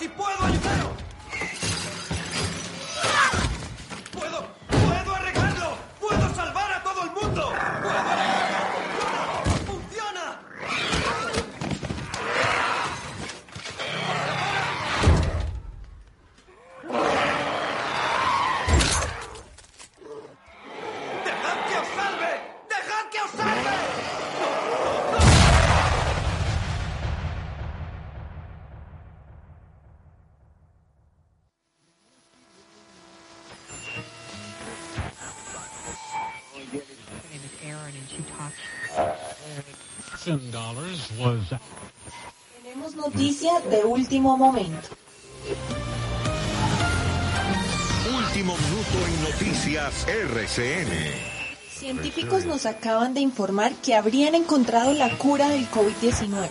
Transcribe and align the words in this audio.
si 0.00 0.08
puedo. 0.08 0.59
Tenemos 42.62 42.94
noticia 42.94 43.50
de 43.68 43.84
último 43.84 44.36
momento. 44.36 44.88
Último 48.16 48.56
minuto 48.56 49.06
en 49.06 49.22
noticias 49.24 50.06
RCN. 50.06 51.40
Científicos 51.68 52.44
nos 52.44 52.66
acaban 52.66 53.12
de 53.14 53.20
informar 53.20 53.72
que 53.82 53.96
habrían 53.96 54.36
encontrado 54.36 54.92
la 54.92 55.16
cura 55.18 55.48
del 55.48 55.68
COVID-19. 55.68 56.48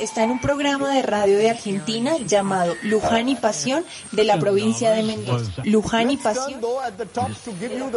Está 0.00 0.24
en 0.24 0.32
un 0.32 0.40
programa 0.40 0.92
de 0.92 1.02
radio 1.02 1.38
de 1.38 1.50
Argentina 1.50 2.16
llamado 2.26 2.74
Luján 2.82 3.28
y 3.28 3.36
Pasión 3.36 3.84
de 4.10 4.24
la 4.24 4.38
provincia 4.38 4.90
de 4.90 5.02
Mendoza. 5.04 5.62
Luján 5.64 6.10
y 6.10 6.16
Pasión 6.16 6.60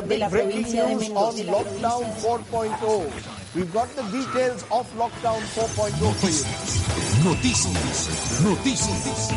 De 0.08 0.18
la 0.18 0.30
provincia 0.30 0.84
de 0.84 0.90
news 0.96 1.02
Mendoza, 1.02 1.30
on 1.30 1.36
de 1.36 1.44
la 1.46 1.52
lockdown 1.52 2.04
4.0. 2.22 3.35
We've 3.56 3.72
got 3.72 3.88
the 3.96 4.04
details 4.12 4.66
of 4.70 4.86
lockdown 4.98 5.40
4.0 5.56 5.70
for 5.76 5.88
you. 5.90 6.44
Noticias, 7.24 8.10
noticias. 8.44 9.30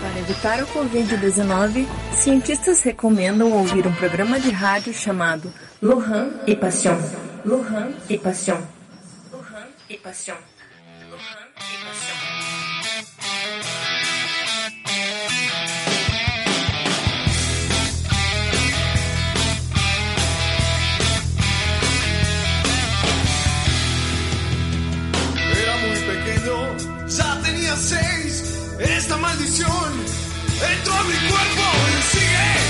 Para 0.00 0.20
evitar 0.20 0.62
o 0.62 0.66
Covid-19, 0.68 1.88
cientistas 2.12 2.80
recomendam 2.82 3.52
ouvir 3.54 3.88
um 3.88 3.92
programa 3.92 4.38
de 4.38 4.50
rádio 4.50 4.94
chamado 4.94 5.52
Lohan 5.82 6.30
e 6.46 6.54
Passion. 6.54 6.96
Lohan 7.44 7.90
e 8.08 8.16
Passion. 8.16 8.62
Lohan 9.32 9.66
e 9.90 9.96
Passion. 9.96 10.36
Maldición. 29.38 29.92
Entró 30.78 30.94
a 30.94 31.02
mi 31.04 31.14
cuerpo 31.28 31.62
y 31.98 32.02
sigue 32.02 32.67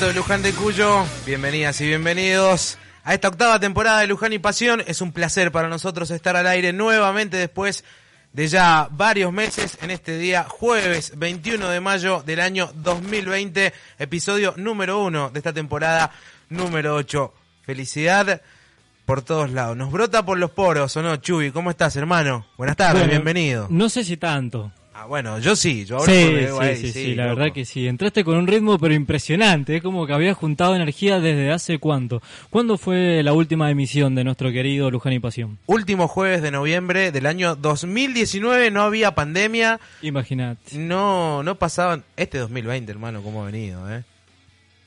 de 0.00 0.14
Luján 0.14 0.42
de 0.42 0.52
Cuyo. 0.52 1.04
Bienvenidas 1.26 1.80
y 1.80 1.86
bienvenidos 1.86 2.78
a 3.02 3.14
esta 3.14 3.28
octava 3.28 3.58
temporada 3.58 4.00
de 4.00 4.06
Luján 4.06 4.32
y 4.32 4.38
Pasión. 4.38 4.80
Es 4.86 5.00
un 5.00 5.10
placer 5.10 5.50
para 5.50 5.68
nosotros 5.68 6.12
estar 6.12 6.36
al 6.36 6.46
aire 6.46 6.72
nuevamente 6.72 7.36
después 7.36 7.82
de 8.32 8.46
ya 8.46 8.88
varios 8.92 9.32
meses 9.32 9.76
en 9.82 9.90
este 9.90 10.16
día, 10.16 10.44
jueves 10.44 11.14
21 11.16 11.68
de 11.68 11.80
mayo 11.80 12.22
del 12.24 12.38
año 12.38 12.70
2020, 12.76 13.72
episodio 13.98 14.54
número 14.56 15.02
uno 15.02 15.30
de 15.30 15.40
esta 15.40 15.52
temporada 15.52 16.12
número 16.48 16.94
8. 16.94 17.34
Felicidad 17.62 18.40
por 19.04 19.22
todos 19.22 19.50
lados. 19.50 19.76
Nos 19.76 19.90
brota 19.90 20.24
por 20.24 20.38
los 20.38 20.52
poros, 20.52 20.96
¿o 20.96 21.02
no, 21.02 21.16
Chuy? 21.16 21.50
¿Cómo 21.50 21.70
estás, 21.70 21.96
hermano? 21.96 22.46
Buenas 22.56 22.76
tardes, 22.76 23.00
Bueno, 23.00 23.10
bienvenido. 23.10 23.66
No 23.68 23.88
sé 23.88 24.04
si 24.04 24.16
tanto. 24.16 24.70
Ah, 25.00 25.06
bueno, 25.06 25.38
yo 25.38 25.54
sí, 25.54 25.84
yo 25.84 25.98
hablo 26.00 26.12
Sí, 26.12 26.24
sí, 26.24 26.46
ahí, 26.60 26.76
sí, 26.76 26.90
sí, 26.92 27.14
la 27.14 27.26
loco. 27.26 27.36
verdad 27.36 27.54
que 27.54 27.64
sí. 27.64 27.86
Entraste 27.86 28.24
con 28.24 28.36
un 28.36 28.48
ritmo 28.48 28.80
pero 28.80 28.94
impresionante, 28.94 29.76
es 29.76 29.82
como 29.82 30.04
que 30.08 30.12
habías 30.12 30.36
juntado 30.36 30.74
energía 30.74 31.20
desde 31.20 31.52
hace 31.52 31.78
cuánto. 31.78 32.20
¿Cuándo 32.50 32.76
fue 32.78 33.22
la 33.22 33.32
última 33.32 33.70
emisión 33.70 34.16
de 34.16 34.24
nuestro 34.24 34.50
querido 34.50 34.90
Luján 34.90 35.12
y 35.12 35.20
Pasión? 35.20 35.58
Último 35.66 36.08
jueves 36.08 36.42
de 36.42 36.50
noviembre 36.50 37.12
del 37.12 37.26
año 37.26 37.54
2019 37.54 38.72
no 38.72 38.82
había 38.82 39.14
pandemia, 39.14 39.78
Imagínate. 40.02 40.76
no 40.78 41.44
no 41.44 41.54
pasaban 41.54 42.02
este 42.16 42.38
2020, 42.38 42.90
hermano, 42.90 43.22
cómo 43.22 43.42
ha 43.42 43.46
venido, 43.52 43.88
¿eh? 43.94 44.02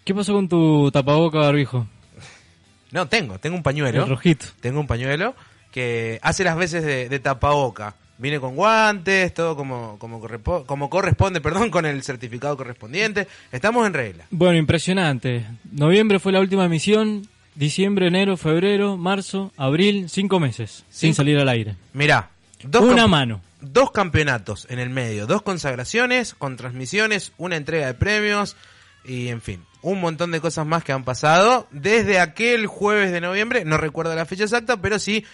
¿Qué 0.04 0.14
pasó 0.14 0.34
con 0.34 0.50
tu 0.50 0.92
tapaboca 0.92 1.38
barbijo? 1.40 1.88
No, 2.92 3.08
tengo, 3.08 3.40
tengo 3.40 3.56
un 3.56 3.64
pañuelo. 3.64 4.04
El 4.04 4.10
rojito. 4.10 4.48
Tengo 4.60 4.82
un 4.82 4.88
pañuelo 4.88 5.34
que 5.72 6.20
hace 6.22 6.44
las 6.44 6.58
veces 6.58 6.84
de, 6.84 7.08
de 7.08 7.20
tapaboca. 7.20 7.96
Viene 8.22 8.40
con 8.40 8.56
guantes, 8.56 9.34
todo 9.34 9.56
como 9.56 9.98
como, 9.98 10.90
corresponde, 10.90 11.42
perdón, 11.42 11.72
con 11.72 11.86
el 11.88 12.04
certificado 12.04 12.56
correspondiente. 12.56 13.28
Estamos 13.52 13.88
en 13.88 13.94
regla. 13.94 14.26
Bueno, 14.30 14.58
impresionante. 14.58 15.46
Noviembre 15.72 16.20
fue 16.20 16.32
la 16.32 16.40
última 16.40 16.66
emisión, 16.66 17.28
diciembre, 17.56 18.08
enero, 18.08 18.38
febrero, 18.38 18.96
marzo, 18.96 19.52
abril, 19.58 20.08
cinco 20.10 20.40
meses 20.40 20.84
sin 20.90 21.10
Cinco- 21.10 21.16
salir 21.18 21.40
al 21.40 21.50
aire. 21.50 21.76
Mirá, 21.94 22.30
dos 22.64 22.84
Una 22.84 23.08
mano. 23.08 23.42
dos 23.60 23.92
campeonatos 23.92 24.68
en 24.70 24.78
el 24.80 24.90
medio, 24.92 25.26
dos 25.26 25.42
consagraciones 25.42 26.36
con 26.36 26.58
transmisiones, 26.58 27.34
una 27.40 27.56
entrega 27.58 27.88
de 27.88 27.94
premios 27.96 28.56
y 29.04 29.30
en 29.30 29.42
fin, 29.42 29.64
un 29.82 30.00
montón 30.00 30.30
de 30.32 30.40
cosas 30.42 30.68
más 30.68 30.84
que 30.84 30.92
han 30.92 31.04
pasado 31.04 31.68
desde 31.72 32.20
aquel 32.20 32.68
jueves 32.68 33.12
de 33.12 33.20
noviembre, 33.20 33.66
no 33.66 33.78
recuerdo 33.78 34.14
la 34.16 34.26
fecha 34.28 34.44
exacta, 34.44 34.78
pero 34.78 35.00
sí, 35.00 35.26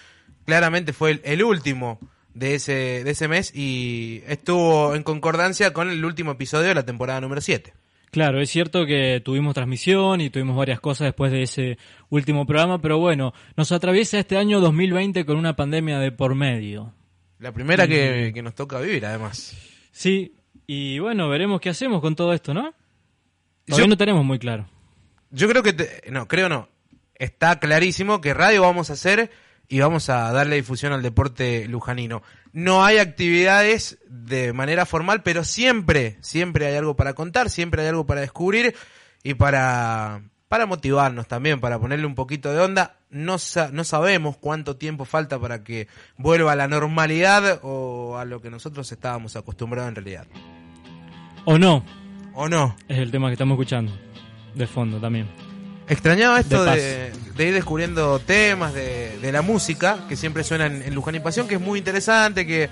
claramente 0.46 0.94
fue 0.94 1.12
el, 1.12 1.22
el 1.26 1.44
último 1.44 2.00
de 2.38 2.56
ese, 2.56 3.04
de 3.04 3.12
ese 3.12 3.28
mes 3.28 3.52
y 3.56 4.22
estuvo 4.28 4.96
en 4.96 5.04
concordancia 5.04 5.74
con 5.74 5.90
el 5.90 6.04
último 6.06 6.32
episodio 6.32 6.68
de 6.70 6.76
la 6.76 6.86
temporada 6.86 7.20
número 7.22 7.42
7. 7.42 7.74
Claro, 8.12 8.40
es 8.40 8.50
cierto 8.50 8.86
que 8.86 9.22
tuvimos 9.24 9.54
transmisión 9.54 10.22
y 10.22 10.30
tuvimos 10.30 10.56
varias 10.56 10.80
cosas 10.80 11.06
después 11.08 11.32
de 11.32 11.44
ese 11.44 11.78
último 12.10 12.46
programa, 12.46 12.82
pero 12.82 13.00
bueno, 13.00 13.34
nos 13.58 13.72
atraviesa 13.72 14.18
este 14.20 14.38
año 14.38 14.60
2020 14.62 15.26
con 15.26 15.38
una 15.38 15.56
pandemia 15.56 16.00
de 16.00 16.12
por 16.12 16.34
medio. 16.36 16.94
La 17.40 17.52
primera 17.52 17.88
que, 17.88 18.32
que 18.34 18.42
nos 18.42 18.56
toca 18.56 18.80
vivir, 18.80 19.06
además. 19.06 19.56
Sí, 19.92 20.36
y 20.66 21.00
bueno, 21.00 21.28
veremos 21.30 21.60
qué 21.60 21.70
hacemos 21.70 22.02
con 22.02 22.16
todo 22.16 22.34
esto, 22.34 22.54
¿no? 22.54 22.74
Todavía 23.66 23.86
Yo- 23.86 23.90
no 23.90 23.98
tenemos 23.98 24.24
muy 24.24 24.40
claro. 24.40 24.68
Yo 25.30 25.50
creo 25.50 25.62
que, 25.62 25.74
te- 25.74 26.10
no, 26.10 26.28
creo 26.28 26.48
no. 26.48 26.70
Está 27.16 27.60
clarísimo 27.60 28.22
que 28.22 28.34
radio 28.34 28.62
vamos 28.62 28.90
a 28.90 28.94
hacer 28.94 29.32
y 29.70 29.80
vamos 29.80 30.10
a 30.10 30.32
darle 30.32 30.56
difusión 30.56 30.94
al 30.94 31.02
deporte 31.02 31.68
lujanino. 31.68 32.22
No 32.54 32.84
hay 32.86 32.98
actividades 32.98 34.00
de 34.08 34.54
manera 34.54 34.86
formal, 34.86 35.22
pero 35.24 35.44
siempre, 35.44 36.18
siempre 36.22 36.68
hay 36.68 36.76
algo 36.76 36.96
para 36.96 37.14
contar, 37.14 37.50
siempre 37.50 37.82
hay 37.82 37.90
algo 37.90 38.06
para 38.06 38.22
descubrir 38.22 38.76
y 39.24 39.34
para, 39.34 40.22
para 40.48 40.66
motivarnos 40.66 41.28
también, 41.28 41.60
para 41.60 41.80
ponerle 41.80 42.06
un 42.06 42.16
poquito 42.16 42.52
de 42.54 42.60
onda. 42.62 42.96
No, 43.10 43.38
sa- 43.38 43.70
no 43.72 43.84
sabemos 43.84 44.38
cuánto 44.38 44.76
tiempo 44.78 45.06
falta 45.06 45.40
para 45.40 45.64
que 45.64 45.88
vuelva 46.18 46.54
a 46.54 46.56
la 46.56 46.68
normalidad 46.68 47.60
o 47.64 48.18
a 48.18 48.26
lo 48.26 48.42
que 48.42 48.50
nosotros 48.50 48.92
estábamos 48.92 49.36
acostumbrados 49.36 49.90
en 49.90 49.96
realidad. 49.96 50.28
O 51.46 51.58
no, 51.58 51.86
¿O 52.34 52.50
no? 52.50 52.76
es 52.88 52.98
el 53.00 53.12
tema 53.12 53.28
que 53.28 53.34
estamos 53.34 53.56
escuchando. 53.56 53.92
De 54.56 54.66
fondo 54.68 55.00
también. 55.00 55.28
Extrañaba 55.90 56.40
esto 56.40 56.66
De 56.66 56.82
de, 56.82 57.12
de 57.36 57.48
ir 57.48 57.54
descubriendo 57.54 58.20
temas 58.20 58.74
de, 58.74 59.18
de 59.20 59.32
la 59.32 59.42
música 59.42 60.06
que 60.10 60.16
siempre 60.16 60.44
suena 60.44 60.66
en, 60.66 60.94
Luján 60.94 61.16
y 61.16 61.20
Pasión, 61.20 61.48
que 61.48 61.56
es 61.56 61.62
muy 61.62 61.80
interesante, 61.80 62.46
que 62.46 62.64
eh, 62.64 62.70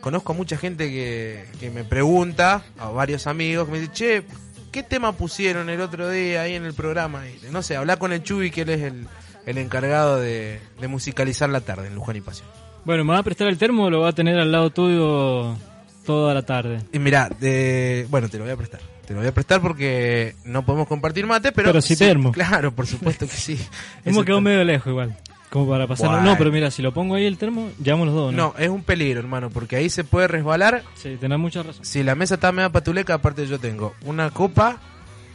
conozco 0.00 0.32
a 0.32 0.36
mucha 0.36 0.56
gente 0.56 0.90
que, 0.90 1.46
que 1.60 1.70
me 1.70 1.84
pregunta, 1.84 2.62
a 2.78 2.88
varios 2.88 3.26
amigos, 3.26 3.66
que 3.66 3.72
me 3.72 3.80
dicen, 3.80 3.94
che, 3.94 4.22
¿qué 4.70 4.82
tema 4.82 5.12
pusieron 5.12 5.70
el 5.70 5.80
otro 5.80 6.10
día 6.10 6.42
ahí 6.42 6.54
en 6.54 6.64
el 6.64 6.74
programa? 6.74 7.22
Y, 7.28 7.38
no 7.50 7.62
sé, 7.62 7.76
habla 7.76 7.96
con 7.96 8.12
el 8.12 8.22
Chubi, 8.22 8.50
que 8.50 8.62
él 8.62 8.70
es 8.70 8.82
el, 8.82 9.06
el 9.46 9.58
encargado 9.58 10.18
de, 10.18 10.60
de 10.80 10.88
musicalizar 10.88 11.48
la 11.48 11.60
tarde 11.60 11.86
en 11.86 11.94
Luján 11.94 12.16
y 12.16 12.20
Pasión. 12.20 12.48
Bueno, 12.84 13.04
¿me 13.04 13.12
va 13.12 13.20
a 13.20 13.22
prestar 13.22 13.48
el 13.48 13.56
termo 13.56 13.84
o 13.84 13.90
lo 13.90 14.00
va 14.00 14.08
a 14.08 14.12
tener 14.12 14.38
al 14.38 14.52
lado 14.52 14.68
tuyo 14.70 15.56
toda 16.04 16.34
la 16.34 16.42
tarde? 16.42 16.80
Y 16.92 16.98
mira, 16.98 17.30
de, 17.40 18.06
bueno, 18.10 18.28
te 18.28 18.36
lo 18.36 18.44
voy 18.44 18.52
a 18.52 18.56
prestar. 18.56 18.80
Te 19.06 19.12
lo 19.14 19.20
voy 19.20 19.28
a 19.28 19.34
prestar 19.34 19.60
porque 19.60 20.34
no 20.44 20.64
podemos 20.64 20.88
compartir 20.88 21.26
mate, 21.26 21.52
pero... 21.52 21.68
Pero 21.68 21.82
sí 21.82 21.96
termo. 21.96 22.32
Claro, 22.32 22.72
por 22.74 22.86
supuesto 22.86 23.26
que 23.26 23.36
sí. 23.36 23.58
Hemos 24.04 24.24
quedado 24.24 24.40
medio 24.40 24.64
lejos 24.64 24.88
igual. 24.88 25.16
Como 25.50 25.68
para. 25.70 25.86
Bueno. 25.86 26.20
No, 26.22 26.36
pero 26.36 26.50
mira, 26.50 26.70
si 26.72 26.82
lo 26.82 26.92
pongo 26.92 27.14
ahí 27.14 27.26
el 27.26 27.38
termo, 27.38 27.70
llevamos 27.80 28.06
los 28.08 28.16
dos, 28.16 28.32
¿no? 28.34 28.54
No, 28.54 28.54
es 28.58 28.68
un 28.68 28.82
peligro, 28.82 29.20
hermano, 29.20 29.50
porque 29.50 29.76
ahí 29.76 29.88
se 29.88 30.02
puede 30.02 30.26
resbalar. 30.26 30.82
Sí, 30.96 31.16
tenés 31.20 31.38
mucha 31.38 31.62
razón. 31.62 31.84
Si 31.84 32.02
la 32.02 32.16
mesa 32.16 32.34
está 32.34 32.50
media 32.50 32.70
patuleca, 32.70 33.14
aparte 33.14 33.46
yo 33.46 33.60
tengo 33.60 33.94
una 34.04 34.30
copa 34.30 34.80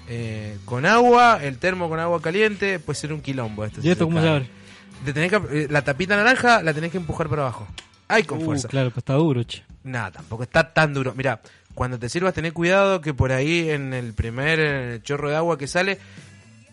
eh, 0.09 0.57
con 0.65 0.85
agua, 0.85 1.39
el 1.41 1.57
termo 1.57 1.87
con 1.87 1.99
agua 2.01 2.21
caliente, 2.21 2.79
puede 2.79 2.99
ser 2.99 3.13
un 3.13 3.21
quilombo 3.21 3.63
esto. 3.63 3.79
¿Y 3.81 3.89
esto 3.91 4.05
cómo 4.05 4.19
se 4.19 4.27
abre? 4.27 4.49
Te 5.05 5.13
tenés 5.13 5.29
que, 5.31 5.37
eh, 5.53 5.67
la 5.69 5.83
tapita 5.83 6.17
naranja 6.17 6.61
la 6.63 6.73
tenés 6.73 6.91
que 6.91 6.97
empujar 6.97 7.29
para 7.29 7.43
abajo. 7.43 7.65
Ay, 8.09 8.23
con 8.23 8.39
Uh, 8.39 8.45
fuerza. 8.45 8.67
claro, 8.67 8.89
pues 8.89 8.97
está 8.97 9.13
duro, 9.13 9.41
che. 9.43 9.63
Nada, 9.83 10.11
tampoco 10.11 10.43
está 10.43 10.73
tan 10.73 10.93
duro. 10.93 11.13
Mira, 11.15 11.39
cuando 11.79 11.97
te 11.97 12.09
sirvas, 12.09 12.33
tené 12.33 12.51
cuidado 12.51 12.99
que 12.99 13.13
por 13.13 13.31
ahí 13.31 13.69
en 13.69 13.93
el 13.93 14.13
primer 14.13 14.59
eh, 14.61 14.99
chorro 15.01 15.29
de 15.29 15.37
agua 15.37 15.57
que 15.57 15.65
sale, 15.65 15.97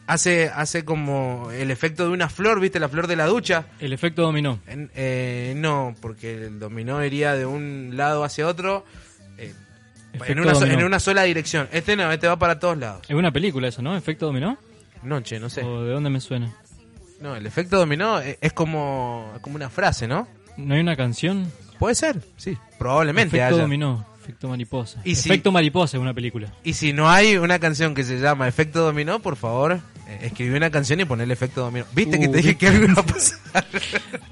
hace, 0.09 0.51
hace 0.53 0.85
como 0.85 1.49
el 1.53 1.71
efecto 1.71 2.03
de 2.03 2.11
una 2.11 2.29
flor, 2.29 2.59
¿viste? 2.59 2.81
La 2.81 2.89
flor 2.89 3.07
de 3.07 3.15
la 3.15 3.27
ducha. 3.27 3.67
El 3.79 3.93
efecto 3.93 4.23
dominó. 4.23 4.59
En- 4.67 4.91
eh, 4.97 5.55
no, 5.57 5.95
porque 6.01 6.35
el 6.47 6.59
dominó 6.59 7.05
iría 7.05 7.35
de 7.35 7.47
un 7.47 7.93
lado 7.95 8.25
hacia 8.25 8.49
otro 8.49 8.85
eh, 9.39 9.55
en, 10.27 10.41
una, 10.41 10.57
so- 10.57 10.67
en 10.67 10.83
una 10.83 10.99
sola 10.99 11.23
dirección. 11.23 11.69
Este 11.71 11.95
no, 11.95 12.11
este 12.11 12.27
va 12.27 12.37
para 12.37 12.59
todos 12.59 12.77
lados. 12.77 13.03
Es 13.09 13.15
una 13.15 13.31
película 13.31 13.69
eso, 13.69 13.83
¿no? 13.83 13.97
¿Efecto 13.97 14.27
dominó? 14.27 14.59
No, 15.05 15.21
che, 15.21 15.39
no 15.39 15.49
sé. 15.49 15.63
¿O 15.63 15.85
de 15.85 15.93
dónde 15.93 16.11
me 16.11 16.21
suena? 16.21 16.53
No, 17.21 17.37
el 17.37 17.47
efecto 17.47 17.79
dominó 17.79 18.19
es, 18.19 18.39
es 18.41 18.53
como, 18.53 19.33
como 19.41 19.55
una 19.55 19.71
frase, 19.71 20.09
¿no? 20.09 20.27
¿No 20.57 20.75
hay 20.75 20.81
una 20.81 20.97
canción? 20.97 21.53
Puede 21.79 21.95
ser, 21.95 22.21
sí. 22.37 22.59
Probablemente 22.77 23.37
Efecto 23.37 23.55
haya. 23.55 23.63
dominó. 23.63 24.05
Efecto 24.27 24.49
mariposa. 24.49 25.01
Y 25.05 25.15
si- 25.15 25.29
Efecto 25.29 25.53
mariposa 25.53 25.97
es 25.97 26.01
una 26.01 26.13
película. 26.13 26.53
Y 26.65 26.73
si 26.73 26.93
no 26.93 27.09
hay 27.09 27.37
una 27.37 27.61
canción 27.61 27.95
que 27.95 28.03
se 28.03 28.19
llama 28.19 28.49
Efecto 28.49 28.81
Dominó, 28.85 29.21
por 29.21 29.37
favor, 29.37 29.79
escribí 30.07 30.55
una 30.57 30.71
canción 30.71 31.01
y 31.01 31.05
ponerle 31.05 31.35
Efecto 31.35 31.63
Dominó. 31.63 31.85
¿Viste 31.93 32.19
que 32.19 32.29
Uh, 32.29 32.31
te 32.33 32.37
dije 32.39 32.49
¿viste? 32.51 32.59
que 32.67 32.69
algo 32.69 32.85
iba 32.85 33.01
a 33.03 33.07
pasar? 33.07 33.41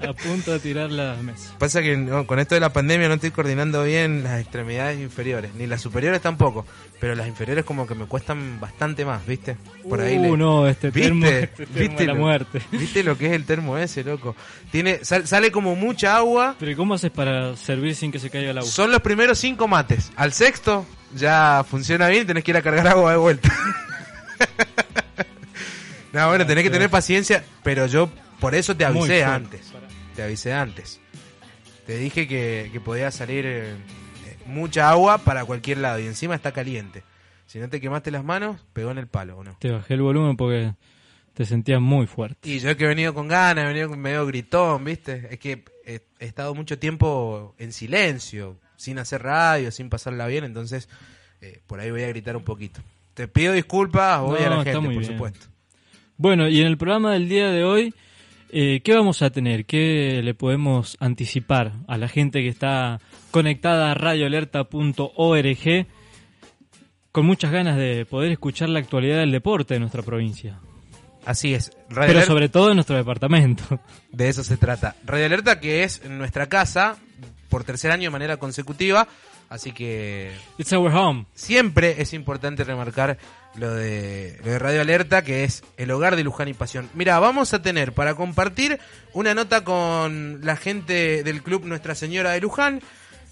A 0.07 0.13
punto 0.13 0.51
de 0.53 0.59
tirar 0.59 0.89
la 0.91 1.15
mesa. 1.15 1.53
Pasa 1.57 1.81
que 1.81 1.97
no, 1.97 2.25
con 2.27 2.39
esto 2.39 2.55
de 2.55 2.61
la 2.61 2.71
pandemia 2.71 3.07
no 3.07 3.15
estoy 3.15 3.31
coordinando 3.31 3.83
bien 3.83 4.23
las 4.23 4.39
extremidades 4.41 4.99
inferiores, 4.99 5.53
ni 5.55 5.67
las 5.67 5.81
superiores 5.81 6.21
tampoco, 6.21 6.65
pero 6.99 7.15
las 7.15 7.27
inferiores 7.27 7.65
como 7.65 7.85
que 7.87 7.95
me 7.95 8.05
cuestan 8.05 8.59
bastante 8.59 9.03
más, 9.05 9.25
¿viste? 9.25 9.57
Por 9.89 9.99
ahí 10.01 10.17
Uh, 10.17 10.21
le- 10.21 10.37
no, 10.37 10.67
este 10.67 10.91
¿Viste? 10.91 11.01
termo, 11.09 11.25
este 11.25 11.65
termo 11.65 11.79
¿Viste 11.79 11.95
de 12.03 12.07
la 12.07 12.13
lo- 12.13 12.19
muerte. 12.19 12.61
¿Viste 12.71 13.03
lo 13.03 13.17
que 13.17 13.27
es 13.27 13.31
el 13.33 13.45
termo 13.45 13.77
ese, 13.77 14.03
loco? 14.03 14.35
Tiene 14.71 15.03
sal- 15.03 15.27
sale 15.27 15.51
como 15.51 15.75
mucha 15.75 16.15
agua. 16.17 16.55
Pero 16.59 16.71
¿y 16.71 16.75
cómo 16.75 16.93
haces 16.93 17.11
para 17.11 17.55
servir 17.57 17.95
sin 17.95 18.11
que 18.11 18.19
se 18.19 18.29
caiga 18.29 18.51
el 18.51 18.57
agua? 18.59 18.69
Son 18.69 18.91
los 18.91 19.01
primeros 19.01 19.37
cinco 19.39 19.67
mates. 19.67 20.11
Al 20.15 20.31
sexto 20.33 20.85
ya 21.15 21.65
funciona 21.69 22.07
bien 22.07 22.23
y 22.23 22.25
tenés 22.25 22.43
que 22.43 22.51
ir 22.51 22.57
a 22.57 22.61
cargar 22.61 22.87
agua 22.87 23.11
de 23.11 23.17
vuelta. 23.17 23.49
no, 26.15 26.27
bueno, 26.29 26.45
tenés 26.45 26.63
que 26.63 26.69
tener 26.69 26.89
paciencia, 26.89 27.43
pero 27.61 27.87
yo 27.87 28.09
por 28.39 28.55
eso 28.55 28.75
te 28.75 28.85
avisé 28.85 29.23
antes. 29.23 29.73
Te 30.15 30.23
avisé 30.23 30.53
antes. 30.53 31.01
Te 31.85 31.97
dije 31.97 32.27
que, 32.27 32.69
que 32.71 32.79
podía 32.79 33.11
salir 33.11 33.45
eh, 33.45 33.75
mucha 34.45 34.89
agua 34.89 35.17
para 35.19 35.43
cualquier 35.45 35.79
lado 35.79 35.99
y 35.99 36.07
encima 36.07 36.33
está 36.33 36.51
caliente. 36.51 37.03
Si 37.45 37.59
no 37.59 37.69
te 37.69 37.81
quemaste 37.81 38.11
las 38.11 38.23
manos, 38.23 38.65
pegó 38.73 38.91
en 38.91 38.97
el 38.97 39.07
palo, 39.07 39.37
¿o 39.37 39.43
no? 39.43 39.57
Te 39.59 39.69
bajé 39.69 39.95
el 39.95 40.01
volumen 40.01 40.37
porque 40.37 40.73
te 41.33 41.45
sentías 41.45 41.81
muy 41.81 42.07
fuerte. 42.07 42.49
Y 42.49 42.59
yo 42.59 42.75
que 42.77 42.85
he 42.85 42.87
venido 42.87 43.13
con 43.13 43.27
ganas, 43.27 43.65
he 43.65 43.67
venido 43.67 43.89
medio 43.89 44.25
gritón, 44.25 44.85
¿viste? 44.85 45.27
Es 45.29 45.39
que 45.39 45.65
he, 45.85 45.99
he 46.19 46.25
estado 46.25 46.55
mucho 46.55 46.79
tiempo 46.79 47.53
en 47.59 47.73
silencio, 47.73 48.57
sin 48.77 48.99
hacer 48.99 49.21
radio, 49.21 49.69
sin 49.69 49.89
pasarla 49.89 50.27
bien, 50.27 50.45
entonces 50.45 50.87
eh, 51.41 51.59
por 51.67 51.79
ahí 51.79 51.91
voy 51.91 52.03
a 52.03 52.07
gritar 52.07 52.35
un 52.37 52.43
poquito. 52.43 52.81
Te 53.13 53.27
pido 53.27 53.53
disculpas, 53.53 54.21
voy 54.21 54.41
a 54.41 54.49
la 54.49 54.63
gente, 54.63 54.79
por 54.79 54.89
bien. 54.89 55.05
supuesto. 55.05 55.47
Bueno, 56.17 56.47
y 56.47 56.61
en 56.61 56.67
el 56.67 56.77
programa 56.77 57.13
del 57.13 57.27
día 57.27 57.49
de 57.49 57.63
hoy, 57.63 57.93
eh, 58.51 58.81
¿qué 58.83 58.93
vamos 58.93 59.21
a 59.21 59.29
tener? 59.31 59.65
¿Qué 59.65 60.21
le 60.23 60.33
podemos 60.33 60.95
anticipar 60.99 61.73
a 61.87 61.97
la 61.97 62.07
gente 62.07 62.41
que 62.41 62.47
está 62.47 62.99
conectada 63.31 63.91
a 63.91 63.93
radioalerta.org 63.95 65.87
con 67.11 67.25
muchas 67.25 67.51
ganas 67.51 67.77
de 67.77 68.05
poder 68.05 68.31
escuchar 68.31 68.69
la 68.69 68.79
actualidad 68.79 69.17
del 69.19 69.31
deporte 69.31 69.73
de 69.73 69.79
nuestra 69.81 70.03
provincia? 70.03 70.59
Así 71.25 71.53
es. 71.53 71.71
Radio 71.89 72.07
Pero 72.07 72.19
Alerta- 72.19 72.27
sobre 72.27 72.49
todo 72.49 72.69
en 72.69 72.75
nuestro 72.75 72.95
departamento. 72.95 73.79
De 74.11 74.29
eso 74.29 74.43
se 74.43 74.57
trata. 74.57 74.95
Radio 75.05 75.25
Alerta, 75.25 75.59
que 75.59 75.83
es 75.83 76.01
en 76.05 76.17
nuestra 76.17 76.47
casa 76.47 76.97
por 77.49 77.63
tercer 77.63 77.91
año 77.91 78.03
de 78.03 78.09
manera 78.11 78.37
consecutiva, 78.37 79.07
así 79.49 79.71
que 79.71 80.31
It's 80.57 80.73
our 80.73 80.93
home. 80.93 81.25
siempre 81.33 82.01
es 82.01 82.13
importante 82.13 82.63
remarcar 82.63 83.17
lo 83.55 83.73
de, 83.73 84.37
lo 84.43 84.51
de 84.51 84.59
Radio 84.59 84.81
Alerta, 84.81 85.23
que 85.23 85.43
es 85.43 85.63
el 85.77 85.91
hogar 85.91 86.15
de 86.15 86.23
Luján 86.23 86.47
y 86.47 86.53
Pasión. 86.53 86.89
Mira, 86.93 87.19
vamos 87.19 87.53
a 87.53 87.61
tener 87.61 87.93
para 87.93 88.15
compartir 88.15 88.79
una 89.13 89.33
nota 89.33 89.63
con 89.63 90.41
la 90.43 90.57
gente 90.57 91.23
del 91.23 91.41
club 91.41 91.65
Nuestra 91.65 91.95
Señora 91.95 92.31
de 92.31 92.41
Luján, 92.41 92.81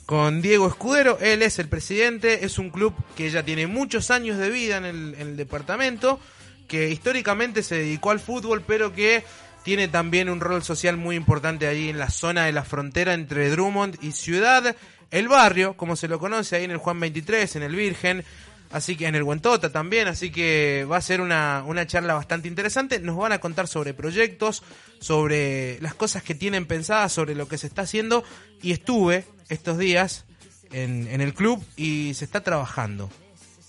con 0.06 0.42
Diego 0.42 0.68
Escudero. 0.68 1.18
Él 1.20 1.42
es 1.42 1.60
el 1.60 1.68
presidente, 1.68 2.46
es 2.46 2.58
un 2.58 2.70
club 2.70 2.94
que 3.16 3.30
ya 3.30 3.44
tiene 3.44 3.68
muchos 3.68 4.12
años 4.12 4.38
de 4.38 4.50
vida 4.50 4.78
en 4.78 4.86
el, 4.86 5.16
en 5.16 5.28
el 5.30 5.38
departamento, 5.38 6.20
que 6.68 6.90
históricamente 6.90 7.62
se 7.64 7.76
dedicó 7.76 8.12
al 8.12 8.20
fútbol, 8.20 8.64
pero 8.66 8.94
que 8.94 9.24
tiene 9.64 9.88
también 9.88 10.30
un 10.30 10.40
rol 10.40 10.64
social 10.64 10.98
muy 10.98 11.16
importante 11.16 11.68
ahí 11.68 11.90
en 11.90 11.98
la 11.98 12.10
zona 12.10 12.46
de 12.46 12.52
la 12.52 12.64
frontera 12.64 13.14
entre 13.14 13.50
Drummond 13.50 13.98
y 14.02 14.12
Ciudad. 14.12 14.76
El 15.10 15.28
barrio, 15.28 15.76
como 15.78 15.96
se 15.96 16.08
lo 16.08 16.20
conoce 16.20 16.56
ahí 16.56 16.66
en 16.66 16.72
el 16.72 16.78
Juan 16.78 17.00
23, 17.00 17.56
en 17.56 17.64
el 17.64 17.76
Virgen, 17.76 18.24
así 18.72 18.96
que 18.96 19.08
en 19.08 19.16
el 19.16 19.24
Guantota 19.24 19.72
también, 19.72 20.08
así 20.08 20.32
que 20.32 20.86
va 20.92 20.98
a 20.98 21.02
ser 21.02 21.22
una, 21.22 21.64
una 21.66 21.88
charla 21.88 22.14
bastante 22.14 22.48
interesante. 22.48 23.00
Nos 23.00 23.18
van 23.18 23.32
a 23.32 23.40
contar 23.40 23.68
sobre 23.68 23.94
proyectos, 23.94 24.64
sobre 25.00 25.80
las 25.82 25.94
cosas 25.96 26.24
que 26.24 26.36
tienen 26.36 26.66
pensadas, 26.66 27.14
sobre 27.14 27.36
lo 27.36 27.48
que 27.48 27.58
se 27.58 27.68
está 27.68 27.84
haciendo. 27.84 28.24
Y 28.62 28.72
estuve 28.72 29.26
estos 29.50 29.78
días 29.78 30.26
en 30.72 31.22
el 31.22 31.36
club 31.36 31.64
y 31.78 32.16
se 32.16 32.26
está 32.26 32.42
trabajando. 32.42 33.10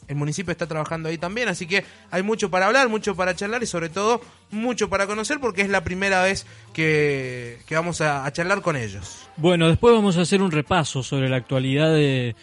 El 0.09 0.17
municipio 0.17 0.53
está 0.53 0.67
trabajando 0.67 1.09
ahí 1.09 1.19
también, 1.19 1.49
así 1.49 1.67
que 1.67 1.85
hay 2.11 2.23
mucho 2.23 2.51
para 2.51 2.67
hablar, 2.67 2.89
mucho 2.89 3.15
para 3.15 3.35
charlar 3.35 3.63
y 3.63 3.67
sobre 3.67 3.89
todo 3.89 4.21
mucho 4.51 4.89
para 4.89 5.07
conocer 5.07 5.41
porque 5.41 5.63
es 5.63 5.69
la 5.69 5.85
primera 5.85 6.23
vez 6.23 6.47
que, 6.73 7.59
vamos 7.71 8.01
a, 8.01 8.25
a 8.25 8.33
charlar 8.33 8.61
con 8.63 8.77
ellos. 8.77 9.29
Bueno, 9.37 9.69
después 9.69 9.95
vamos 9.95 10.17
a 10.17 10.23
hacer 10.23 10.43
un 10.43 10.51
repaso 10.51 11.03
sobre 11.03 11.29
la 11.29 11.37
actualidad 11.37 11.93
de 11.93 12.37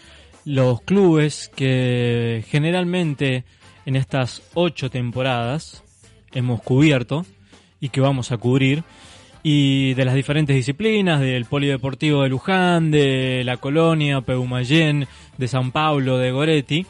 los 0.46 0.82
clubes 0.82 1.52
que 1.56 2.44
generalmente 2.48 3.44
en 3.86 3.96
estas 3.96 4.42
ocho 4.54 4.90
temporadas 4.90 5.84
hemos 6.32 6.62
cubierto 6.62 7.26
y 7.80 7.90
que 7.90 8.02
vamos 8.02 8.32
a 8.32 8.38
cubrir 8.38 8.84
y 9.44 9.94
de 9.96 10.06
las 10.06 10.14
diferentes 10.14 10.56
disciplinas 10.56 11.20
del 11.20 11.46
polideportivo 11.46 12.24
de 12.24 12.30
Luján, 12.30 12.92
de 12.92 13.42
la 13.44 13.58
colonia, 13.58 14.22
Peumayén, 14.22 15.08
de 15.38 15.48
San 15.48 15.72
Pablo, 15.72 16.18
de 16.18 16.32
Goretti 16.32 16.86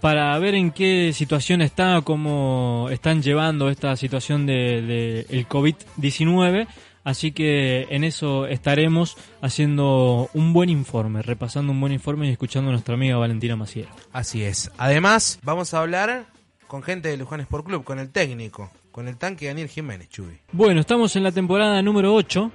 para 0.00 0.38
ver 0.38 0.54
en 0.54 0.70
qué 0.70 1.12
situación 1.12 1.62
está, 1.62 2.00
cómo 2.02 2.88
están 2.90 3.22
llevando 3.22 3.68
esta 3.68 3.96
situación 3.96 4.46
de, 4.46 4.82
de 4.82 5.26
el 5.28 5.48
COVID-19. 5.48 6.66
Así 7.04 7.32
que 7.32 7.86
en 7.90 8.04
eso 8.04 8.46
estaremos 8.46 9.16
haciendo 9.40 10.28
un 10.34 10.52
buen 10.52 10.68
informe, 10.68 11.22
repasando 11.22 11.72
un 11.72 11.80
buen 11.80 11.92
informe 11.92 12.28
y 12.28 12.32
escuchando 12.32 12.68
a 12.68 12.72
nuestra 12.72 12.94
amiga 12.94 13.16
Valentina 13.16 13.56
Maciero. 13.56 13.88
Así 14.12 14.42
es. 14.42 14.70
Además, 14.76 15.38
vamos 15.42 15.72
a 15.72 15.80
hablar 15.80 16.26
con 16.66 16.82
gente 16.82 17.08
de 17.08 17.16
Luján 17.16 17.40
Sport 17.40 17.64
Club, 17.64 17.82
con 17.84 17.98
el 17.98 18.10
técnico, 18.10 18.70
con 18.92 19.08
el 19.08 19.16
tanque 19.16 19.46
Daniel 19.46 19.68
Jiménez, 19.68 20.10
Chubi. 20.10 20.38
Bueno, 20.52 20.80
estamos 20.80 21.16
en 21.16 21.22
la 21.22 21.32
temporada 21.32 21.80
número 21.80 22.14
8 22.14 22.52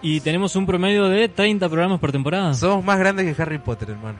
y 0.00 0.20
tenemos 0.20 0.56
un 0.56 0.64
promedio 0.64 1.08
de 1.08 1.28
30 1.28 1.68
programas 1.68 2.00
por 2.00 2.12
temporada. 2.12 2.54
Somos 2.54 2.84
más 2.84 2.98
grandes 2.98 3.36
que 3.36 3.42
Harry 3.42 3.58
Potter, 3.58 3.90
hermano. 3.90 4.18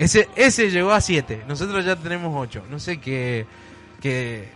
Ese, 0.00 0.30
ese 0.34 0.70
llegó 0.70 0.92
a 0.92 1.00
7, 1.02 1.44
nosotros 1.46 1.84
ya 1.84 1.94
tenemos 1.94 2.32
8. 2.34 2.64
No 2.70 2.80
sé 2.80 2.98
qué, 3.00 3.44
qué, 4.00 4.48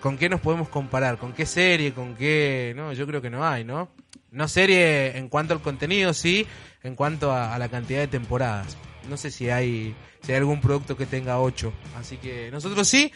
con 0.00 0.16
qué 0.16 0.30
nos 0.30 0.40
podemos 0.40 0.70
comparar, 0.70 1.18
con 1.18 1.34
qué 1.34 1.44
serie, 1.44 1.92
con 1.92 2.14
qué... 2.14 2.72
No, 2.74 2.94
yo 2.94 3.06
creo 3.06 3.20
que 3.20 3.28
no 3.28 3.46
hay, 3.46 3.62
¿no? 3.62 3.90
No 4.32 4.48
serie 4.48 5.18
en 5.18 5.28
cuanto 5.28 5.52
al 5.52 5.60
contenido, 5.60 6.14
sí, 6.14 6.46
en 6.82 6.94
cuanto 6.94 7.30
a, 7.30 7.58
la 7.58 7.68
cantidad 7.68 8.00
de 8.00 8.08
temporadas. 8.08 8.78
No 9.06 9.18
sé 9.18 9.30
si 9.30 9.50
hay, 9.50 9.94
si 10.22 10.32
hay 10.32 10.38
algún 10.38 10.62
producto 10.62 10.96
que 10.96 11.04
tenga 11.04 11.40
8. 11.40 11.70
Así 11.98 12.16
que 12.16 12.50
nosotros 12.50 12.88
sí, 12.88 13.12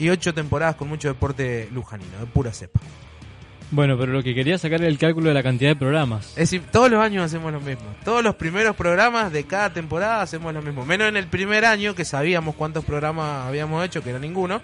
y 0.00 0.08
8 0.08 0.34
temporadas 0.34 0.74
con 0.74 0.88
mucho 0.88 1.06
deporte 1.06 1.68
lujanino, 1.70 2.18
de 2.18 2.26
pura 2.26 2.52
cepa. 2.52 2.80
Bueno, 3.70 3.98
pero 3.98 4.12
lo 4.12 4.22
que 4.22 4.34
quería 4.34 4.56
sacar 4.56 4.80
era 4.80 4.88
el 4.88 4.98
cálculo 4.98 5.28
de 5.28 5.34
la 5.34 5.42
cantidad 5.42 5.70
de 5.70 5.76
programas. 5.76 6.28
Es 6.30 6.36
decir, 6.50 6.62
todos 6.72 6.90
los 6.90 7.00
años 7.02 7.24
hacemos 7.24 7.52
lo 7.52 7.60
mismo. 7.60 7.84
Todos 8.04 8.22
los 8.24 8.34
primeros 8.36 8.74
programas 8.76 9.30
de 9.30 9.44
cada 9.44 9.72
temporada 9.72 10.22
hacemos 10.22 10.54
lo 10.54 10.62
mismo. 10.62 10.86
Menos 10.86 11.08
en 11.08 11.16
el 11.18 11.26
primer 11.26 11.64
año, 11.66 11.94
que 11.94 12.04
sabíamos 12.06 12.54
cuántos 12.54 12.84
programas 12.84 13.46
habíamos 13.46 13.84
hecho, 13.84 14.02
que 14.02 14.10
era 14.10 14.18
ninguno. 14.18 14.62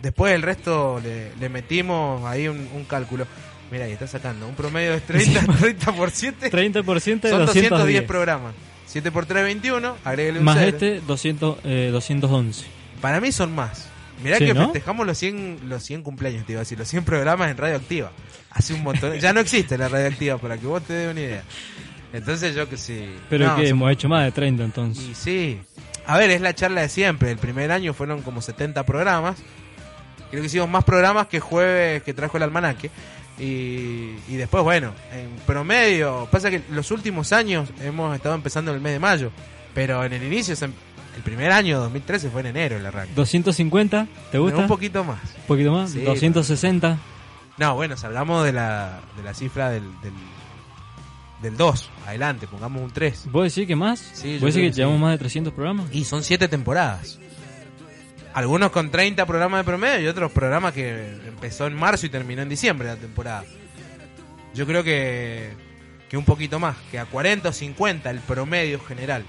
Después 0.00 0.34
el 0.34 0.42
resto 0.42 1.00
le, 1.02 1.32
le 1.38 1.48
metimos 1.50 2.24
ahí 2.24 2.48
un, 2.48 2.66
un 2.74 2.84
cálculo. 2.84 3.26
Mira, 3.70 3.84
ahí 3.86 3.92
está 3.92 4.06
sacando 4.06 4.46
un 4.48 4.54
promedio 4.54 4.92
de 4.92 5.00
30, 5.00 5.40
30 5.58 5.92
por 5.92 6.10
7. 6.10 6.50
30% 6.50 7.20
de 7.20 7.30
Son 7.30 7.38
210 7.46 7.70
210. 7.70 8.02
programas. 8.04 8.54
7 8.86 9.10
por 9.12 9.26
3, 9.26 9.44
21. 9.44 9.96
Agréguele 10.04 10.38
un 10.38 10.44
Más 10.44 10.56
cero. 10.58 10.68
este, 10.78 11.00
200, 11.06 11.58
eh, 11.64 11.88
211. 11.92 12.64
Para 13.00 13.20
mí 13.20 13.32
son 13.32 13.54
más. 13.54 13.88
Mirá 14.22 14.38
Sí, 14.38 14.46
que 14.46 14.54
¿no? 14.54 14.64
festejamos 14.64 15.06
los 15.06 15.18
100, 15.18 15.60
los 15.68 15.82
100 15.82 16.02
cumpleaños, 16.02 16.46
te 16.46 16.52
iba 16.52 16.60
a 16.60 16.62
decir, 16.62 16.78
los 16.78 16.88
100 16.88 17.04
programas 17.04 17.50
en 17.50 17.56
Radioactiva. 17.56 18.10
Hace 18.50 18.72
un 18.74 18.82
montón. 18.82 19.18
ya 19.18 19.32
no 19.32 19.40
existe 19.40 19.76
la 19.76 19.88
Radioactiva, 19.88 20.38
para 20.38 20.56
que 20.56 20.66
vos 20.66 20.82
te 20.82 20.92
des 20.92 21.10
una 21.10 21.20
idea. 21.20 21.42
Entonces 22.12 22.54
yo 22.54 22.68
que 22.68 22.76
sí. 22.76 23.10
Pero 23.28 23.48
No, 23.48 23.56
que 23.56 23.68
hemos 23.68 23.90
hecho 23.90 24.08
más 24.08 24.24
de 24.24 24.30
30 24.32 24.62
entonces. 24.64 25.04
Y 25.04 25.14
sí. 25.14 25.60
A 26.06 26.16
ver, 26.18 26.30
es 26.30 26.40
la 26.40 26.54
charla 26.54 26.82
de 26.82 26.88
siempre. 26.88 27.30
El 27.32 27.38
primer 27.38 27.72
año 27.72 27.92
fueron 27.92 28.22
como 28.22 28.40
70 28.40 28.84
programas. 28.86 29.36
Creo 30.30 30.40
que 30.42 30.46
hicimos 30.46 30.68
más 30.68 30.84
programas 30.84 31.26
que 31.26 31.40
jueves 31.40 32.02
que 32.04 32.14
trajo 32.14 32.36
el 32.36 32.44
almanaque. 32.44 32.90
Y, 33.38 34.14
y 34.28 34.36
después, 34.36 34.62
bueno, 34.62 34.92
en 35.12 35.28
promedio, 35.44 36.28
pasa 36.30 36.50
que 36.50 36.62
los 36.70 36.90
últimos 36.92 37.32
años 37.32 37.68
hemos 37.82 38.14
estado 38.14 38.36
empezando 38.36 38.70
en 38.70 38.76
el 38.76 38.82
mes 38.82 38.92
de 38.92 38.98
mayo. 39.00 39.30
Pero 39.74 40.04
en 40.04 40.12
el 40.12 40.22
inicio, 40.22 40.54
se- 40.54 40.68
el 41.16 41.22
primer 41.22 41.52
año, 41.52 41.78
2013, 41.80 42.30
fue 42.30 42.40
en 42.40 42.48
enero 42.48 42.76
el 42.76 42.86
arranque. 42.86 43.12
250, 43.14 44.06
¿te 44.32 44.38
gusta? 44.38 44.58
Un 44.58 44.66
poquito 44.66 45.04
más. 45.04 45.20
Un 45.22 45.46
poquito 45.46 45.72
más. 45.72 45.90
Sí, 45.90 46.00
260. 46.00 46.98
No, 47.58 47.74
bueno, 47.74 47.96
si 47.96 48.04
hablamos 48.06 48.44
de 48.44 48.52
la, 48.52 49.00
de 49.16 49.22
la 49.22 49.32
cifra 49.32 49.70
del, 49.70 49.84
del, 50.00 50.12
del 51.42 51.56
2, 51.56 51.90
adelante, 52.06 52.46
pongamos 52.48 52.82
un 52.82 52.90
3. 52.90 53.26
¿Vos 53.30 53.44
decís 53.54 53.68
que 53.68 53.76
más? 53.76 54.00
Sí, 54.00 54.38
¿Vos 54.38 54.54
decís 54.54 54.54
que, 54.56 54.62
que 54.68 54.72
sí. 54.72 54.76
llevamos 54.80 55.00
más 55.00 55.12
de 55.12 55.18
300 55.18 55.52
programas? 55.52 55.86
Y 55.92 56.04
son 56.04 56.24
7 56.24 56.48
temporadas. 56.48 57.18
Algunos 58.32 58.72
con 58.72 58.90
30 58.90 59.24
programas 59.26 59.60
de 59.60 59.64
promedio 59.64 60.00
y 60.00 60.06
otros 60.08 60.32
programas 60.32 60.72
que 60.72 61.12
empezó 61.28 61.68
en 61.68 61.74
marzo 61.74 62.06
y 62.06 62.08
terminó 62.08 62.42
en 62.42 62.48
diciembre 62.48 62.88
la 62.88 62.96
temporada. 62.96 63.44
Yo 64.54 64.66
creo 64.66 64.82
que, 64.82 65.52
que 66.08 66.16
un 66.16 66.24
poquito 66.24 66.58
más, 66.58 66.76
que 66.90 66.98
a 66.98 67.04
40 67.06 67.48
o 67.50 67.52
50 67.52 68.10
el 68.10 68.18
promedio 68.18 68.80
general. 68.80 69.24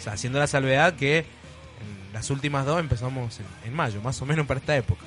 O 0.00 0.02
sea, 0.02 0.14
haciendo 0.14 0.38
la 0.38 0.46
salvedad 0.46 0.94
que 0.94 1.18
en 1.18 2.12
las 2.12 2.30
últimas 2.30 2.64
dos 2.66 2.80
empezamos 2.80 3.38
en, 3.40 3.46
en 3.66 3.74
mayo, 3.74 4.00
más 4.00 4.20
o 4.22 4.26
menos 4.26 4.46
para 4.46 4.58
esta 4.60 4.76
época. 4.76 5.04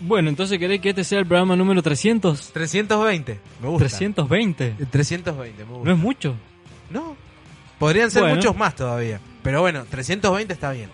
Bueno, 0.00 0.28
entonces 0.28 0.58
querés 0.58 0.80
que 0.80 0.90
este 0.90 1.04
sea 1.04 1.20
el 1.20 1.26
programa 1.26 1.54
número 1.54 1.80
300. 1.82 2.52
320, 2.52 3.40
me 3.60 3.68
gusta. 3.68 3.84
320. 3.88 4.74
320, 4.90 5.64
me 5.64 5.70
gusta. 5.70 5.84
No 5.88 5.94
es 5.94 5.98
mucho. 6.00 6.34
No. 6.90 7.16
Podrían 7.78 8.10
ser 8.10 8.22
Bueno. 8.22 8.36
muchos 8.36 8.56
más 8.56 8.74
todavía. 8.74 9.20
Pero 9.44 9.60
bueno, 9.60 9.84
320 9.88 10.52
está 10.52 10.72
bien. 10.72 10.90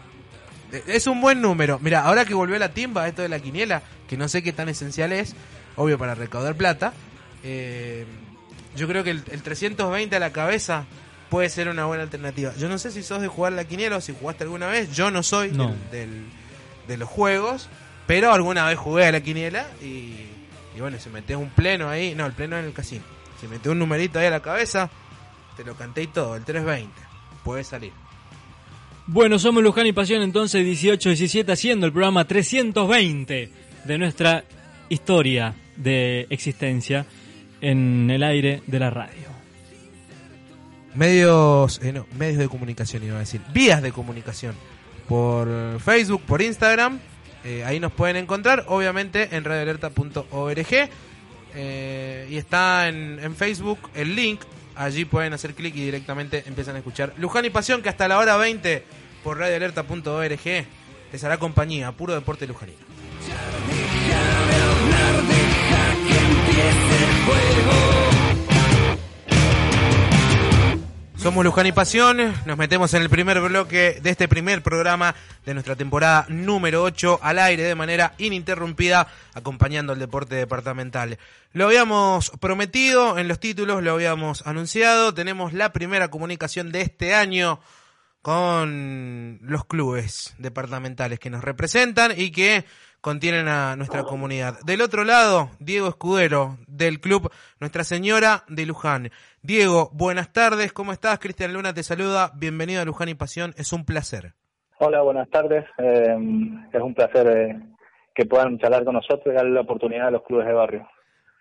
Eh, 0.73 0.83
Es 0.89 1.07
un 1.07 1.21
buen 1.23 1.41
número. 1.41 1.79
Mira, 1.81 2.03
ahora 2.05 2.27
que 2.27 2.35
volvió 2.35 2.59
la 2.59 2.69
timba, 2.75 3.09
esto 3.09 3.23
de 3.23 3.31
la 3.31 3.41
quiniela, 3.41 3.83
que 4.07 4.19
no 4.19 4.29
sé 4.29 4.43
qué 4.43 4.53
tan 4.53 4.69
esencial 4.69 5.13
es, 5.13 5.35
obvio 5.77 5.97
para 5.99 6.15
recaudar 6.15 6.55
plata, 6.55 6.93
eh, 7.43 8.05
yo 8.77 8.87
creo 8.87 9.03
que 9.05 9.11
el, 9.11 9.23
el 9.31 9.43
320 9.43 10.15
a 10.17 10.19
la 10.21 10.33
cabeza 10.33 10.85
puede 11.31 11.49
ser 11.51 11.69
una 11.69 11.85
buena 11.87 12.03
alternativa. 12.05 12.53
Yo 12.59 12.69
no 12.69 12.79
sé 12.79 12.91
si 12.91 13.03
sos 13.03 13.21
de 13.21 13.29
jugar 13.29 13.53
la 13.53 13.65
quiniela 13.65 13.97
o 13.97 14.01
si 14.01 14.15
jugaste 14.19 14.45
alguna 14.45 14.67
vez. 14.69 14.95
Yo 14.95 15.11
no 15.11 15.23
soy 15.23 15.51
No. 15.53 15.69
del- 15.69 15.91
del- 15.91 16.25
de 16.89 16.97
los 16.97 17.09
juegos, 17.09 17.69
pero 18.07 18.33
alguna 18.33 18.67
vez 18.67 18.79
jugué 18.79 19.05
a 19.07 19.13
la 19.13 19.21
quiniela 19.21 19.67
y, 19.83 20.15
y 20.77 20.81
bueno, 20.81 20.99
si 20.99 21.11
metes 21.11 21.37
un 21.37 21.51
pleno 21.51 21.89
ahí, 21.91 22.15
no, 22.15 22.25
el 22.27 22.33
pleno 22.33 22.57
en 22.59 22.65
el 22.65 22.73
casino. 22.73 23.03
Si 23.41 23.47
metes 23.47 23.67
un 23.71 23.79
numerito 23.79 24.19
ahí 24.19 24.27
a 24.27 24.31
la 24.31 24.41
cabeza, 24.41 24.89
te 25.57 25.65
lo 25.65 25.75
canté 25.77 26.03
y 26.03 26.07
todo, 26.07 26.35
el 26.37 26.45
320. 26.45 26.93
Puede 27.45 27.63
salir. 27.65 27.93
Bueno, 29.07 29.39
somos 29.39 29.63
Luján 29.63 29.87
y 29.87 29.93
Pasión 29.93 30.23
entonces 30.23 30.65
18-17 30.67 31.51
haciendo 31.53 31.87
el 31.87 31.93
programa 31.93 32.27
320 32.27 33.51
de 33.85 33.99
nuestra 33.99 34.45
historia 34.89 35.55
de 35.77 36.27
existencia 36.31 37.07
en 37.61 38.11
el 38.11 38.23
aire 38.23 38.63
de 38.67 38.79
la 38.79 38.91
radio. 38.91 39.29
Medios, 40.99 41.81
eh, 41.85 41.93
no, 41.93 42.09
medios 42.19 42.39
de 42.39 42.49
comunicación 42.49 43.05
iba 43.05 43.15
a 43.15 43.21
decir, 43.21 43.41
vías 43.53 43.81
de 43.83 43.93
comunicación. 43.93 44.57
Por 45.07 45.79
Facebook, 45.79 46.23
por 46.23 46.43
Instagram, 46.43 46.99
eh, 47.45 47.63
ahí 47.65 47.79
nos 47.79 47.93
pueden 47.93 48.17
encontrar, 48.17 48.65
obviamente 48.67 49.29
en 49.37 49.45
radioalerta.org. 49.45 50.91
eh, 51.55 52.27
y 52.29 52.37
está 52.37 52.89
en, 52.89 53.37
Facebook 53.37 53.79
el 53.95 54.17
link, 54.17 54.41
allí 54.75 55.05
pueden 55.05 55.33
hacer 55.35 55.55
clic 55.55 55.77
y 55.77 55.85
directamente 55.85 56.43
empiezan 56.47 56.75
a 56.75 56.79
escuchar 56.79 57.15
Luján 57.17 57.45
y 57.45 57.51
Pasión, 57.51 57.81
que 57.81 57.91
hasta 57.91 58.09
la 58.09 58.19
hora 58.19 58.37
20 58.37 58.83
por 59.23 59.39
radioalerta.org 59.39 60.67
les 61.13 61.25
hará 61.25 61.39
compañía, 61.39 61.93
puro 61.93 62.13
deporte 62.13 62.45
lujanino. 62.49 62.79
Somos 71.19 71.45
Luján 71.45 71.67
y 71.67 71.73
Pasión, 71.73 72.19
nos 72.47 72.57
metemos 72.57 72.95
en 72.95 73.03
el 73.03 73.11
primer 73.11 73.41
bloque 73.41 73.99
de 74.01 74.11
este 74.11 74.29
primer 74.29 74.63
programa 74.63 75.17
de 75.45 75.53
nuestra 75.53 75.75
temporada 75.75 76.25
número 76.29 76.85
8 76.85 77.19
al 77.21 77.41
aire 77.41 77.65
de 77.65 77.75
manera 77.75 78.15
ininterrumpida, 78.19 79.09
acompañando 79.35 79.93
el 79.93 79.99
deporte 79.99 80.37
departamental. 80.37 81.19
Lo 81.53 81.67
habíamos 81.67 82.31
prometido 82.39 83.19
en 83.19 83.27
los 83.27 83.41
títulos, 83.41 83.83
lo 83.83 83.95
habíamos 83.95 84.47
anunciado, 84.47 85.13
tenemos 85.13 85.53
la 85.53 85.73
primera 85.73 86.09
comunicación 86.09 86.71
de 86.71 86.83
este 86.83 87.17
año 87.17 87.59
con 88.23 89.41
los 89.43 89.65
clubes 89.65 90.37
departamentales 90.39 91.19
que 91.19 91.31
nos 91.31 91.43
representan 91.43 92.13
y 92.17 92.31
que 92.31 92.65
contienen 93.01 93.49
a 93.49 93.77
nuestra 93.77 94.03
comunidad. 94.05 94.59
Del 94.65 94.81
otro 94.81 95.05
lado, 95.05 95.51
Diego 95.59 95.89
Escudero, 95.89 96.59
del 96.67 97.01
club 97.01 97.31
Nuestra 97.61 97.85
Señora 97.85 98.45
de 98.49 98.67
Luján. 98.67 99.11
Diego, 99.43 99.91
buenas 99.93 100.33
tardes, 100.33 100.73
¿cómo 100.73 100.93
estás? 100.93 101.19
Cristian 101.19 101.53
Luna 101.53 101.73
te 101.73 101.83
saluda, 101.83 102.33
bienvenido 102.35 102.83
a 102.83 102.85
Luján 102.85 103.09
y 103.09 103.15
Pasión, 103.15 103.55
es 103.57 103.73
un 103.73 103.85
placer. 103.85 104.35
Hola, 104.81 105.03
buenas 105.03 105.29
tardes. 105.31 105.65
Eh, 105.79 106.17
es 106.73 106.81
un 106.81 106.95
placer 106.95 107.27
eh, 107.29 107.61
que 108.15 108.27
puedan 108.27 108.59
charlar 108.59 108.85
con 108.85 108.95
nosotros 108.95 109.27
y 109.27 109.37
darle 109.37 109.51
la 109.51 109.63
oportunidad 109.63 110.09
a 110.09 110.11
los 110.13 110.23
clubes 110.23 110.47
de 110.47 110.53
barrio. 110.53 110.89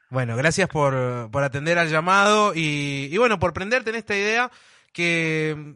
Bueno, 0.10 0.36
gracias 0.38 0.70
por, 0.70 1.30
por 1.32 1.44
atender 1.44 1.78
al 1.78 1.90
llamado 1.90 2.54
y, 2.56 3.10
y 3.12 3.18
bueno, 3.18 3.40
por 3.40 3.54
prenderte 3.54 3.90
en 3.90 3.98
esta 3.98 4.16
idea 4.16 4.50
que 4.94 5.76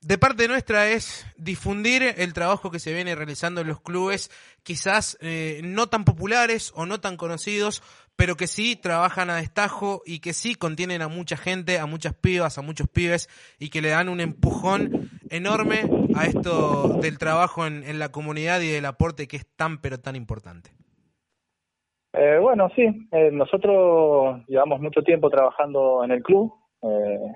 de 0.00 0.18
parte 0.18 0.48
nuestra 0.48 0.88
es 0.88 1.26
difundir 1.36 2.02
el 2.16 2.32
trabajo 2.32 2.70
que 2.70 2.78
se 2.78 2.94
viene 2.94 3.14
realizando 3.14 3.60
en 3.60 3.68
los 3.68 3.80
clubes, 3.80 4.30
quizás 4.62 5.18
eh, 5.20 5.60
no 5.64 5.88
tan 5.88 6.04
populares 6.04 6.72
o 6.76 6.86
no 6.86 7.00
tan 7.00 7.16
conocidos, 7.16 7.82
pero 8.18 8.36
que 8.36 8.48
sí 8.48 8.74
trabajan 8.74 9.30
a 9.30 9.36
destajo 9.36 10.02
y 10.04 10.20
que 10.20 10.32
sí 10.32 10.56
contienen 10.56 11.02
a 11.02 11.08
mucha 11.08 11.36
gente, 11.36 11.78
a 11.78 11.86
muchas 11.86 12.14
pibas, 12.14 12.58
a 12.58 12.62
muchos 12.62 12.88
pibes 12.88 13.28
y 13.60 13.70
que 13.70 13.80
le 13.80 13.90
dan 13.90 14.08
un 14.08 14.20
empujón 14.20 15.08
enorme 15.30 15.82
a 16.16 16.26
esto 16.26 16.98
del 17.00 17.16
trabajo 17.18 17.66
en, 17.66 17.98
la 17.98 18.10
comunidad 18.10 18.60
y 18.60 18.72
del 18.72 18.86
aporte 18.86 19.28
que 19.28 19.36
es 19.36 19.46
tan 19.56 19.80
pero 19.80 19.98
tan 20.00 20.16
importante. 20.16 20.70
Eh, 22.12 22.38
bueno, 22.40 22.68
sí, 22.74 22.82
eh, 23.12 23.30
nosotros 23.32 24.42
llevamos 24.48 24.80
mucho 24.80 25.02
tiempo 25.02 25.30
trabajando 25.30 26.02
en 26.02 26.10
el 26.10 26.22
club. 26.22 26.52
Eh, 26.82 27.32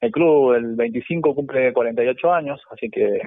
el 0.00 0.10
club 0.10 0.54
el 0.54 0.76
25 0.76 1.34
cumple 1.34 1.72
48 1.72 2.32
años, 2.32 2.60
así 2.70 2.90
que 2.90 3.20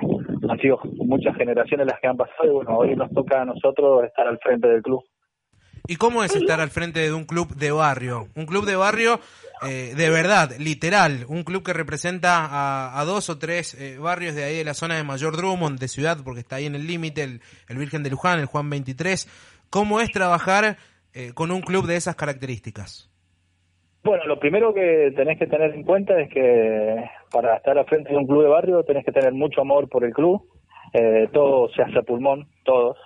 han 0.47 0.59
sido 0.59 0.79
muchas 0.97 1.35
generaciones 1.35 1.87
las 1.87 1.99
que 1.99 2.07
han 2.07 2.17
pasado 2.17 2.45
y 2.45 2.51
bueno, 2.51 2.77
hoy 2.77 2.95
nos 2.95 3.11
toca 3.11 3.41
a 3.41 3.45
nosotros 3.45 4.03
estar 4.03 4.27
al 4.27 4.39
frente 4.39 4.67
del 4.67 4.81
club. 4.81 5.03
¿Y 5.87 5.95
cómo 5.95 6.23
es 6.23 6.35
estar 6.35 6.59
al 6.59 6.69
frente 6.69 6.99
de 6.99 7.13
un 7.13 7.25
club 7.25 7.55
de 7.55 7.71
barrio? 7.71 8.27
Un 8.35 8.45
club 8.45 8.65
de 8.65 8.75
barrio 8.75 9.19
eh, 9.67 9.93
de 9.95 10.09
verdad, 10.09 10.55
literal, 10.57 11.25
un 11.27 11.43
club 11.43 11.63
que 11.63 11.73
representa 11.73 12.97
a, 12.97 13.03
dos 13.03 13.29
o 13.29 13.37
tres 13.37 13.73
eh, 13.73 13.97
barrios 13.97 14.33
de 14.33 14.45
ahí 14.45 14.57
de 14.57 14.63
la 14.63 14.73
zona 14.73 14.95
de 14.95 15.03
Mayor 15.03 15.35
Drummond, 15.35 15.79
de 15.79 15.89
ciudad, 15.89 16.17
porque 16.23 16.39
está 16.39 16.57
ahí 16.57 16.65
en 16.65 16.75
el 16.75 16.87
límite, 16.87 17.23
el, 17.23 17.41
el 17.67 17.77
Virgen 17.77 18.01
de 18.03 18.09
Luján, 18.09 18.39
el 18.39 18.45
Juan 18.45 18.69
23. 18.69 19.27
¿Cómo 19.69 19.99
es 19.99 20.11
trabajar 20.11 20.77
eh, 21.13 21.33
con 21.33 21.51
un 21.51 21.61
club 21.61 21.87
de 21.87 21.97
esas 21.97 22.15
características? 22.15 23.08
Bueno, 24.09 24.25
lo 24.25 24.39
primero 24.39 24.73
que 24.73 25.13
tenés 25.15 25.37
que 25.37 25.45
tener 25.45 25.71
en 25.75 25.83
cuenta 25.83 26.19
es 26.19 26.31
que 26.31 26.95
para 27.31 27.57
estar 27.57 27.77
al 27.77 27.85
frente 27.85 28.09
de 28.09 28.17
un 28.17 28.25
club 28.25 28.41
de 28.41 28.49
barrio 28.49 28.83
tenés 28.83 29.05
que 29.05 29.11
tener 29.11 29.33
mucho 29.33 29.61
amor 29.61 29.87
por 29.87 30.03
el 30.03 30.13
club. 30.13 30.41
Eh, 30.93 31.29
todo 31.31 31.69
se 31.69 31.83
hace 31.83 31.99
a 31.99 32.01
pulmón, 32.01 32.47
todos. 32.63 32.97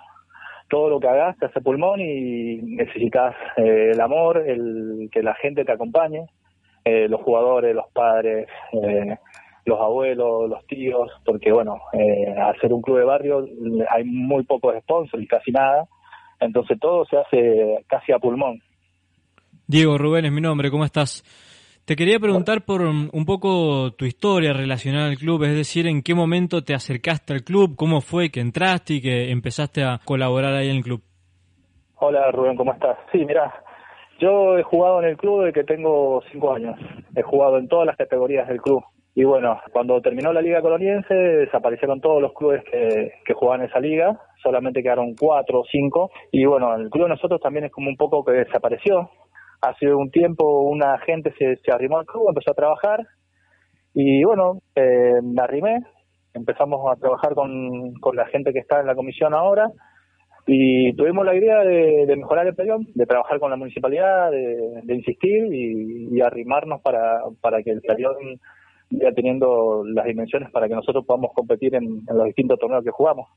Todo 0.70 0.88
lo 0.88 1.02
que 1.02 1.10
hagas 1.10 1.36
se 1.40 1.48
hace 1.48 1.60
pulmón 1.60 2.00
y 2.00 2.56
necesitas 2.62 3.36
eh, 3.58 3.90
el 3.92 4.00
amor, 4.00 4.48
el 4.48 5.10
que 5.12 5.22
la 5.22 5.34
gente 5.34 5.66
te 5.66 5.74
acompañe, 5.74 6.26
eh, 6.86 7.10
los 7.10 7.20
jugadores, 7.20 7.76
los 7.76 7.92
padres, 7.92 8.48
eh, 8.72 9.18
los 9.66 9.82
abuelos, 9.82 10.50
los 10.50 10.66
tíos, 10.68 11.12
porque 11.26 11.52
bueno, 11.52 11.82
eh, 11.92 12.34
al 12.34 12.58
ser 12.62 12.72
un 12.72 12.82
club 12.82 13.00
de 13.00 13.04
barrio 13.04 13.46
hay 13.90 14.06
muy 14.06 14.46
pocos 14.46 14.74
sponsors 14.84 15.22
y 15.22 15.28
casi 15.28 15.52
nada. 15.52 15.86
Entonces 16.40 16.80
todo 16.80 17.04
se 17.04 17.18
hace 17.18 17.84
casi 17.90 18.14
a 18.14 18.20
pulmón. 18.20 18.62
Diego 19.68 19.98
Rubén 19.98 20.26
es 20.26 20.32
mi 20.32 20.42
nombre, 20.42 20.70
¿cómo 20.70 20.84
estás? 20.84 21.24
Te 21.86 21.96
quería 21.96 22.20
preguntar 22.20 22.66
por 22.66 22.82
un 22.82 23.26
poco 23.26 23.92
tu 23.94 24.06
historia 24.06 24.52
relacionada 24.52 25.08
al 25.08 25.18
club, 25.18 25.44
es 25.44 25.56
decir, 25.56 25.88
en 25.88 26.02
qué 26.02 26.14
momento 26.14 26.64
te 26.64 26.74
acercaste 26.74 27.34
al 27.34 27.44
club, 27.44 27.76
cómo 27.78 28.02
fue 28.02 28.30
que 28.30 28.42
entraste 28.42 28.96
y 28.96 29.02
que 29.02 29.32
empezaste 29.32 29.84
a 29.84 30.00
colaborar 30.04 30.54
ahí 30.54 30.70
en 30.70 30.78
el 30.78 30.84
club. 30.84 31.02
Hola 31.96 32.30
Rubén, 32.32 32.58
¿cómo 32.58 32.74
estás? 32.74 32.98
Sí, 33.12 33.24
mira, 33.26 33.54
yo 34.20 34.58
he 34.58 34.64
jugado 34.64 35.02
en 35.02 35.10
el 35.10 35.18
club 35.18 35.44
desde 35.44 35.54
que 35.54 35.64
tengo 35.64 36.22
cinco 36.32 36.54
años. 36.54 36.78
He 37.16 37.22
jugado 37.22 37.58
en 37.58 37.70
todas 37.70 37.86
las 37.86 37.96
categorías 37.96 38.48
del 38.50 38.62
club. 38.62 38.84
Y 39.16 39.24
bueno, 39.24 39.62
cuando 39.72 40.02
terminó 40.02 40.34
la 40.34 40.42
liga 40.42 40.62
coloniense 40.62 41.14
desaparecieron 41.14 42.02
todos 42.02 42.22
los 42.22 42.34
clubes 42.34 42.64
que, 42.70 43.14
que 43.26 43.34
jugaban 43.34 43.62
esa 43.62 43.80
liga, 43.80 44.20
solamente 44.42 44.82
quedaron 44.82 45.16
cuatro 45.16 45.62
o 45.62 45.66
cinco. 45.72 46.12
Y 46.32 46.46
bueno, 46.46 46.76
el 46.76 46.90
club 46.90 47.06
de 47.06 47.10
nosotros 47.12 47.40
también 47.40 47.66
es 47.66 47.72
como 47.72 47.90
un 47.90 47.96
poco 47.98 48.26
que 48.26 48.32
desapareció. 48.32 49.10
Hace 49.64 49.94
un 49.94 50.12
tiempo 50.12 50.64
una 50.64 50.98
gente 51.00 51.34
se, 51.38 51.56
se 51.56 51.72
arrimó 51.72 51.98
al 51.98 52.06
club, 52.06 52.28
empezó 52.28 52.52
a 52.52 52.56
trabajar 52.56 53.08
y 53.94 54.24
bueno, 54.26 54.62
eh, 54.76 55.22
me 55.24 55.42
arrimé, 55.42 55.80
empezamos 56.34 56.92
a 56.92 57.00
trabajar 57.00 57.34
con, 57.34 57.94
con 57.96 58.16
la 58.16 58.26
gente 58.26 58.52
que 58.52 58.60
está 58.60 58.82
en 58.82 58.88
la 58.88 58.96
comisión 58.96 59.34
ahora 59.34 59.72
y 60.46 60.94
tuvimos 60.96 61.26
la 61.26 61.36
idea 61.36 61.60
de, 61.64 62.14
mejorar 62.18 62.46
el 62.48 62.56
playón, 62.56 62.88
de 62.94 63.06
trabajar 63.06 63.40
con 63.40 63.52
la 63.52 63.56
municipalidad, 63.56 64.32
de, 64.32 64.82
de 64.84 64.96
insistir 64.96 65.46
y, 65.54 66.10
y 66.12 66.22
arrimarnos 66.22 66.82
para, 66.82 67.22
para 67.40 67.64
que 67.64 67.72
el 67.72 67.82
playón 67.82 68.42
vaya 68.90 69.14
teniendo 69.14 69.84
las 69.86 70.06
dimensiones 70.06 70.52
para 70.52 70.68
que 70.68 70.76
nosotros 70.76 71.06
podamos 71.06 71.32
competir 71.34 71.74
en, 71.76 72.04
en 72.08 72.18
los 72.18 72.26
distintos 72.26 72.60
torneos 72.60 72.84
que 72.84 72.92
jugamos. 72.92 73.30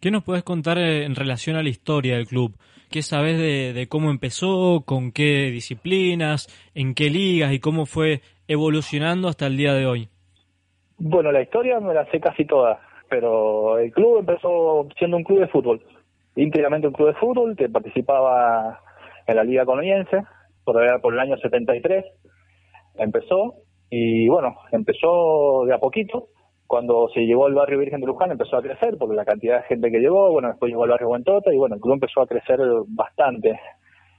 ¿Qué 0.00 0.10
nos 0.10 0.24
puedes 0.24 0.44
contar 0.44 0.78
eh, 0.78 1.04
en 1.04 1.14
relación 1.14 1.56
a 1.56 1.62
la 1.62 1.70
historia 1.70 2.16
del 2.16 2.26
club? 2.26 2.54
¿Qué 2.90 3.02
sabes 3.02 3.38
de, 3.38 3.86
cómo 3.88 4.10
empezó, 4.10 4.82
con 4.84 5.10
qué 5.10 5.50
disciplinas, 5.50 6.46
en 6.74 6.94
qué 6.94 7.10
ligas 7.10 7.52
y 7.52 7.60
cómo 7.60 7.86
fue 7.86 8.20
evolucionando 8.46 9.28
hasta 9.28 9.46
el 9.46 9.56
día 9.56 9.72
de 9.74 9.86
hoy? 9.86 10.08
Bueno, 10.98 11.32
la 11.32 11.42
historia 11.42 11.80
me 11.80 11.94
la 11.94 12.08
sé 12.10 12.20
casi 12.20 12.44
toda, 12.44 12.78
pero 13.08 13.78
el 13.78 13.90
club 13.90 14.18
empezó 14.18 14.86
siendo 14.98 15.16
un 15.16 15.24
club 15.24 15.40
de 15.40 15.48
fútbol, 15.48 15.82
íntegramente 16.36 16.86
un 16.86 16.92
club 16.92 17.08
de 17.08 17.14
fútbol 17.14 17.56
que 17.56 17.68
participaba 17.68 18.80
en 19.26 19.36
la 19.36 19.44
Liga 19.44 19.64
Coloniense, 19.64 20.22
por, 20.64 20.78
allá 20.78 20.98
por 21.00 21.14
el 21.14 21.20
año 21.20 21.36
73, 21.38 22.04
empezó, 22.98 23.54
y 23.90 24.28
bueno, 24.28 24.54
empezó 24.72 25.64
de 25.66 25.74
a 25.74 25.78
poquito, 25.78 26.28
cuando 26.66 27.08
se 27.14 27.20
llegó 27.20 27.46
al 27.46 27.54
barrio 27.54 27.78
Virgen 27.78 28.00
de 28.00 28.06
Luján 28.06 28.30
empezó 28.30 28.56
a 28.56 28.62
crecer, 28.62 28.96
porque 28.98 29.14
la 29.14 29.24
cantidad 29.24 29.58
de 29.58 29.68
gente 29.68 29.90
que 29.90 30.00
llegó, 30.00 30.32
bueno, 30.32 30.48
después 30.48 30.70
llegó 30.70 30.84
al 30.84 30.90
barrio 30.90 31.08
Buentota, 31.08 31.52
y 31.52 31.56
bueno, 31.56 31.76
el 31.76 31.80
club 31.80 31.94
empezó 31.94 32.22
a 32.22 32.26
crecer 32.26 32.58
bastante. 32.88 33.58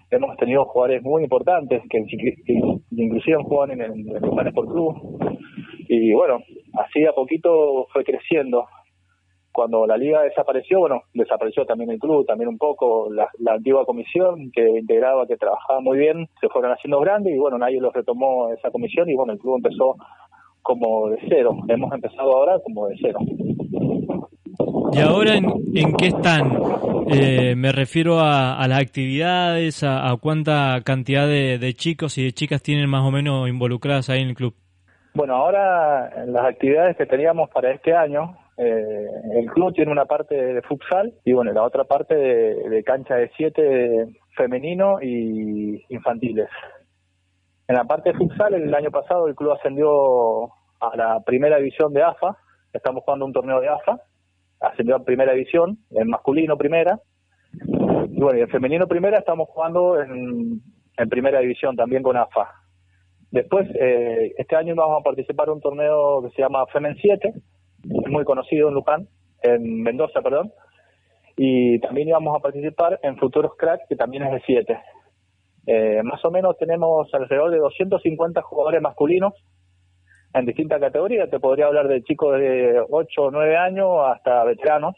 Hemos 0.10 0.38
tenido 0.38 0.66
jugadores 0.66 1.04
muy 1.04 1.24
importantes 1.24 1.84
que, 1.90 2.06
que 2.06 2.54
inclusive 2.92 3.44
juegan 3.44 3.72
en 3.72 3.82
el, 3.82 4.16
en 4.16 4.48
Sport 4.48 4.70
Club, 4.70 5.20
y 5.90 6.14
bueno, 6.14 6.40
así 6.80 7.06
a 7.06 7.14
poquito 7.14 7.88
fue 7.92 8.04
creciendo. 8.04 8.66
Cuando 9.52 9.88
la 9.88 9.98
liga 9.98 10.22
desapareció, 10.22 10.82
bueno, 10.82 11.02
desapareció 11.16 11.66
también 11.66 11.90
el 11.90 11.98
club, 11.98 12.28
también 12.28 12.48
un 12.48 12.60
poco 12.60 13.12
la, 13.12 13.28
la 13.40 13.54
antigua 13.54 13.86
comisión 13.86 14.52
que 14.54 14.62
integraba, 14.78 15.26
que 15.26 15.36
trabajaba 15.36 15.82
muy 15.82 15.98
bien, 15.98 16.28
se 16.40 16.48
fueron 16.50 16.74
haciendo 16.74 17.00
grandes 17.00 17.34
y 17.34 17.40
bueno, 17.40 17.58
nadie 17.58 17.82
los 17.82 17.92
retomó 17.92 18.54
esa 18.54 18.70
comisión 18.70 19.10
y 19.10 19.16
bueno, 19.16 19.34
el 19.34 19.40
club 19.40 19.56
empezó 19.56 19.96
como 20.62 21.10
de 21.10 21.18
cero. 21.30 21.58
Hemos 21.68 21.94
empezado 21.94 22.36
ahora 22.36 22.60
como 22.64 22.88
de 22.88 22.96
cero. 23.02 23.20
¿Y 24.92 25.00
ahora 25.00 25.36
en, 25.36 25.46
en 25.76 25.94
qué 25.94 26.08
están? 26.08 26.52
Eh, 27.10 27.56
me 27.56 27.72
refiero 27.72 28.20
a, 28.20 28.58
a 28.58 28.68
las 28.68 28.82
actividades, 28.82 29.84
a, 29.84 30.10
a 30.10 30.18
cuánta 30.18 30.82
cantidad 30.84 31.28
de, 31.28 31.58
de 31.58 31.74
chicos 31.74 32.18
y 32.18 32.24
de 32.24 32.32
chicas 32.32 32.62
tienen 32.62 32.90
más 32.90 33.04
o 33.04 33.12
menos 33.12 33.48
involucradas 33.48 34.10
ahí 34.10 34.22
en 34.22 34.30
el 34.30 34.36
club. 34.36 34.54
Bueno, 35.14 35.36
ahora 35.36 36.26
las 36.26 36.46
actividades 36.46 36.96
que 36.98 37.06
teníamos 37.06 37.50
para 37.50 37.72
este 37.72 37.94
año, 37.94 38.38
eh, 38.58 39.08
el 39.36 39.46
club 39.48 39.74
tiene 39.74 39.92
una 39.92 40.06
parte 40.06 40.36
de 40.36 40.62
futsal 40.64 41.14
y 41.26 41.34
bueno, 41.34 41.52
la 41.54 41.64
otra 41.64 41.84
parte 41.86 42.16
de, 42.16 42.70
de 42.70 42.84
cancha 42.84 43.16
de 43.16 43.32
siete 43.38 44.08
femenino 44.36 45.02
y 45.02 45.84
infantiles. 45.90 46.50
En 47.68 47.76
la 47.76 47.84
parte 47.84 48.12
de 48.12 48.18
futsal, 48.18 48.54
el 48.54 48.74
año 48.74 48.92
pasado 48.92 49.28
el 49.28 49.36
club 49.36 49.52
ascendió 49.52 50.46
a 50.80 50.96
la 50.96 51.20
primera 51.26 51.58
división 51.58 51.92
de 51.92 52.02
AFA, 52.02 52.38
estamos 52.72 53.04
jugando 53.04 53.26
un 53.26 53.34
torneo 53.34 53.60
de 53.60 53.68
AFA, 53.68 54.00
ascendió 54.62 54.96
a 54.96 55.04
primera 55.04 55.34
división, 55.34 55.78
en 55.92 56.08
masculino 56.08 56.58
primera, 56.58 57.00
y 57.52 58.20
bueno, 58.22 58.40
y 58.40 58.42
en 58.42 58.50
femenino 58.50 58.88
primera 58.88 59.18
estamos 59.18 59.50
jugando 59.50 60.00
en, 60.00 60.62
en 60.98 61.10
primera 61.10 61.40
división 61.40 61.76
también 61.76 62.04
con 62.04 62.16
AFA. 62.16 62.50
Después, 63.32 63.68
eh, 63.76 64.34
este 64.38 64.56
año 64.56 64.74
vamos 64.74 65.02
a 65.02 65.04
participar 65.04 65.50
en 65.50 65.56
un 65.56 65.62
torneo 65.62 66.22
que 66.24 66.30
se 66.30 66.42
llama 66.42 66.66
Femen 66.68 66.96
7, 67.02 67.34
es 67.84 68.10
muy 68.10 68.24
conocido 68.24 68.70
en 68.70 68.76
Luján, 68.76 69.08
en 69.44 69.84
Mendoza, 69.84 70.22
perdón, 70.22 70.54
y 71.36 71.80
también 71.82 72.08
íbamos 72.08 72.34
a 72.38 72.40
participar 72.40 72.98
en 73.04 73.18
Futuros 73.18 73.52
Crack, 73.58 73.88
que 73.90 73.98
también 73.98 74.24
es 74.24 74.32
de 74.32 74.42
7. 74.46 74.80
Eh, 75.68 76.02
más 76.02 76.24
o 76.24 76.32
menos 76.32 76.58
tenemos 76.58 77.14
alrededor 77.14 77.52
de 77.52 77.58
250 77.58 78.42
jugadores 78.42 78.82
masculinos 78.82 79.34
en 80.34 80.46
distintas 80.46 80.80
categorías. 80.80 81.30
Te 81.30 81.42
podría 81.42 81.68
hablar 81.68 81.90
de 81.90 82.04
chicos 82.04 82.40
de 82.40 82.82
8 82.90 83.22
o 83.22 83.32
9 83.32 83.58
años 83.58 83.90
hasta 84.06 84.46
veteranos. 84.46 84.96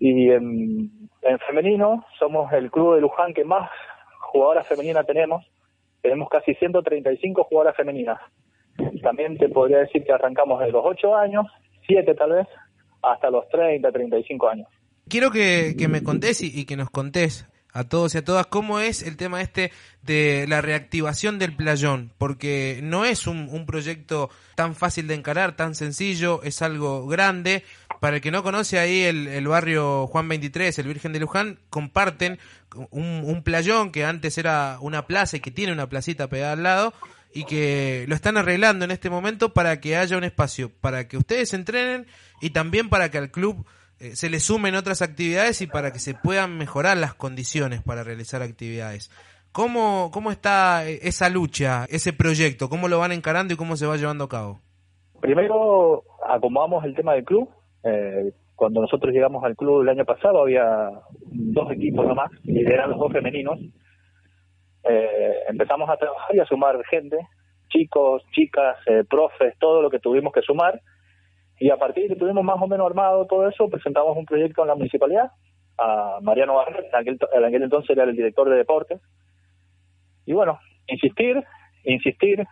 Y 0.00 0.30
en, 0.30 1.08
en 1.22 1.38
femenino 1.46 2.04
somos 2.18 2.52
el 2.52 2.72
club 2.72 2.96
de 2.96 3.00
Luján 3.00 3.32
que 3.32 3.44
más 3.44 3.70
jugadoras 4.18 4.66
femeninas 4.66 5.06
tenemos. 5.06 5.46
Tenemos 6.00 6.28
casi 6.28 6.54
135 6.54 7.44
jugadoras 7.44 7.76
femeninas. 7.76 8.18
También 9.00 9.38
te 9.38 9.48
podría 9.48 9.78
decir 9.78 10.02
que 10.02 10.12
arrancamos 10.12 10.58
de 10.58 10.72
los 10.72 10.82
8 10.84 11.16
años, 11.16 11.46
7 11.86 12.14
tal 12.14 12.32
vez, 12.32 12.48
hasta 13.00 13.30
los 13.30 13.48
30, 13.48 13.92
35 13.92 14.48
años. 14.48 14.68
Quiero 15.08 15.30
que, 15.30 15.74
me 15.88 16.02
contés 16.02 16.42
y, 16.42 16.60
y 16.60 16.64
que 16.64 16.76
nos 16.76 16.90
contés 16.90 17.51
a 17.72 17.84
todos 17.84 18.14
y 18.14 18.18
a 18.18 18.24
todas 18.24 18.46
cómo 18.46 18.80
es 18.80 19.02
el 19.02 19.16
tema 19.16 19.40
este 19.40 19.72
de 20.02 20.46
la 20.48 20.60
reactivación 20.60 21.38
del 21.38 21.56
playón, 21.56 22.12
porque 22.18 22.80
no 22.82 23.04
es 23.04 23.26
un, 23.26 23.48
un, 23.50 23.66
proyecto 23.66 24.30
tan 24.54 24.74
fácil 24.74 25.06
de 25.06 25.14
encarar, 25.14 25.56
tan 25.56 25.74
sencillo, 25.74 26.42
es 26.42 26.60
algo 26.62 27.06
grande. 27.06 27.64
Para 28.00 28.16
el 28.16 28.22
que 28.22 28.32
no 28.32 28.42
conoce 28.42 28.80
ahí 28.80 29.02
el, 29.02 29.28
el 29.28 29.46
barrio 29.46 30.08
Juan 30.08 30.28
23, 30.28 30.76
el 30.78 30.88
Virgen 30.88 31.12
de 31.12 31.20
Luján, 31.20 31.60
comparten 31.70 32.38
un, 32.90 33.22
un 33.24 33.42
playón 33.44 33.92
que 33.92 34.04
antes 34.04 34.38
era 34.38 34.78
una 34.80 35.06
plaza 35.06 35.36
y 35.36 35.40
que 35.40 35.52
tiene 35.52 35.72
una 35.72 35.88
placita 35.88 36.28
pegada 36.28 36.54
al 36.54 36.64
lado 36.64 36.94
y 37.32 37.44
que 37.44 38.04
lo 38.08 38.14
están 38.14 38.36
arreglando 38.36 38.84
en 38.84 38.90
este 38.90 39.08
momento 39.08 39.54
para 39.54 39.80
que 39.80 39.96
haya 39.96 40.16
un 40.16 40.24
espacio 40.24 40.70
para 40.80 41.08
que 41.08 41.16
ustedes 41.16 41.54
entrenen 41.54 42.06
y 42.40 42.50
también 42.50 42.88
para 42.88 43.10
que 43.10 43.18
al 43.18 43.30
club 43.30 43.64
eh, 44.02 44.16
se 44.16 44.28
le 44.28 44.40
sumen 44.40 44.74
otras 44.74 45.00
actividades 45.00 45.62
y 45.62 45.68
para 45.68 45.92
que 45.92 46.00
se 46.00 46.14
puedan 46.14 46.58
mejorar 46.58 46.96
las 46.96 47.14
condiciones 47.14 47.82
para 47.82 48.02
realizar 48.02 48.42
actividades. 48.42 49.12
¿Cómo, 49.52 50.10
¿Cómo 50.12 50.32
está 50.32 50.84
esa 50.88 51.28
lucha, 51.28 51.84
ese 51.84 52.12
proyecto? 52.12 52.68
¿Cómo 52.68 52.88
lo 52.88 52.98
van 52.98 53.12
encarando 53.12 53.54
y 53.54 53.56
cómo 53.56 53.76
se 53.76 53.86
va 53.86 53.96
llevando 53.96 54.24
a 54.24 54.28
cabo? 54.28 54.58
Primero 55.20 56.02
acomodamos 56.26 56.84
el 56.84 56.96
tema 56.96 57.14
del 57.14 57.24
club. 57.24 57.48
Eh, 57.84 58.32
cuando 58.56 58.80
nosotros 58.80 59.14
llegamos 59.14 59.44
al 59.44 59.54
club 59.54 59.82
el 59.82 59.90
año 59.90 60.04
pasado 60.04 60.42
había 60.42 60.90
dos 61.20 61.70
equipos 61.70 62.04
nomás, 62.04 62.32
y 62.42 62.60
eran 62.60 62.90
los 62.90 62.98
dos 62.98 63.12
femeninos. 63.12 63.60
Eh, 64.82 65.34
empezamos 65.48 65.88
a 65.88 65.96
trabajar 65.96 66.34
y 66.34 66.40
a 66.40 66.46
sumar 66.46 66.82
gente, 66.86 67.18
chicos, 67.68 68.24
chicas, 68.32 68.78
eh, 68.86 69.04
profes, 69.08 69.54
todo 69.60 69.80
lo 69.80 69.90
que 69.90 70.00
tuvimos 70.00 70.32
que 70.32 70.42
sumar 70.42 70.80
y 71.62 71.70
a 71.70 71.76
partir 71.76 72.02
de 72.02 72.08
que 72.08 72.16
tuvimos 72.16 72.42
más 72.42 72.60
o 72.60 72.66
menos 72.66 72.84
armado 72.84 73.24
todo 73.26 73.48
eso, 73.48 73.68
presentamos 73.68 74.16
un 74.16 74.26
proyecto 74.26 74.62
en 74.62 74.68
la 74.68 74.74
municipalidad 74.74 75.30
a 75.78 76.18
Mariano 76.20 76.56
Barret, 76.56 76.86
en 76.86 76.96
aquel, 76.96 77.18
aquel 77.46 77.62
entonces 77.62 77.90
era 77.90 78.02
el 78.02 78.16
director 78.16 78.50
de 78.50 78.56
deportes. 78.56 79.00
Y 80.26 80.32
bueno, 80.32 80.58
insistir, 80.88 81.40
insistir, 81.84 82.44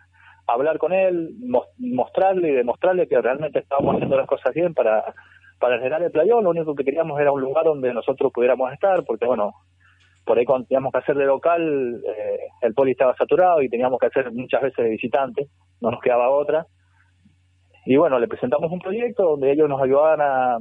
hablar 0.47 0.77
con 0.77 0.93
él, 0.93 1.35
mostrarle 1.77 2.51
y 2.51 2.55
demostrarle 2.55 3.09
que 3.09 3.21
realmente 3.21 3.59
estábamos 3.59 3.95
haciendo 3.95 4.15
las 4.15 4.27
cosas 4.27 4.53
bien 4.53 4.73
para, 4.73 5.13
para 5.59 5.77
generar 5.77 6.01
el 6.03 6.11
playón. 6.11 6.45
Lo 6.45 6.51
único 6.51 6.73
que 6.73 6.85
queríamos 6.85 7.19
era 7.19 7.33
un 7.33 7.41
lugar 7.41 7.65
donde 7.65 7.93
nosotros 7.93 8.31
pudiéramos 8.33 8.71
estar, 8.71 9.03
porque 9.03 9.25
bueno, 9.25 9.51
por 10.23 10.39
ahí 10.39 10.45
cuando 10.45 10.67
teníamos 10.67 10.93
que 10.93 10.99
hacer 10.99 11.17
de 11.17 11.25
local, 11.25 12.01
eh, 12.07 12.39
el 12.61 12.73
poli 12.73 12.91
estaba 12.91 13.13
saturado 13.17 13.61
y 13.61 13.67
teníamos 13.67 13.99
que 13.99 14.07
hacer 14.07 14.31
muchas 14.31 14.61
veces 14.61 14.85
de 14.85 14.91
visitante, 14.91 15.47
no 15.81 15.91
nos 15.91 15.99
quedaba 15.99 16.29
otra 16.29 16.65
y 17.85 17.97
bueno, 17.97 18.19
le 18.19 18.27
presentamos 18.27 18.71
un 18.71 18.79
proyecto 18.79 19.23
donde 19.23 19.51
ellos 19.51 19.67
nos 19.67 19.81
ayudaban 19.81 20.21
a, 20.21 20.57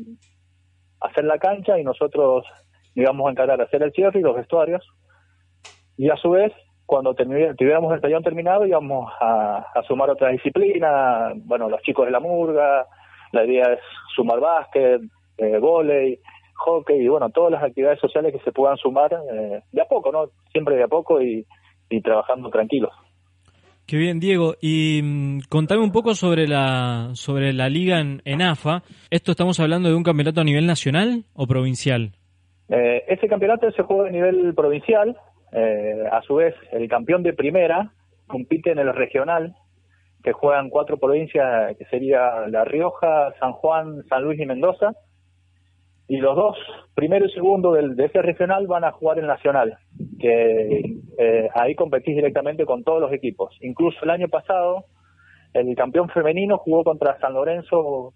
hacer 1.01 1.25
la 1.25 1.39
cancha 1.39 1.79
y 1.79 1.85
nosotros 1.85 2.45
íbamos 2.95 3.27
a 3.27 3.31
encargar 3.31 3.59
de 3.59 3.65
hacer 3.65 3.83
el 3.83 3.93
cierre 3.93 4.21
y 4.21 4.23
los 4.23 4.37
vestuarios. 4.37 4.87
Y 5.97 6.11
a 6.11 6.17
su 6.17 6.31
vez, 6.31 6.53
cuando 6.87 7.15
tuviéramos 7.15 7.95
el 7.95 8.01
tallón 8.01 8.23
terminado, 8.23 8.67
íbamos 8.67 9.11
a, 9.21 9.65
sumar 9.87 10.11
otra 10.11 10.29
disciplina, 10.29 11.33
bueno, 11.37 11.69
los 11.69 11.81
chicos 11.83 12.07
de 12.07 12.13
la 12.13 12.21
murga, 12.21 12.87
la 13.33 13.45
idea 13.45 13.73
es 13.73 13.81
sumar 14.15 14.41
básquet, 14.41 15.01
eh, 15.39 15.59
volei, 15.59 16.19
hockey 16.57 17.01
y 17.01 17.09
bueno, 17.09 17.31
todas 17.31 17.53
las 17.53 17.63
actividades 17.63 18.01
sociales 18.01 18.33
que 18.33 18.41
se 18.41 18.53
puedan 18.53 18.77
sumar 18.77 19.13
eh, 19.13 19.63
de 19.73 19.81
a 19.81 19.87
poco, 19.87 20.13
¿no? 20.13 20.27
Siempre 20.53 20.77
de 20.77 20.83
a 20.83 20.89
poco 20.89 21.23
y, 21.23 21.47
y 21.89 22.01
trabajando 22.03 22.51
tranquilos. 22.51 22.93
Qué 23.91 23.97
bien, 23.97 24.21
Diego. 24.21 24.55
Y 24.61 25.01
mm, 25.03 25.41
contame 25.49 25.83
un 25.83 25.91
poco 25.91 26.15
sobre 26.15 26.47
la 26.47 27.11
sobre 27.15 27.53
la 27.53 27.69
liga 27.69 27.99
en, 27.99 28.41
AFA. 28.41 28.85
¿Esto 29.11 29.33
estamos 29.33 29.59
hablando 29.59 29.89
de 29.89 29.97
un 29.97 30.05
campeonato 30.05 30.41
a 30.41 30.45
nivel 30.45 30.65
nacional 30.65 31.25
o 31.35 31.49
provincial? 31.49 32.13
Eh, 32.69 33.03
ese 33.09 33.27
campeonato 33.27 33.69
se 33.73 33.83
juega 33.83 34.07
a 34.07 34.13
nivel 34.13 34.55
provincial. 34.55 35.17
Eh, 35.51 36.05
a 36.09 36.23
su 36.23 36.37
vez, 36.37 36.55
el 36.71 36.89
campeón 36.89 37.25
de 37.25 37.33
primera 37.33 37.91
compite 38.29 38.71
en 38.71 38.79
el 38.79 38.95
regional, 38.95 39.57
que 40.23 40.31
juegan 40.31 40.71
cuatro 40.71 40.97
provincias, 40.99 41.77
que 41.77 41.85
sería 41.87 42.47
La 42.47 42.65
Rioja, 42.65 43.35
San 43.41 43.55
Juan, 43.55 44.05
San 44.09 44.23
Luis 44.23 44.39
y 44.39 44.47
Mendoza. 44.47 44.93
Y 46.11 46.17
los 46.17 46.35
dos, 46.35 46.59
primero 46.97 47.25
y 47.25 47.31
segundo 47.31 47.71
del, 47.71 47.95
de 47.95 48.07
ese 48.07 48.21
regional, 48.21 48.67
van 48.67 48.83
a 48.83 48.91
jugar 48.91 49.21
en 49.21 49.29
nacional, 49.29 49.79
que 50.19 50.97
eh, 51.17 51.49
ahí 51.55 51.77
competís 51.77 52.17
directamente 52.17 52.67
con 52.67 52.83
todos 52.83 53.01
los 53.01 53.13
equipos. 53.13 53.57
Incluso 53.61 53.97
el 54.03 54.11
año 54.11 54.27
pasado, 54.27 54.87
el 55.55 55.73
campeón 55.77 56.09
femenino 56.09 56.59
jugó 56.59 56.83
contra 56.83 57.17
San 57.21 57.35
Lorenzo 57.35 58.13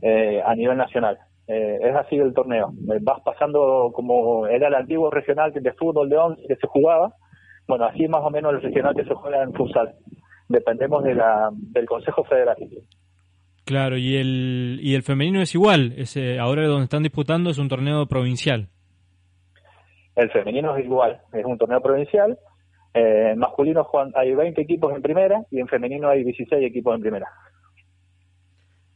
eh, 0.00 0.40
a 0.42 0.54
nivel 0.54 0.78
nacional. 0.78 1.18
Eh, 1.46 1.80
es 1.82 1.94
así 1.94 2.16
el 2.16 2.32
torneo. 2.32 2.72
Eh, 2.90 2.98
Vas 3.02 3.20
pasando 3.22 3.92
como 3.92 4.46
era 4.46 4.68
el 4.68 4.74
antiguo 4.74 5.10
regional 5.10 5.52
de 5.52 5.72
fútbol 5.74 6.08
de 6.08 6.16
11 6.16 6.46
que 6.48 6.56
se 6.56 6.66
jugaba. 6.66 7.12
Bueno, 7.68 7.84
así 7.84 8.08
más 8.08 8.22
o 8.22 8.30
menos 8.30 8.54
el 8.54 8.62
regional 8.62 8.94
que 8.96 9.04
se 9.04 9.12
juega 9.12 9.42
en 9.42 9.52
futsal. 9.52 9.94
Dependemos 10.48 11.04
de 11.04 11.14
la, 11.14 11.50
del 11.52 11.84
Consejo 11.84 12.24
Federal. 12.24 12.56
Claro, 13.64 13.96
y 13.96 14.16
el, 14.16 14.78
y 14.82 14.94
el 14.94 15.02
femenino 15.02 15.40
es 15.40 15.54
igual. 15.54 15.94
Ese, 15.96 16.38
ahora 16.38 16.66
donde 16.66 16.84
están 16.84 17.02
disputando 17.02 17.50
es 17.50 17.58
un 17.58 17.68
torneo 17.68 18.06
provincial. 18.06 18.68
El 20.16 20.30
femenino 20.30 20.76
es 20.76 20.84
igual, 20.84 21.20
es 21.32 21.44
un 21.44 21.56
torneo 21.56 21.80
provincial. 21.80 22.38
Eh, 22.92 23.30
en 23.32 23.38
masculino 23.38 23.88
hay 24.14 24.34
20 24.34 24.60
equipos 24.60 24.94
en 24.94 25.02
primera 25.02 25.44
y 25.50 25.60
en 25.60 25.66
femenino 25.66 26.08
hay 26.08 26.22
16 26.22 26.62
equipos 26.62 26.94
en 26.94 27.00
primera. 27.00 27.26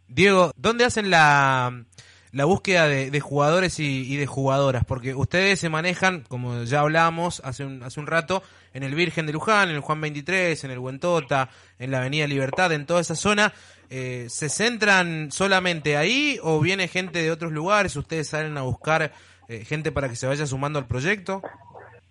Diego, 0.06 0.52
¿dónde 0.56 0.84
hacen 0.84 1.10
la, 1.10 1.84
la 2.32 2.44
búsqueda 2.44 2.86
de, 2.86 3.10
de 3.10 3.20
jugadores 3.20 3.80
y, 3.80 4.12
y 4.12 4.16
de 4.16 4.26
jugadoras? 4.26 4.84
Porque 4.84 5.14
ustedes 5.14 5.58
se 5.58 5.68
manejan, 5.68 6.22
como 6.28 6.62
ya 6.62 6.80
hablamos 6.80 7.40
hace 7.44 7.64
un, 7.64 7.82
hace 7.82 8.00
un 8.00 8.06
rato, 8.06 8.42
en 8.72 8.84
el 8.84 8.94
Virgen 8.94 9.26
de 9.26 9.32
Luján, 9.32 9.70
en 9.70 9.74
el 9.74 9.80
Juan 9.80 10.00
23, 10.00 10.62
en 10.62 10.70
el 10.70 10.78
Huentota, 10.78 11.48
en 11.78 11.90
la 11.90 11.98
Avenida 11.98 12.26
Libertad, 12.26 12.72
en 12.72 12.86
toda 12.86 13.00
esa 13.00 13.16
zona. 13.16 13.52
Eh, 13.90 14.26
¿Se 14.28 14.48
centran 14.48 15.30
solamente 15.30 15.96
ahí 15.96 16.38
o 16.42 16.60
viene 16.60 16.88
gente 16.88 17.22
de 17.22 17.30
otros 17.30 17.52
lugares? 17.52 17.96
¿Ustedes 17.96 18.28
salen 18.28 18.56
a 18.58 18.62
buscar 18.62 19.12
eh, 19.48 19.64
gente 19.64 19.92
para 19.92 20.08
que 20.08 20.16
se 20.16 20.26
vaya 20.26 20.46
sumando 20.46 20.78
al 20.78 20.86
proyecto? 20.86 21.42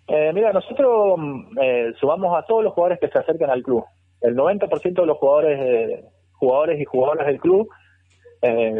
Eh, 0.08 0.32
mira, 0.34 0.54
nosotros 0.54 1.16
mm, 1.18 1.60
eh, 1.62 1.94
sumamos 2.00 2.38
a 2.38 2.46
todos 2.46 2.64
los 2.64 2.74
jugadores 2.74 3.00
que 3.00 3.10
se 3.10 3.20
acercan 3.20 3.50
al 3.50 3.62
club. 3.62 3.84
El 4.22 4.36
90% 4.36 5.02
de 5.02 5.06
los 5.06 5.18
jugadores 5.18 5.60
eh, 5.60 6.06
jugadores 6.34 6.80
y 6.80 6.86
jugadoras 6.86 7.28
del 7.28 7.40
club 7.40 7.70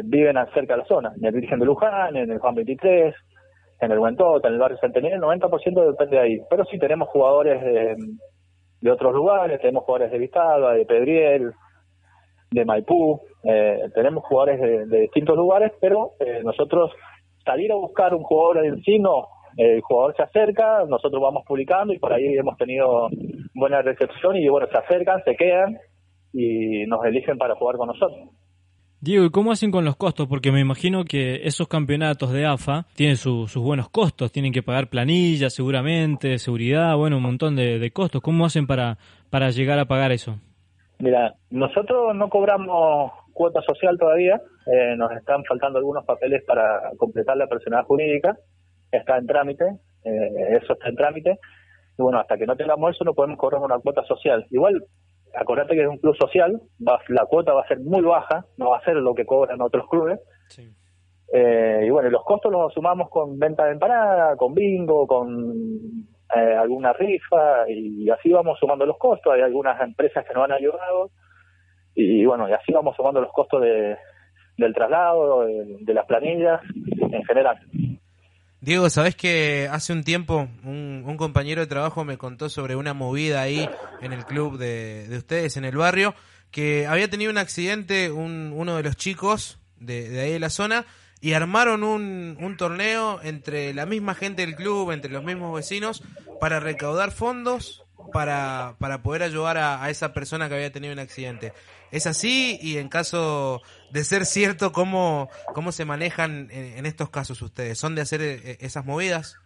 viven 0.04 0.36
cerca 0.54 0.76
de 0.76 0.82
la 0.82 0.86
zona, 0.86 1.14
en 1.18 1.26
el 1.26 1.34
Virgen 1.34 1.60
de 1.60 1.66
Luján, 1.66 2.16
en 2.16 2.30
el 2.30 2.38
Juan 2.38 2.54
23, 2.54 3.16
en 3.80 3.92
el 3.92 4.00
Huentota, 4.00 4.48
en 4.48 4.56
el 4.56 4.60
barrio 4.60 4.78
Centenario, 4.80 5.18
el 5.18 5.40
90% 5.40 5.92
depende 5.92 6.16
de 6.16 6.22
ahí. 6.22 6.42
Pero 6.50 6.66
sí 6.66 6.80
tenemos 6.80 7.10
jugadores 7.10 7.62
eh, 7.64 7.96
de 8.82 8.92
otros 8.92 9.14
lugares, 9.14 9.60
tenemos 9.60 9.84
jugadores 9.84 10.12
de 10.12 10.18
Vistalba, 10.18 10.74
de 10.74 10.86
Pedriel, 10.86 11.54
de 12.52 12.66
Maipú, 12.66 13.22
eh, 13.44 13.80
tenemos 13.94 14.24
jugadores 14.26 14.90
de, 14.90 15.02
distintos 15.02 15.36
lugares, 15.36 15.72
pero 15.82 16.12
eh, 16.20 16.42
nosotros 16.44 16.92
salir 17.44 17.72
a 17.72 17.76
buscar 17.76 18.14
un 18.14 18.24
jugador 18.24 18.66
en 18.66 18.82
sí 18.84 19.00
no, 19.00 19.28
el 19.58 19.82
jugador 19.82 20.16
se 20.16 20.24
acerca, 20.24 20.86
nosotros 20.88 21.22
vamos 21.22 21.44
publicando 21.48 21.94
y 21.94 22.00
por 22.00 22.14
ahí 22.14 22.38
hemos 22.38 22.58
tenido 22.58 23.10
buena 23.56 23.82
recepción 23.82 24.36
y 24.36 24.48
bueno, 24.50 24.68
se 24.72 24.78
acercan, 24.78 25.22
se 25.26 25.36
quedan 25.36 25.78
y 26.34 26.86
nos 26.86 27.04
eligen 27.06 27.38
para 27.38 27.56
jugar 27.56 27.78
con 27.78 27.88
nosotros. 27.88 28.30
Diego, 29.00 29.26
¿y 29.26 29.30
cómo 29.30 29.52
hacen 29.52 29.70
con 29.72 29.86
los 29.86 29.96
costos? 29.96 30.28
Porque 30.28 30.52
me 30.52 30.60
imagino 30.60 31.06
que 31.06 31.42
esos 31.48 31.68
campeonatos 31.68 32.32
de 32.32 32.46
AFA 32.48 32.88
tienen 32.96 33.16
su- 33.16 33.48
sus 33.48 33.62
buenos 33.64 33.90
costos, 33.90 34.32
tienen 34.32 34.52
que 34.52 34.64
pagar 34.64 34.90
planillas 34.90 35.54
seguramente, 35.54 36.40
seguridad, 36.40 36.96
bueno, 36.98 37.18
un 37.18 37.24
montón 37.24 37.56
de, 37.56 37.78
de 37.78 37.92
costos. 37.92 38.22
¿Cómo 38.22 38.46
hacen 38.46 38.66
para, 38.66 38.98
para 39.30 39.52
llegar 39.52 39.78
a 39.80 39.86
pagar 39.86 40.12
eso? 40.12 40.38
Mira, 41.00 41.36
nosotros 41.52 42.16
no 42.16 42.30
cobramos 42.30 43.12
cuota 43.34 43.62
social 43.62 43.98
todavía, 44.00 44.42
eh, 44.66 44.96
nos 44.98 45.12
están 45.12 45.44
faltando 45.46 45.78
algunos 45.78 46.04
papeles 46.06 46.44
para 46.46 46.92
completar 46.98 47.38
la 47.38 47.48
personalidad 47.48 47.86
jurídica, 47.88 48.36
está 48.92 49.18
en 49.18 49.28
trámite, 49.28 49.66
eh, 50.04 50.58
eso 50.62 50.74
está 50.74 50.90
en 50.90 50.96
trámite, 50.96 51.40
y 51.98 52.02
bueno, 52.02 52.20
hasta 52.20 52.38
que 52.38 52.48
no 52.48 52.56
tengamos 52.56 52.96
eso 52.96 53.04
no 53.04 53.14
podemos 53.14 53.38
cobrar 53.38 53.62
una 53.62 53.78
cuota 53.80 54.04
social. 54.06 54.46
Igual, 54.50 54.84
acordate 55.36 55.76
que 55.76 55.84
es 55.84 55.88
un 55.88 56.00
club 56.00 56.16
social, 56.18 56.60
va- 56.86 57.00
la 57.10 57.26
cuota 57.26 57.54
va 57.54 57.62
a 57.62 57.68
ser 57.68 57.80
muy 57.80 58.02
baja, 58.02 58.46
no 58.58 58.72
va 58.72 58.78
a 58.80 58.84
ser 58.84 58.96
lo 58.96 59.14
que 59.14 59.26
cobran 59.26 59.62
otros 59.62 59.88
clubes, 59.90 60.20
eh, 61.32 61.84
y 61.86 61.90
bueno, 61.92 62.10
los 62.10 62.24
costos 62.24 62.52
los 62.52 62.74
sumamos 62.74 63.10
con 63.10 63.38
venta 63.38 63.66
de 63.66 63.74
empanada, 63.74 64.36
con 64.36 64.54
bingo, 64.56 65.06
con 65.06 66.08
eh, 66.36 66.56
alguna 66.56 66.94
rifa 66.94 67.70
y 67.70 68.10
así 68.10 68.30
vamos 68.32 68.60
sumando 68.60 68.86
los 68.86 68.98
costos. 68.98 69.34
Hay 69.34 69.42
algunas 69.42 69.80
empresas 69.82 70.26
que 70.26 70.34
nos 70.34 70.44
han 70.46 70.52
ayudado 70.52 71.12
y 71.96 72.26
bueno, 72.26 72.48
y 72.48 72.54
así 72.54 72.72
vamos 72.72 72.96
sumando 72.96 73.22
los 73.22 73.32
costos 73.32 73.62
de, 73.62 73.98
del 74.58 74.74
traslado, 74.74 75.46
de, 75.46 75.94
las 75.94 76.06
planillas 76.06 76.62
en 77.00 77.24
general. 77.24 77.60
Diego, 78.62 78.90
¿sabés 78.90 79.16
que 79.16 79.68
hace 79.72 79.94
un 79.94 80.04
tiempo 80.04 80.48
un, 80.64 81.04
un 81.06 81.18
compañero 81.18 81.62
de 81.62 81.68
trabajo 81.68 82.04
me 82.04 82.18
contó 82.18 82.50
sobre 82.50 82.76
una 82.76 82.94
movida 82.94 83.42
ahí 83.42 83.68
en 84.02 84.14
el 84.14 84.26
club 84.26 84.58
de, 84.58 85.08
de 85.08 85.18
ustedes, 85.18 85.58
en 85.58 85.66
el 85.66 85.78
barrio, 85.78 86.14
que 86.52 86.86
había 86.88 87.10
tenido 87.10 87.32
un 87.32 87.38
accidente 87.38 88.12
un, 88.12 88.52
uno 88.56 88.76
de 88.76 88.84
los 88.84 88.96
chicos 88.96 89.60
de, 89.80 90.10
de 90.10 90.22
ahí 90.22 90.34
de 90.34 90.40
la 90.40 90.50
zona 90.50 90.86
y 91.22 91.34
armaron 91.34 91.84
un, 91.84 92.38
un 92.40 92.58
torneo 92.58 93.20
entre 93.24 93.74
la 93.74 93.86
misma 93.86 94.14
gente 94.14 94.46
del 94.46 94.56
club, 94.56 94.92
entre 94.92 95.12
los 95.12 95.24
mismos 95.24 95.56
vecinos, 95.56 96.04
para 96.40 96.60
recaudar 96.60 97.12
fondos 97.12 97.88
para, 98.14 98.76
para 98.80 99.00
poder 99.00 99.24
ayudar 99.24 99.58
a, 99.58 99.84
a 99.84 99.90
esa 99.90 100.14
persona 100.14 100.48
que 100.48 100.56
había 100.56 100.72
tenido 100.72 100.94
un 100.94 101.00
accidente. 101.00 101.52
¿Es 101.92 102.06
así? 102.08 102.58
Y 102.62 102.78
en 102.78 102.90
caso 102.90 103.62
de 103.92 104.04
ser 104.04 104.26
cierto, 104.26 104.72
¿cómo, 104.72 105.30
cómo 105.54 105.72
se 105.72 105.86
manejan 105.86 106.50
en, 106.52 106.86
estos 106.86 107.10
casos 107.10 107.42
ustedes? 107.42 107.78
¿Son 107.78 107.96
de 107.96 108.02
hacer 108.02 108.22
eh, 108.22 108.58
esas 108.60 108.86
movidas? 108.86 109.40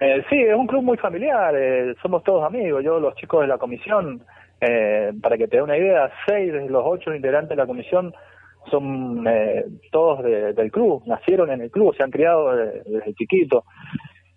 Eh, 0.00 0.24
sí, 0.30 0.40
es 0.40 0.54
un 0.54 0.66
club 0.66 0.82
muy 0.82 0.96
familiar, 0.96 1.54
eh, 1.56 1.94
somos 2.02 2.24
todos 2.24 2.44
amigos, 2.44 2.82
yo 2.84 2.98
los 2.98 3.14
chicos 3.14 3.42
de 3.42 3.46
la 3.46 3.58
comisión, 3.58 4.24
eh, 4.60 5.12
para 5.20 5.36
que 5.36 5.46
te 5.46 5.56
dé 5.56 5.62
una 5.62 5.76
idea, 5.76 6.10
seis 6.26 6.52
de 6.52 6.68
los 6.68 6.82
ocho 6.84 7.14
integrantes 7.14 7.50
de 7.50 7.56
la 7.56 7.66
comisión 7.66 8.12
son 8.70 9.26
eh, 9.26 9.64
todos 9.90 10.22
de- 10.22 10.52
del 10.52 10.70
club, 10.70 11.02
nacieron 11.06 11.50
en 11.50 11.62
el 11.62 11.70
club, 11.70 11.94
se 11.96 12.02
han 12.02 12.10
criado 12.10 12.54
de- 12.56 12.82
desde 12.84 13.14
chiquito. 13.14 13.64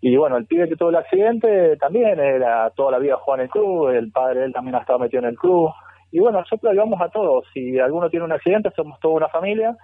Y 0.02 0.16
bueno, 0.18 0.38
el 0.38 0.46
pibe 0.46 0.70
que 0.70 0.76
tuvo 0.76 0.90
el 0.90 0.96
accidente 0.98 1.78
también 1.78 2.20
era 2.20 2.70
toda 2.72 2.92
la 2.92 3.00
vida 3.00 3.18
jugaba 3.18 3.42
en 3.42 3.46
el 3.46 3.52
club, 3.52 3.90
el 3.90 4.12
padre 4.12 4.42
de 4.42 4.46
él 4.48 4.54
también 4.54 4.76
ha 4.76 4.80
estado 4.80 5.00
metido 5.00 5.24
en 5.24 5.30
el 5.30 5.36
club. 5.38 5.70
Y 6.12 6.20
bueno, 6.20 6.40
nosotros 6.40 6.72
ayudamos 6.72 7.02
a 7.02 7.10
todos. 7.10 7.46
Si 7.54 7.80
alguno 7.80 8.10
tiene 8.10 8.26
un 8.26 8.32
accidente, 8.32 8.70
somos 8.76 9.00
toda 9.00 9.16
una 9.16 9.30
familia 9.30 9.76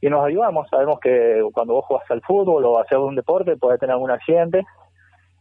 y 0.00 0.08
nos 0.10 0.24
ayudamos. 0.26 0.68
Sabemos 0.68 0.98
que 1.00 1.40
cuando 1.52 1.74
vos 1.74 1.84
jugás 1.86 2.10
al 2.10 2.20
fútbol 2.22 2.64
o 2.64 2.78
haces 2.80 2.92
algún 2.92 3.14
deporte, 3.14 3.56
podés 3.56 3.78
tener 3.80 3.92
algún 3.94 4.10
accidente 4.10 4.62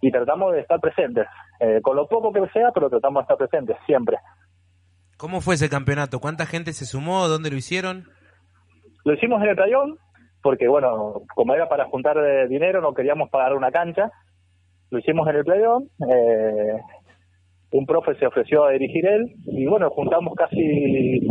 y 0.01 0.11
tratamos 0.11 0.53
de 0.53 0.59
estar 0.61 0.79
presentes, 0.79 1.25
eh, 1.59 1.79
con 1.81 1.95
lo 1.95 2.07
poco 2.07 2.31
que 2.31 2.47
sea, 2.49 2.71
pero 2.71 2.89
tratamos 2.89 3.21
de 3.21 3.23
estar 3.33 3.37
presentes 3.37 3.77
siempre. 3.85 4.17
¿Cómo 5.17 5.41
fue 5.41 5.55
ese 5.55 5.69
campeonato? 5.69 6.19
¿Cuánta 6.19 6.45
gente 6.45 6.73
se 6.73 6.85
sumó? 6.85 7.27
¿Dónde 7.27 7.49
lo 7.49 7.55
hicieron? 7.57 8.05
Lo 9.05 9.13
hicimos 9.13 9.41
en 9.41 9.49
el 9.49 9.55
playón, 9.55 9.97
porque 10.41 10.67
bueno, 10.67 11.23
como 11.35 11.53
era 11.53 11.67
para 11.67 11.85
juntar 11.85 12.17
eh, 12.17 12.47
dinero, 12.47 12.81
no 12.81 12.93
queríamos 12.93 13.29
pagar 13.29 13.55
una 13.55 13.71
cancha. 13.71 14.11
Lo 14.89 14.99
hicimos 14.99 15.27
en 15.27 15.35
el 15.35 15.43
playón. 15.43 15.89
eh, 16.09 16.77
un 17.73 17.87
profe 17.87 18.13
se 18.15 18.27
ofreció 18.27 18.65
a 18.65 18.71
dirigir 18.71 19.05
él 19.05 19.33
y 19.47 19.65
bueno, 19.65 19.89
juntamos 19.89 20.35
casi 20.35 20.61
eh, 20.61 21.21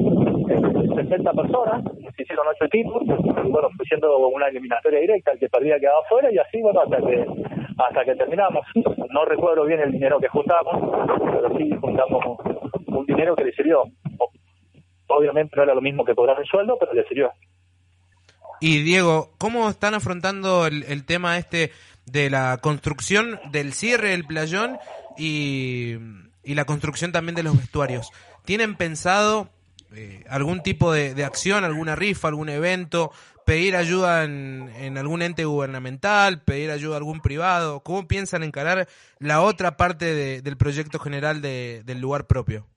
60 0.97 1.33
personas, 1.33 1.85
se 2.17 2.23
hicieron 2.23 2.47
ocho 2.49 2.65
equipos 2.65 3.01
y 3.05 3.49
bueno, 3.49 3.69
fue 3.77 3.87
siendo 3.87 4.27
una 4.27 4.49
eliminatoria 4.49 4.99
directa, 4.99 5.31
el 5.31 5.39
que 5.39 5.49
perdía 5.49 5.79
quedaba 5.79 6.01
afuera 6.01 6.33
y 6.33 6.39
así 6.39 6.61
bueno, 6.61 6.81
hasta 6.81 6.97
que 6.97 7.27
hasta 7.79 8.05
que 8.05 8.17
terminamos. 8.17 8.67
No 9.11 9.25
recuerdo 9.25 9.65
bien 9.65 9.81
el 9.81 9.93
dinero 9.93 10.19
que 10.19 10.29
juntamos, 10.29 10.75
pero 11.33 11.57
sí 11.57 11.71
juntamos 11.81 12.25
un 12.89 13.07
dinero 13.07 13.37
que 13.37 13.45
le 13.45 13.53
sirvió. 13.53 13.85
Obviamente 15.09 15.55
no 15.57 15.63
era 15.63 15.75
lo 15.75 15.81
mismo 15.81 16.05
que 16.05 16.15
cobrar 16.15 16.39
el 16.41 16.47
sueldo, 16.47 16.77
pero 16.79 16.93
le 16.93 17.05
sirvió. 17.05 17.31
Y 18.64 18.81
Diego, 18.85 19.33
¿cómo 19.38 19.68
están 19.68 19.94
afrontando 19.94 20.68
el, 20.68 21.05
tema 21.05 21.37
este 21.37 21.72
de 22.07 22.31
la 22.31 22.59
construcción 22.59 23.40
del 23.51 23.72
cierre 23.72 24.11
del 24.11 24.25
playón 24.25 24.79
y, 25.18 25.96
y 26.44 26.55
la 26.55 26.64
construcción 26.64 27.11
también 27.11 27.35
de 27.35 27.42
los 27.42 27.57
vestuarios? 27.59 28.12
¿Tienen 28.44 28.77
pensado 28.77 29.48
eh, 29.96 30.22
algún 30.29 30.62
tipo 30.62 30.92
de, 30.92 31.25
acción, 31.25 31.64
alguna 31.64 31.96
rifa, 31.96 32.29
algún 32.29 32.51
evento 32.51 33.11
pedir 33.44 33.75
ayuda 33.75 34.22
en, 34.22 34.96
algún 34.96 35.22
ente 35.22 35.44
gubernamental, 35.44 36.42
pedir 36.42 36.70
ayuda 36.70 36.94
a 36.94 36.98
algún 36.98 37.20
privado? 37.20 37.81
¿Cómo 37.81 38.07
piensan 38.07 38.44
encarar 38.44 38.87
la 39.18 39.42
otra 39.42 39.77
parte 39.77 40.14
de- 40.14 40.40
del 40.40 40.57
proyecto 40.57 41.01
general 41.01 41.42
de- 41.42 41.83
del 41.85 42.01
lugar 42.01 42.29
propio? 42.29 42.68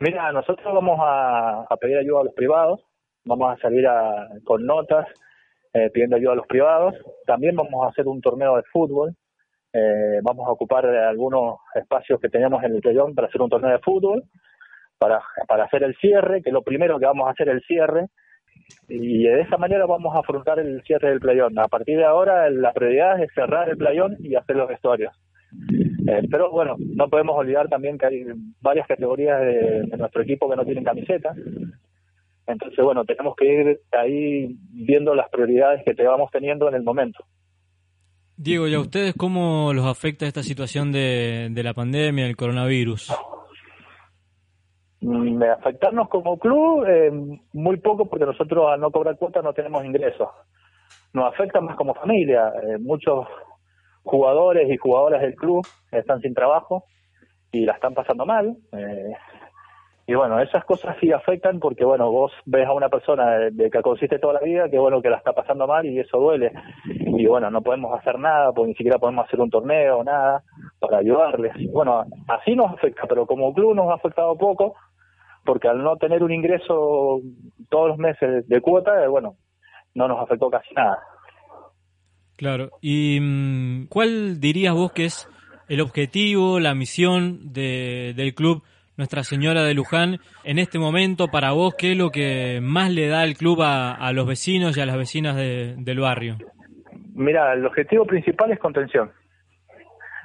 Mira, 0.00 0.32
nosotros 0.32 0.66
vamos 0.74 0.98
a 1.00 1.76
pedir 1.80 1.98
ayuda 1.98 2.22
a 2.22 2.24
los 2.24 2.34
privados, 2.34 2.80
vamos 3.26 3.52
a 3.52 3.60
salir 3.60 3.86
a- 3.86 4.28
con 4.44 4.64
notas 4.64 5.06
eh, 5.74 5.90
pidiendo 5.92 6.16
ayuda 6.16 6.32
a 6.32 6.36
los 6.36 6.46
privados. 6.46 6.94
También 7.26 7.54
vamos 7.54 7.84
a 7.84 7.90
hacer 7.90 8.08
un 8.08 8.20
torneo 8.22 8.56
de 8.56 8.62
fútbol. 8.72 9.14
Eh, 9.72 10.20
vamos 10.22 10.48
a 10.48 10.52
ocupar 10.52 10.86
algunos 10.86 11.58
espacios 11.74 12.18
que 12.18 12.30
tenemos 12.30 12.62
en 12.64 12.74
el 12.76 12.80
playón 12.80 13.14
para 13.14 13.28
hacer 13.28 13.42
un 13.42 13.50
torneo 13.50 13.72
de 13.72 13.78
fútbol, 13.80 14.22
para, 14.96 15.20
para 15.46 15.64
hacer 15.64 15.82
el 15.82 15.94
cierre, 15.96 16.40
que 16.40 16.50
lo 16.50 16.62
primero 16.62 16.98
que 16.98 17.04
vamos 17.04 17.28
a 17.28 17.32
hacer 17.32 17.48
es 17.50 17.56
el 17.56 17.62
cierre. 17.64 18.06
Y 18.88 19.24
de 19.24 19.42
esa 19.42 19.58
manera 19.58 19.84
vamos 19.84 20.16
a 20.16 20.20
afrontar 20.20 20.58
el 20.60 20.82
cierre 20.84 21.10
del 21.10 21.20
playón. 21.20 21.58
A 21.58 21.68
partir 21.68 21.98
de 21.98 22.04
ahora, 22.04 22.48
la 22.48 22.72
prioridad 22.72 23.20
es 23.22 23.30
cerrar 23.34 23.68
el 23.68 23.76
playón 23.76 24.16
y 24.20 24.34
hacer 24.34 24.56
los 24.56 24.68
vestuarios. 24.68 25.12
Eh, 26.08 26.22
pero 26.30 26.50
bueno, 26.50 26.76
no 26.78 27.08
podemos 27.08 27.36
olvidar 27.36 27.68
también 27.68 27.98
que 27.98 28.06
hay 28.06 28.24
varias 28.62 28.86
categorías 28.86 29.40
de, 29.40 29.82
de 29.82 29.96
nuestro 29.98 30.22
equipo 30.22 30.48
que 30.48 30.56
no 30.56 30.64
tienen 30.64 30.84
camiseta. 30.84 31.34
Entonces, 32.46 32.84
bueno, 32.84 33.04
tenemos 33.04 33.34
que 33.36 33.44
ir 33.46 33.80
ahí 33.92 34.56
viendo 34.70 35.14
las 35.14 35.28
prioridades 35.30 35.82
que 35.84 35.94
te 35.94 36.04
vamos 36.06 36.30
teniendo 36.30 36.68
en 36.68 36.74
el 36.74 36.82
momento. 36.82 37.24
Diego, 38.36 38.68
¿y 38.68 38.74
a 38.74 38.80
ustedes 38.80 39.14
cómo 39.16 39.72
los 39.72 39.86
afecta 39.86 40.26
esta 40.26 40.42
situación 40.42 40.92
de, 40.92 41.48
de 41.50 41.62
la 41.62 41.72
pandemia, 41.74 42.24
del 42.26 42.36
coronavirus? 42.36 43.12
Mm, 45.00 45.38
De 45.38 45.50
afectarnos 45.50 46.08
como 46.08 46.38
club, 46.38 46.84
eh, 46.86 47.10
muy 47.52 47.76
poco 47.78 48.08
porque 48.08 48.26
nosotros 48.26 48.66
al 48.70 48.80
no 48.80 48.90
cobrar 48.90 49.16
cuotas 49.16 49.42
no 49.42 49.52
tenemos 49.52 49.84
ingresos. 49.84 50.28
Nos 51.12 51.32
afecta 51.32 51.60
más 51.60 51.76
como 51.76 51.94
familia. 51.94 52.52
eh, 52.62 52.78
muchos 52.78 53.26
jugadores 54.02 54.70
y 54.70 54.76
jugadoras 54.76 55.22
del 55.22 55.34
club 55.34 55.66
están 55.90 56.20
sin 56.20 56.34
trabajo 56.34 56.84
y 57.52 57.64
la 57.64 57.72
están 57.72 57.94
pasando 57.94 58.24
mal. 58.26 58.56
eh, 58.72 59.12
y 60.06 60.14
bueno, 60.14 60.40
esas 60.40 60.64
cosas 60.64 60.96
sí 61.00 61.10
afectan 61.12 61.58
porque, 61.58 61.84
bueno, 61.84 62.10
vos 62.12 62.32
ves 62.44 62.66
a 62.66 62.72
una 62.72 62.88
persona 62.88 63.50
de, 63.50 63.70
que 63.70 63.82
consiste 63.82 64.18
toda 64.18 64.34
la 64.34 64.40
vida 64.40 64.68
que, 64.70 64.78
bueno, 64.78 65.02
que 65.02 65.10
la 65.10 65.16
está 65.16 65.32
pasando 65.32 65.66
mal 65.66 65.84
y 65.84 65.98
eso 65.98 66.18
duele. 66.18 66.52
Y 66.84 67.26
bueno, 67.26 67.50
no 67.50 67.60
podemos 67.62 67.98
hacer 67.98 68.18
nada, 68.18 68.52
porque 68.52 68.68
ni 68.68 68.74
siquiera 68.74 68.98
podemos 68.98 69.26
hacer 69.26 69.40
un 69.40 69.50
torneo, 69.50 70.04
nada, 70.04 70.42
para 70.78 70.98
ayudarles. 70.98 71.52
Bueno, 71.72 72.04
así 72.28 72.54
nos 72.54 72.72
afecta, 72.72 73.02
pero 73.08 73.26
como 73.26 73.52
club 73.52 73.74
nos 73.74 73.90
ha 73.90 73.94
afectado 73.94 74.36
poco 74.38 74.74
porque 75.44 75.68
al 75.68 75.82
no 75.82 75.96
tener 75.96 76.22
un 76.24 76.32
ingreso 76.32 77.20
todos 77.70 77.88
los 77.88 77.98
meses 77.98 78.46
de 78.48 78.60
cuota, 78.60 79.02
eh, 79.04 79.06
bueno, 79.08 79.36
no 79.94 80.08
nos 80.08 80.20
afectó 80.20 80.50
casi 80.50 80.74
nada. 80.74 80.98
Claro. 82.36 82.70
¿Y 82.80 83.18
mm, 83.20 83.86
cuál 83.88 84.40
dirías 84.40 84.74
vos 84.74 84.92
que 84.92 85.06
es 85.06 85.28
el 85.68 85.80
objetivo, 85.80 86.60
la 86.60 86.74
misión 86.74 87.52
de- 87.52 88.12
del 88.16 88.34
club 88.34 88.62
Nuestra 88.96 89.22
Señora 89.22 89.62
de 89.62 89.74
Luján 89.74 90.18
en 90.44 90.58
este 90.58 90.78
momento 90.78 91.28
para 91.28 91.52
vos? 91.52 91.74
¿Qué 91.76 91.92
es 91.92 91.98
lo 91.98 92.10
que 92.10 92.60
más 92.62 92.90
le 92.90 93.08
da 93.08 93.24
el 93.24 93.34
club 93.36 93.60
a, 93.62 94.10
los 94.12 94.26
vecinos 94.26 94.76
y 94.76 94.80
a 94.80 94.86
las 94.86 94.96
vecinas 94.96 95.36
de- 95.36 95.74
del 95.78 96.00
barrio? 96.00 96.36
Mira, 97.14 97.52
el 97.52 97.64
objetivo 97.66 98.06
principal 98.06 98.52
es 98.52 98.58
contención. 98.58 99.10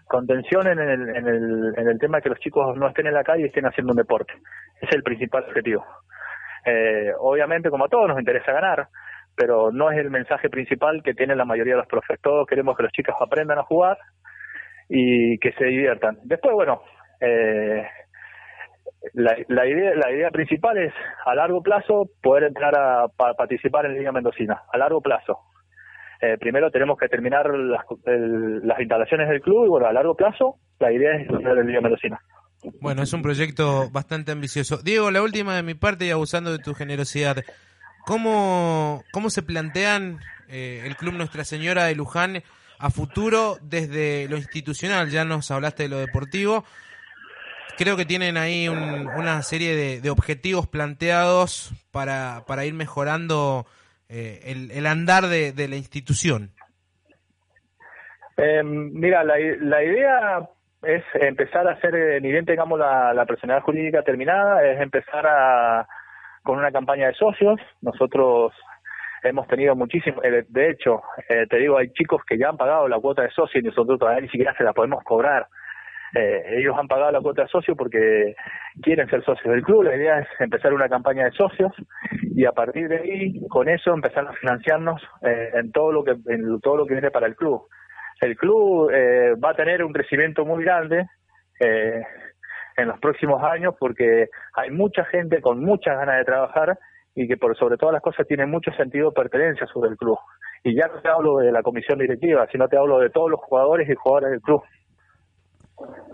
Contención 0.08 0.68
en 0.68 0.80
el, 0.80 1.10
en, 1.16 1.28
el, 1.28 1.74
en 1.78 1.88
el 1.88 2.00
tema 2.00 2.18
de 2.18 2.24
que 2.24 2.30
los 2.30 2.40
chicos 2.40 2.76
no 2.78 2.88
estén 2.88 3.08
en 3.08 3.14
la 3.14 3.24
calle 3.24 3.44
y 3.44 3.46
estén 3.46 3.66
haciendo 3.66 3.92
un 3.92 3.98
deporte. 3.98 4.34
Es 4.82 4.90
el 4.94 5.04
principal 5.04 5.44
objetivo. 5.48 5.86
Eh, 6.66 7.12
obviamente, 7.20 7.70
como 7.70 7.86
a 7.86 7.90
todos 7.90 8.08
nos 8.08 8.20
interesa 8.20 8.52
ganar, 8.52 8.88
pero 9.36 9.72
no 9.72 9.90
es 9.92 9.98
el 9.98 10.10
mensaje 10.12 10.50
principal 10.50 11.02
que 11.04 11.14
tienen 11.14 11.38
la 11.38 11.46
mayoría 11.46 11.74
de 11.74 11.80
los 11.80 11.88
profes. 11.88 12.20
Todos 12.22 12.46
queremos 12.48 12.76
que 12.76 12.84
los 12.84 12.92
chicos 12.92 13.16
aprendan 13.20 13.60
a 13.60 13.64
jugar 13.64 13.98
y 14.90 15.38
que 15.40 15.54
se 15.54 15.66
diviertan. 15.66 16.18
Después, 16.24 16.54
bueno, 16.54 16.82
eh, 17.22 17.86
la, 19.14 19.66
idea 19.68 19.96
la 19.96 20.12
idea 20.12 20.30
principal 20.32 20.78
es 20.78 20.94
a 21.26 21.34
largo 21.36 21.62
plazo 21.62 22.10
poder 22.22 22.44
entrar 22.46 22.78
a 22.78 23.08
pa- 23.08 23.34
participar 23.34 23.86
en 23.86 23.98
Liga 23.98 24.12
Mendocina. 24.12 24.62
A 24.72 24.78
largo 24.78 25.02
plazo. 25.02 25.40
Eh, 26.22 26.38
primero 26.40 26.70
tenemos 26.70 26.98
que 27.00 27.08
terminar 27.08 27.50
las, 27.50 27.84
el- 28.06 28.66
las 28.68 28.80
instalaciones 28.80 29.28
del 29.30 29.42
club 29.42 29.66
y 29.66 29.70
bueno, 29.70 29.88
a 29.88 29.94
largo 29.94 30.16
plazo 30.16 30.56
la 30.80 30.92
idea 30.92 31.16
es 31.16 31.30
entrar 31.30 31.58
en 31.58 31.68
Liga 31.68 31.82
Mendocina. 31.82 32.20
Bueno, 32.80 33.02
es 33.02 33.12
un 33.14 33.24
proyecto 33.24 33.90
bastante 33.92 34.32
ambicioso. 34.32 34.78
Diego, 34.84 35.10
la 35.10 35.24
última 35.24 35.56
de 35.56 35.64
mi 35.64 35.74
parte 35.74 36.06
y 36.06 36.12
abusando 36.12 36.52
de 36.52 36.60
tu 36.60 36.76
generosidad. 36.76 37.38
¿Cómo, 38.06 39.04
cómo 39.12 39.30
se 39.30 39.42
plantean 39.44 40.20
eh, 40.50 40.84
el 40.86 40.96
Club 40.96 41.14
Nuestra 41.14 41.44
Señora 41.44 41.86
de 41.86 41.96
Luján 41.96 42.42
a 42.80 42.90
futuro 42.90 43.58
desde 43.62 44.28
lo 44.30 44.38
institucional? 44.38 45.10
Ya 45.10 45.24
nos 45.26 45.50
hablaste 45.52 45.84
de 45.84 45.90
lo 45.90 45.98
deportivo. 46.00 46.64
Creo 47.78 47.98
que 47.98 48.06
tienen 48.06 48.38
ahí 48.38 48.68
un- 48.70 49.10
una 49.16 49.42
serie 49.42 49.76
de, 50.02 50.10
objetivos 50.10 50.68
planteados 50.68 51.72
para, 51.92 52.44
para 52.46 52.66
ir 52.66 52.74
mejorando 52.74 53.66
eh, 54.10 54.42
el, 54.74 54.86
andar 54.86 55.28
de, 55.28 55.52
de 55.52 55.68
la 55.68 55.78
institución. 55.78 56.52
Eh, 58.38 58.62
mira, 58.64 59.24
la, 59.24 59.36
la 59.60 59.84
idea 59.84 60.50
es 60.84 61.04
empezar 61.14 61.68
a 61.68 61.74
hacer, 61.74 61.96
eh, 61.96 62.22
ni 62.22 62.32
bien 62.32 62.46
tengamos 62.46 62.80
la, 62.80 63.14
la 63.14 63.26
personalidad 63.26 63.64
jurídica 63.64 64.04
terminada, 64.04 64.66
es 64.66 64.82
empezar 64.82 65.26
a, 65.28 65.88
con 66.44 66.58
una 66.58 66.72
campaña 66.72 67.08
de 67.08 67.14
socios. 67.14 67.60
Nosotros 67.82 68.52
hemos 69.24 69.48
tenido 69.48 69.76
muchísimo, 69.76 70.22
eh, 70.24 70.44
de 70.48 70.70
hecho, 70.72 71.02
eh, 71.30 71.46
te 71.50 71.58
digo, 71.58 71.78
hay 71.78 71.92
chicos 71.94 72.22
que 72.28 72.38
ya 72.38 72.50
han 72.50 72.58
pagado 72.58 72.88
la 72.88 73.00
cuota 73.00 73.22
de 73.22 73.32
socio 73.32 73.60
y 73.60 73.64
nosotros 73.64 74.00
todavía 74.00 74.22
ni 74.22 74.30
siquiera 74.30 74.56
se 74.58 74.64
la 74.64 74.74
podemos 74.74 75.04
cobrar. 75.04 75.48
Eh, 76.14 76.58
ellos 76.58 76.76
han 76.78 76.88
pagado 76.88 77.12
la 77.12 77.22
cuota 77.22 77.44
de 77.44 77.48
socio 77.48 77.76
porque 77.76 78.36
quieren 78.82 79.10
ser 79.10 79.24
socios 79.24 79.54
del 79.54 79.64
club. 79.64 79.84
La 79.84 79.96
idea 79.96 80.20
es 80.20 80.28
empezar 80.40 80.74
una 80.74 80.90
campaña 80.90 81.26
de 81.26 81.32
socios 81.32 81.72
y 82.36 82.46
a 82.46 82.52
partir 82.52 82.88
de 82.90 82.98
ahí, 82.98 83.48
con 83.48 83.70
eso, 83.70 83.94
empezar 83.94 84.28
a 84.28 84.34
financiarnos 84.34 85.02
eh, 85.22 85.52
en 85.54 85.72
todo 85.72 85.92
lo 85.92 86.04
que 86.04 86.12
en 86.28 86.60
todo 86.60 86.78
lo 86.78 86.86
que 86.86 86.94
viene 86.94 87.12
para 87.12 87.28
el 87.28 87.36
club. 87.36 87.68
El 88.22 88.38
club 88.38 88.92
eh, 88.94 89.34
va 89.44 89.50
a 89.50 89.56
tener 89.56 89.84
un 89.84 89.92
crecimiento 89.92 90.46
muy 90.46 90.64
grande 90.64 91.08
eh, 91.60 92.04
en 92.78 92.88
los 92.88 93.00
próximos 93.00 93.44
años 93.44 93.74
porque 93.80 94.30
hay 94.54 94.70
mucha 94.70 95.06
gente 95.06 95.42
con 95.42 95.60
muchas 95.60 95.98
ganas 95.98 96.18
de 96.18 96.26
trabajar 96.26 96.78
y 97.16 97.28
que 97.28 97.38
por 97.38 97.58
sobre 97.58 97.78
todas 97.78 97.94
las 97.94 98.02
cosas 98.04 98.28
tiene 98.28 98.46
mucho 98.46 98.72
sentido 98.74 99.10
de 99.10 99.16
pertenencia 99.16 99.66
sobre 99.68 99.90
el 99.90 99.98
club. 99.98 100.18
Y 100.64 100.76
ya 100.76 100.88
no 100.88 101.02
te 101.02 101.10
hablo 101.10 101.38
de 101.38 101.52
la 101.52 101.64
comisión 101.64 101.98
directiva, 101.98 102.48
sino 102.52 102.68
te 102.68 102.78
hablo 102.78 103.00
de 103.00 103.10
todos 103.10 103.32
los 103.32 103.40
jugadores 103.40 103.90
y 103.90 103.96
jugadoras 103.96 104.32
del 104.32 104.42
club. 104.42 104.62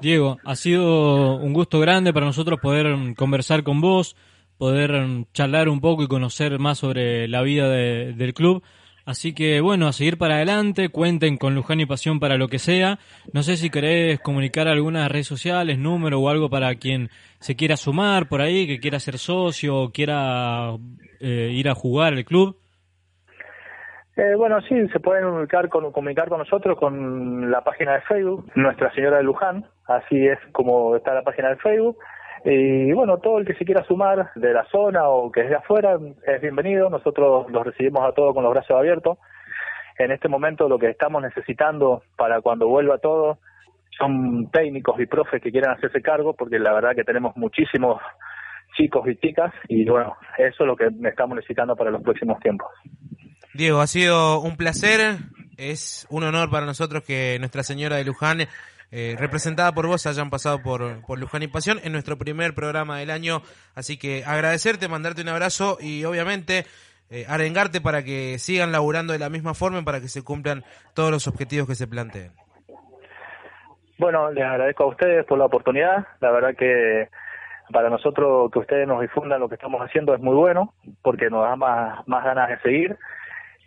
Diego, 0.02 0.38
ha 0.44 0.56
sido 0.56 1.38
un 1.38 1.54
gusto 1.54 1.80
grande 1.80 2.14
para 2.14 2.26
nosotros 2.26 2.60
poder 2.62 3.16
conversar 3.16 3.64
con 3.64 3.82
vos, 3.82 4.16
poder 4.58 5.26
charlar 5.34 5.70
un 5.70 5.82
poco 5.82 6.04
y 6.04 6.08
conocer 6.08 6.60
más 6.60 6.78
sobre 6.80 7.28
la 7.28 7.42
vida 7.42 7.68
de- 7.70 8.14
del 8.14 8.34
club. 8.34 8.64
Así 9.06 9.34
que 9.34 9.62
bueno, 9.62 9.88
a 9.88 9.94
seguir 9.94 10.18
para 10.18 10.36
adelante, 10.36 10.90
cuenten 10.90 11.38
con 11.38 11.56
Luján 11.56 11.80
y 11.80 11.86
Pasión 11.86 12.20
para 12.20 12.38
lo 12.38 12.50
que 12.50 12.60
sea. 12.60 13.00
No 13.32 13.42
sé 13.42 13.56
si 13.56 13.70
querés 13.70 14.20
comunicar 14.20 14.68
algunas 14.68 15.10
redes 15.10 15.28
sociales, 15.28 15.80
número 15.80 16.20
o 16.20 16.28
algo 16.30 16.50
para 16.50 16.76
quien 16.76 17.10
se 17.40 17.56
quiera 17.56 17.78
sumar 17.78 18.28
por 18.28 18.42
ahí, 18.42 18.68
que 18.68 18.80
quiera 18.80 19.00
ser 19.00 19.18
socio 19.18 19.78
o 19.78 19.92
quiera 19.92 20.76
eh, 21.22 21.52
ir 21.54 21.70
a 21.70 21.76
jugar 21.76 22.14
al 22.14 22.26
club. 22.26 22.58
Eh, 24.18 24.34
bueno, 24.36 24.60
sí, 24.62 24.88
se 24.88 25.00
pueden 25.00 25.26
comunicar 25.26 25.70
con, 25.70 25.92
comunicar 25.92 26.28
con 26.28 26.40
nosotros 26.40 26.80
con 26.80 27.52
la 27.52 27.62
página 27.62 27.94
de 27.94 28.02
Facebook, 28.02 28.52
Nuestra 28.56 28.92
Señora 28.94 29.18
de 29.18 29.24
Luján, 29.24 29.64
así 29.86 30.28
es 30.28 30.40
como 30.54 30.96
está 30.96 31.14
la 31.14 31.22
página 31.22 31.50
de 31.50 31.58
Facebook. 31.58 31.98
Y 32.44 32.92
bueno, 32.94 33.20
todo 33.20 33.38
el 33.38 33.46
que 33.46 33.54
se 33.54 33.64
quiera 33.64 33.84
sumar 33.84 34.32
de 34.34 34.54
la 34.54 34.66
zona 34.66 35.08
o 35.08 35.32
que 35.32 35.42
es 35.42 35.50
de 35.50 35.56
afuera 35.56 36.00
es 36.26 36.42
bienvenido. 36.42 36.90
Nosotros 36.90 37.50
los 37.52 37.64
recibimos 37.64 38.04
a 38.04 38.14
todos 38.14 38.34
con 38.34 38.44
los 38.44 38.54
brazos 38.54 38.76
abiertos. 38.76 39.20
En 40.00 40.12
este 40.12 40.28
momento 40.28 40.68
lo 40.68 40.80
que 40.80 40.90
estamos 40.90 41.22
necesitando 41.22 42.02
para 42.16 42.42
cuando 42.42 42.68
vuelva 42.68 42.98
todo 42.98 43.38
son 44.00 44.50
técnicos 44.50 45.00
y 45.00 45.06
profes 45.06 45.42
que 45.42 45.52
quieran 45.52 45.76
hacerse 45.76 46.02
cargo, 46.02 46.34
porque 46.34 46.58
la 46.58 46.74
verdad 46.74 46.96
que 46.96 47.04
tenemos 47.04 47.36
muchísimos 47.38 48.02
chicos 48.76 49.08
y 49.08 49.16
chicas 49.18 49.54
y 49.68 49.88
bueno, 49.88 50.16
eso 50.38 50.64
es 50.64 50.68
lo 50.68 50.76
que 50.76 50.90
estamos 51.04 51.36
necesitando 51.36 51.76
para 51.76 51.92
los 51.92 52.02
próximos 52.02 52.40
tiempos. 52.40 52.70
Diego, 53.58 53.82
ha 53.82 53.88
sido 53.88 54.40
un 54.40 54.56
placer. 54.56 55.18
Es 55.58 56.06
un 56.12 56.24
honor 56.24 56.52
para 56.52 56.68
nosotros 56.68 57.04
que 57.04 57.38
Nuestra 57.40 57.64
Señora 57.64 57.96
de 57.96 58.06
Luján, 58.06 58.42
eh, 58.92 59.16
representada 59.18 59.72
por 59.72 59.88
vos, 59.88 60.06
hayan 60.06 60.30
pasado 60.30 60.62
por, 60.62 61.02
por 61.02 61.18
Luján 61.18 61.42
y 61.42 61.48
Pasión 61.48 61.80
en 61.84 61.92
nuestro 61.92 62.20
primer 62.20 62.54
programa 62.54 63.00
del 63.00 63.10
año. 63.10 63.42
Así 63.74 63.98
que 63.98 64.24
agradecerte, 64.24 64.88
mandarte 64.88 65.24
un 65.24 65.30
abrazo 65.30 65.80
y 65.82 66.06
obviamente 66.06 66.66
eh, 67.10 67.26
arengarte 67.28 67.82
para 67.82 68.04
que 68.04 68.38
sigan 68.38 68.72
laburando 68.72 69.14
de 69.14 69.20
la 69.20 69.30
misma 69.30 69.56
forma 69.56 69.80
y 69.80 69.84
para 69.84 70.02
que 70.02 70.08
se 70.08 70.24
cumplan 70.24 70.64
todos 70.94 71.10
los 71.10 71.28
objetivos 71.28 71.68
que 71.68 71.74
se 71.74 71.88
planteen. 71.88 72.32
Bueno, 73.98 74.30
les 74.30 74.46
agradezco 74.46 74.84
a 74.84 74.88
ustedes 74.88 75.26
por 75.26 75.40
la 75.40 75.46
oportunidad. 75.46 76.06
La 76.22 76.30
verdad 76.30 76.56
que 76.56 77.10
Para 77.74 77.90
nosotros 77.90 78.52
que 78.52 78.60
ustedes 78.60 78.88
nos 78.88 79.02
difundan 79.02 79.40
lo 79.40 79.50
que 79.50 79.56
estamos 79.56 79.82
haciendo 79.82 80.14
es 80.14 80.22
muy 80.22 80.36
bueno, 80.36 80.76
porque 81.02 81.32
nos 81.32 81.44
da 81.44 81.56
más, 81.56 82.08
más 82.08 82.24
ganas 82.24 82.50
de 82.50 82.60
seguir. 82.60 82.98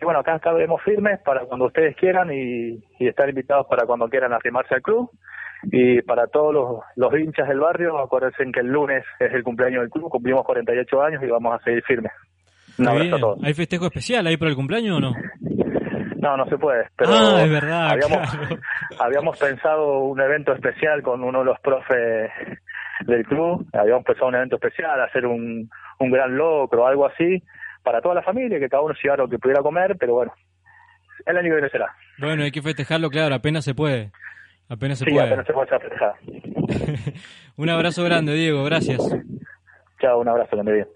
Y 0.00 0.04
bueno, 0.04 0.20
acá 0.20 0.36
estaremos 0.36 0.80
firmes 0.82 1.20
para 1.24 1.44
cuando 1.44 1.66
ustedes 1.66 1.94
quieran 1.96 2.32
y, 2.32 2.82
y 2.98 3.08
estar 3.08 3.28
invitados 3.28 3.66
para 3.68 3.84
cuando 3.86 4.08
quieran 4.08 4.32
arrimarse 4.32 4.74
al 4.74 4.82
club. 4.82 5.10
Y 5.64 6.00
para 6.02 6.26
todos 6.26 6.54
los, 6.54 6.78
los 6.96 7.12
hinchas 7.20 7.46
del 7.46 7.60
barrio, 7.60 7.98
acuérdense 7.98 8.50
que 8.50 8.60
el 8.60 8.68
lunes 8.68 9.04
es 9.18 9.32
el 9.34 9.42
cumpleaños 9.44 9.82
del 9.82 9.90
club, 9.90 10.08
cumplimos 10.08 10.42
48 10.44 11.02
años 11.02 11.22
y 11.22 11.26
vamos 11.26 11.54
a 11.54 11.62
seguir 11.62 11.82
firmes. 11.82 12.12
Un 12.78 12.88
abrazo 12.88 13.16
a 13.16 13.18
todos. 13.20 13.44
¿Hay 13.44 13.52
festejo 13.52 13.84
especial 13.86 14.26
ahí 14.26 14.38
por 14.38 14.48
el 14.48 14.56
cumpleaños 14.56 14.96
o 14.96 15.00
no? 15.00 15.12
No, 16.16 16.36
no 16.36 16.46
se 16.46 16.56
puede. 16.56 16.84
Pero 16.96 17.10
Ah, 17.12 17.42
es 17.42 17.50
verdad, 17.50 17.90
Habíamos, 17.90 18.30
claro. 18.34 18.56
habíamos 19.00 19.38
pensado 19.38 19.98
un 20.04 20.20
evento 20.20 20.52
especial 20.54 21.02
con 21.02 21.22
uno 21.22 21.40
de 21.40 21.44
los 21.44 21.60
profes 21.60 22.30
del 23.06 23.24
club. 23.26 23.66
Habíamos 23.74 24.04
pensado 24.04 24.28
un 24.28 24.34
evento 24.36 24.56
especial, 24.56 24.98
hacer 25.02 25.26
un, 25.26 25.68
un 25.98 26.10
gran 26.10 26.36
locro 26.36 26.86
algo 26.86 27.06
así 27.06 27.42
para 27.82 28.00
toda 28.00 28.14
la 28.14 28.22
familia, 28.22 28.58
que 28.58 28.68
cada 28.68 28.82
uno 28.82 28.94
se 28.94 29.02
llevara 29.02 29.22
lo 29.24 29.28
que 29.28 29.38
pudiera 29.38 29.62
comer, 29.62 29.96
pero 29.98 30.14
bueno, 30.14 30.32
el 31.26 31.36
año 31.36 31.48
que 31.48 31.54
viene 31.54 31.68
será. 31.70 31.94
Bueno, 32.18 32.42
hay 32.44 32.50
que 32.50 32.62
festejarlo, 32.62 33.10
claro, 33.10 33.34
apenas 33.34 33.64
se 33.64 33.74
puede. 33.74 34.10
Apenas 34.68 34.98
se 34.98 35.04
sí, 35.04 35.10
puede. 35.10 35.26
apenas 35.26 35.46
se 35.46 35.52
puede 35.52 35.66
festejar. 35.78 36.14
Un 37.56 37.68
abrazo 37.68 38.04
grande, 38.04 38.34
Diego, 38.34 38.62
gracias. 38.64 39.00
Chao, 40.00 40.20
un 40.20 40.28
abrazo, 40.28 40.50
que 40.52 40.60
ande 40.60 40.72
bien. 40.72 40.88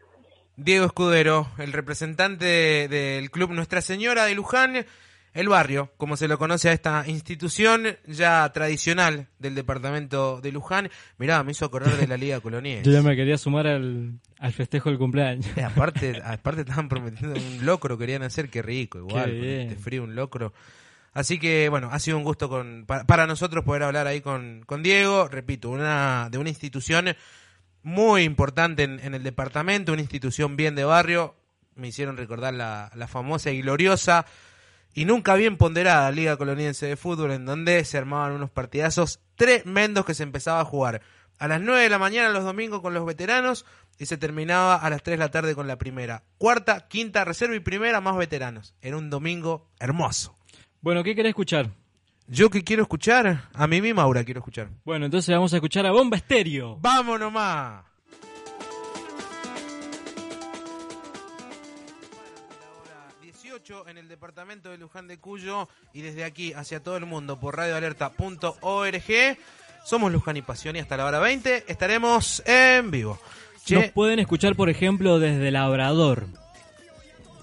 Diego 0.57 0.87
Escudero, 0.87 1.47
el 1.59 1.73
representante 1.73 2.45
de- 2.47 2.89
del 2.89 3.31
club 3.31 3.51
Nuestra 3.51 3.81
Señora 3.81 4.25
de 4.25 4.35
Luján, 4.35 4.87
el 5.35 5.49
barrio, 5.49 5.93
como 5.97 6.17
se 6.17 6.29
lo 6.29 6.39
conoce 6.39 6.69
a 6.71 6.73
esta 6.73 7.05
institución 7.07 7.97
ya 8.07 8.51
tradicional 8.53 9.27
del 9.39 9.55
departamento 9.55 10.41
de 10.41 10.53
Luján. 10.53 10.89
Mirá, 11.19 11.43
me 11.43 11.53
hizo 11.53 11.65
acordar 11.67 11.97
de 11.97 12.07
la 12.07 12.17
Liga 12.17 12.41
Colonial. 12.41 12.83
Yo 12.85 12.93
ya 12.93 13.03
me 13.03 13.15
quería 13.17 13.37
sumar 13.37 13.67
al, 13.67 14.21
al 14.39 14.53
festejo 14.53 14.89
del 14.91 14.99
cumpleaños. 14.99 15.47
Eh, 15.57 15.63
aparte, 15.65 16.23
aparte 16.25 16.61
estaban 16.63 16.89
prometiendo 16.89 17.37
un 17.39 17.67
locro, 17.67 17.99
querían 17.99 18.23
hacer, 18.23 18.49
qué 18.49 18.63
rico, 18.63 18.99
igual, 18.99 19.27
Qué 19.33 19.41
bien. 19.41 19.61
este 19.69 19.77
frío, 19.83 20.05
un 20.05 20.15
locro. 20.15 20.53
Así 21.13 21.39
que, 21.39 21.69
bueno, 21.69 21.91
ha 21.93 21.99
sido 21.99 22.17
un 22.17 22.25
gusto 22.25 22.49
con, 22.49 22.85
pa- 22.87 23.05
para, 23.05 23.27
nosotros 23.27 23.65
poder 23.65 23.83
hablar 23.85 24.07
ahí 24.07 24.21
con, 24.21 24.63
con 24.67 24.83
Diego, 24.83 25.29
repito, 25.29 25.69
una, 25.71 26.29
de 26.31 26.39
una 26.39 26.49
institución 26.49 27.15
muy 27.83 28.23
importante 28.23 28.83
en, 28.85 28.99
en 29.01 29.15
el 29.15 29.23
departamento, 29.23 29.93
una 29.93 30.01
institución 30.01 30.57
bien 30.57 30.75
de 30.75 30.85
barrio, 30.85 31.35
me 31.77 31.89
hicieron 31.89 32.17
recordar 32.17 32.55
la, 32.55 32.91
la 32.95 33.07
famosa 33.09 33.51
y 33.51 33.61
gloriosa 33.63 34.27
y 34.95 35.05
nunca 35.05 35.35
bien 35.35 35.57
ponderada 35.57 36.11
Liga 36.11 36.37
Coloniense 36.37 36.87
de 36.87 36.97
Fútbol, 36.97 37.33
en 37.33 37.45
donde 37.45 37.85
se 37.85 37.99
armaban 37.99 38.33
unos 38.33 38.51
partidazos 38.51 39.21
tremendos 39.35 40.05
que 40.05 40.15
se 40.15 40.23
empezaba 40.23 40.61
a 40.61 40.65
jugar 40.65 41.03
a 41.39 41.49
las 41.49 41.61
9 41.61 41.83
de 41.83 41.89
la 41.89 41.99
mañana 41.99 42.31
los 42.31 42.45
domingos 42.45 42.81
con 42.81 42.95
los 42.95 43.05
veteranos 43.05 43.67
y 43.99 44.07
se 44.07 44.17
terminaba 44.17 44.77
a 44.77 44.91
las 44.91 45.03
3 45.03 45.15
de 45.15 45.25
la 45.25 45.31
tarde 45.31 45.55
con 45.55 45.67
la 45.67 45.79
primera. 45.79 46.23
Cuarta, 46.39 46.87
quinta, 46.89 47.25
reserva 47.25 47.57
y 47.57 47.61
primera 47.61 48.01
más 48.01 48.17
veteranos. 48.17 48.75
Era 48.81 48.97
un 48.97 49.11
domingo 49.11 49.69
hermoso. 49.79 50.37
Bueno, 50.81 51.03
¿qué 51.03 51.15
querés 51.15 51.31
escuchar? 51.31 51.71
Yo 52.27 52.49
que 52.51 52.65
quiero 52.65 52.83
escuchar, 52.83 53.49
a 53.53 53.67
mí 53.67 53.83
misma 53.83 54.03
Maura 54.03 54.25
quiero 54.25 54.41
escuchar. 54.41 54.71
Bueno, 54.85 55.05
entonces 55.05 55.35
vamos 55.35 55.53
a 55.53 55.57
escuchar 55.57 55.87
a 55.87 55.93
Bomba 55.93 56.17
Estéreo. 56.17 56.79
¡Vamos 56.81 57.21
nomás! 57.21 57.85
18 63.65 63.89
en 63.89 63.97
el 63.99 64.09
departamento 64.09 64.71
de 64.71 64.77
Luján 64.79 65.09
de 65.09 65.17
Cuyo 65.19 65.69
y 65.95 66.03
desde 66.03 66.25
aquí 66.25 66.53
hacia 66.53 66.81
todo 66.83 66.99
el 66.99 67.07
mundo 67.07 67.41
por 67.41 67.57
radioalerta.org. 67.57 69.39
Somos 69.87 70.13
Luján 70.13 70.37
y 70.37 70.43
Pasión 70.43 70.77
y 70.77 70.81
hasta 70.81 70.99
la 70.99 71.07
hora 71.07 71.19
20 71.19 71.65
estaremos 71.67 72.43
en 72.47 72.91
vivo. 72.91 73.19
Che, 73.65 73.77
Nos 73.77 73.91
pueden 73.93 74.19
escuchar, 74.19 74.55
por 74.55 74.69
ejemplo, 74.69 75.19
desde 75.19 75.51
Labrador. 75.51 76.27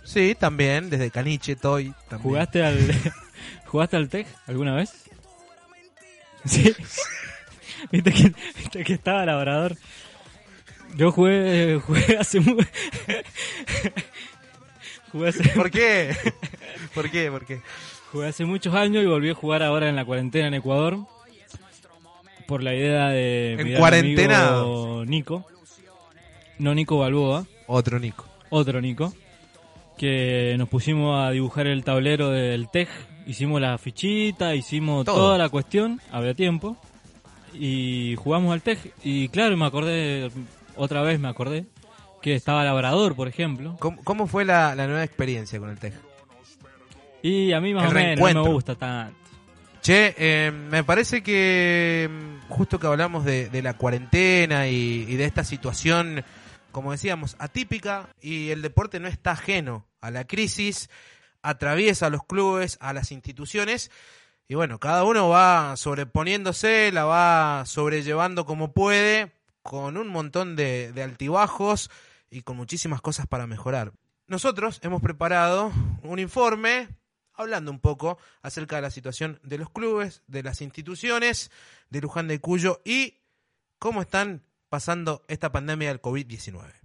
sí, 0.03 0.35
también 0.35 0.91
desde 0.91 1.09
Caniche, 1.09 1.55
Toy. 1.55 1.91
También. 2.07 2.21
¿Jugaste 2.21 2.63
al, 2.63 2.77
¿Jugaste 3.65 3.97
al 3.97 4.07
TEC 4.09 4.27
alguna 4.45 4.75
vez? 4.75 4.93
Sí. 6.45 6.71
¿Viste 7.91 8.11
que, 8.13 8.31
viste 8.57 8.83
que 8.83 8.93
estaba 8.93 9.25
Labrador? 9.25 9.75
Yo 10.95 11.11
jugué, 11.11 11.79
jugué 11.83 12.17
hace 12.19 12.39
mu- 12.41 12.57
jugué 15.11 15.29
hace, 15.29 15.49
¿Por 15.49 15.69
qué? 15.71 16.15
¿Por 16.95 17.09
qué? 17.11 17.29
¿Por 17.31 17.45
qué? 17.45 17.61
jugué 18.11 18.27
hace 18.27 18.43
muchos 18.45 18.73
años 18.75 19.03
y 19.03 19.07
volví 19.07 19.29
a 19.29 19.33
jugar 19.33 19.63
ahora 19.63 19.87
en 19.89 19.95
la 19.95 20.03
cuarentena 20.05 20.47
en 20.47 20.53
Ecuador. 20.55 20.97
Por 22.47 22.63
la 22.63 22.75
idea 22.75 23.09
de 23.09 23.53
¿En 23.53 23.77
cuarentena? 23.77 24.49
amigo 24.59 25.05
Nico. 25.05 25.45
No 26.59 26.75
Nico 26.75 26.97
Balboa. 26.97 27.45
Otro 27.67 27.97
Nico. 27.99 28.25
otro 28.49 28.81
Nico, 28.81 29.13
que 29.97 30.55
nos 30.57 30.67
pusimos 30.67 31.17
a 31.25 31.31
dibujar 31.31 31.67
el 31.67 31.83
tablero 31.85 32.29
del 32.29 32.69
TEG, 32.69 32.89
hicimos 33.25 33.61
la 33.61 33.77
fichita, 33.77 34.53
hicimos 34.55 35.05
Todo. 35.05 35.15
toda 35.15 35.37
la 35.37 35.47
cuestión, 35.47 36.01
había 36.11 36.33
tiempo, 36.33 36.75
y 37.53 38.15
jugamos 38.17 38.51
al 38.51 38.61
TEG, 38.61 38.93
y 39.03 39.29
claro, 39.29 39.55
me 39.55 39.65
acordé, 39.65 40.29
otra 40.75 41.01
vez 41.01 41.19
me 41.21 41.29
acordé, 41.29 41.65
que 42.21 42.35
estaba 42.35 42.63
Labrador, 42.63 43.15
por 43.15 43.27
ejemplo, 43.27 43.75
¿Cómo, 43.79 44.03
cómo 44.03 44.27
fue 44.27 44.45
la, 44.45 44.75
la 44.75 44.87
nueva 44.87 45.03
experiencia 45.03 45.59
con 45.59 45.69
el 45.69 45.77
TEG? 45.79 45.93
y 47.23 47.53
a 47.53 47.61
mí 47.61 47.73
más 47.73 47.85
El 47.85 47.91
o 47.91 47.93
menos 47.93 48.33
no 48.33 48.43
me 48.45 48.53
gusta 48.53 48.75
tanto. 48.75 49.17
Che, 49.81 50.15
eh, 50.17 50.51
me 50.51 50.83
parece 50.83 51.23
que 51.23 52.09
mm, 52.09 52.49
justo 52.49 52.79
que 52.79 52.87
hablamos 52.87 53.25
de, 53.25 53.49
de 53.49 53.61
la 53.61 53.75
cuarentena 53.75 54.67
y, 54.67 55.05
y 55.07 55.15
de 55.15 55.25
esta 55.25 55.43
situación, 55.43 56.23
como 56.71 56.91
decíamos, 56.91 57.35
atípica 57.39 58.09
y 58.21 58.49
el 58.49 58.61
deporte 58.61 58.99
no 58.99 59.07
está 59.07 59.31
ajeno 59.31 59.87
a 59.99 60.11
la 60.11 60.25
crisis, 60.25 60.89
atraviesa 61.41 62.07
a 62.07 62.09
los 62.11 62.23
clubes, 62.23 62.77
a 62.79 62.93
las 62.93 63.11
instituciones 63.11 63.91
y 64.47 64.55
bueno, 64.55 64.79
cada 64.79 65.05
uno 65.05 65.29
va 65.29 65.77
sobreponiéndose, 65.77 66.91
la 66.91 67.05
va 67.05 67.63
sobrellevando 67.65 68.45
como 68.45 68.73
puede, 68.73 69.31
con 69.63 69.95
un 69.95 70.09
montón 70.09 70.57
de, 70.57 70.91
de 70.91 71.03
altibajos 71.03 71.89
y 72.31 72.41
con 72.41 72.57
muchísimas 72.57 73.01
cosas 73.01 73.27
para 73.27 73.45
mejorar. 73.45 73.93
Nosotros 74.25 74.79
hemos 74.81 75.01
preparado 75.01 75.71
un 76.01 76.17
informe 76.17 76.87
hablando 77.33 77.69
un 77.69 77.79
poco 77.79 78.17
acerca 78.41 78.77
de 78.77 78.81
la 78.81 78.91
situación 78.91 79.39
de 79.43 79.57
los 79.57 79.69
clubes, 79.69 80.23
de 80.27 80.41
las 80.41 80.61
instituciones, 80.61 81.51
de 81.89 82.01
Luján 82.01 82.27
de 82.27 82.39
Cuyo 82.39 82.81
y 82.85 83.19
cómo 83.77 84.01
están 84.01 84.43
pasando 84.69 85.25
esta 85.27 85.51
pandemia 85.51 85.89
del 85.89 86.01
COVID-19. 86.01 86.80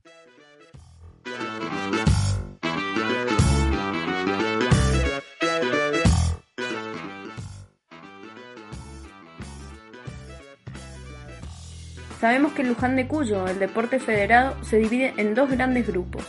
Sabemos 12.26 12.54
que 12.54 12.62
en 12.62 12.68
Luján 12.70 12.96
de 12.96 13.06
Cuyo 13.06 13.46
el 13.46 13.60
deporte 13.60 14.00
federado 14.00 14.56
se 14.64 14.78
divide 14.78 15.14
en 15.16 15.36
dos 15.36 15.48
grandes 15.48 15.86
grupos. 15.86 16.26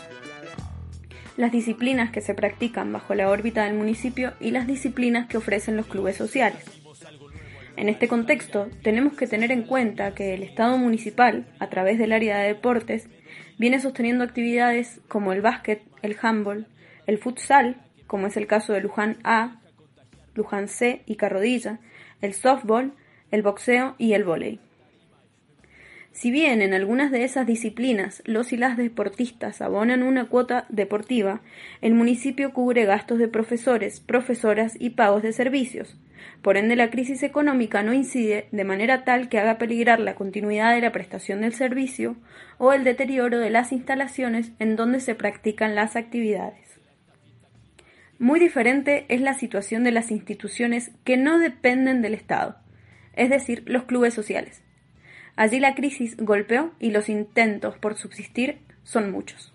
Las 1.37 1.51
disciplinas 1.51 2.11
que 2.11 2.21
se 2.21 2.35
practican 2.35 2.93
bajo 2.93 3.15
la 3.15 3.31
órbita 3.31 3.63
del 3.63 3.73
municipio 3.73 4.33
y 4.39 4.51
las 4.51 4.67
disciplinas 4.67 5.27
que 5.27 5.37
ofrecen 5.37 5.75
los 5.75 5.87
clubes 5.87 6.15
sociales. 6.15 6.63
En 7.77 7.89
este 7.89 8.07
contexto, 8.07 8.69
tenemos 8.83 9.13
que 9.13 9.25
tener 9.25 9.51
en 9.51 9.63
cuenta 9.63 10.13
que 10.13 10.35
el 10.35 10.43
Estado 10.43 10.77
municipal, 10.77 11.47
a 11.57 11.67
través 11.69 11.97
del 11.97 12.13
área 12.13 12.37
de 12.37 12.49
deportes, 12.49 13.09
viene 13.57 13.79
sosteniendo 13.79 14.23
actividades 14.23 15.01
como 15.07 15.33
el 15.33 15.41
básquet, 15.41 15.81
el 16.03 16.15
handball, 16.21 16.67
el 17.07 17.17
futsal, 17.17 17.77
como 18.05 18.27
es 18.27 18.37
el 18.37 18.45
caso 18.45 18.71
de 18.71 18.81
Luján 18.81 19.17
A, 19.23 19.61
Luján 20.35 20.67
C 20.67 21.01
y 21.07 21.15
Carrodilla, 21.15 21.79
el 22.21 22.35
softball, 22.35 22.93
el 23.31 23.41
boxeo 23.41 23.95
y 23.97 24.13
el 24.13 24.25
vóley. 24.25 24.59
Si 26.17 26.31
bien 26.31 26.63
en 26.63 26.73
algunas 26.73 27.11
de 27.11 27.23
esas 27.23 27.45
disciplinas 27.45 28.23
los 28.25 28.51
y 28.51 28.57
las 28.57 28.75
deportistas 28.75 29.61
abonan 29.61 30.01
una 30.01 30.25
cuota 30.25 30.65
deportiva, 30.67 31.41
el 31.81 31.93
municipio 31.93 32.53
cubre 32.53 32.85
gastos 32.85 33.19
de 33.19 33.27
profesores, 33.27 33.99
profesoras 33.99 34.75
y 34.79 34.89
pagos 34.89 35.21
de 35.21 35.31
servicios. 35.31 35.95
Por 36.41 36.57
ende, 36.57 36.75
la 36.75 36.89
crisis 36.89 37.21
económica 37.21 37.83
no 37.83 37.93
incide 37.93 38.47
de 38.51 38.63
manera 38.63 39.03
tal 39.03 39.29
que 39.29 39.37
haga 39.37 39.59
peligrar 39.59 39.99
la 39.99 40.15
continuidad 40.15 40.73
de 40.73 40.81
la 40.81 40.91
prestación 40.91 41.41
del 41.41 41.53
servicio 41.53 42.15
o 42.57 42.73
el 42.73 42.83
deterioro 42.83 43.37
de 43.37 43.51
las 43.51 43.71
instalaciones 43.71 44.53
en 44.57 44.75
donde 44.75 45.01
se 45.01 45.13
practican 45.13 45.75
las 45.75 45.95
actividades. 45.95 46.79
Muy 48.17 48.39
diferente 48.39 49.05
es 49.09 49.21
la 49.21 49.35
situación 49.35 49.83
de 49.83 49.91
las 49.91 50.09
instituciones 50.09 50.89
que 51.03 51.15
no 51.15 51.37
dependen 51.37 52.01
del 52.01 52.15
Estado, 52.15 52.57
es 53.13 53.29
decir, 53.29 53.61
los 53.67 53.83
clubes 53.83 54.15
sociales. 54.15 54.63
Allí 55.37 55.59
la 55.59 55.75
crisis 55.75 56.17
golpeó 56.17 56.71
y 56.79 56.89
los 56.89 57.09
intentos 57.09 57.77
por 57.77 57.95
subsistir 57.95 58.57
son 58.83 59.11
muchos. 59.11 59.53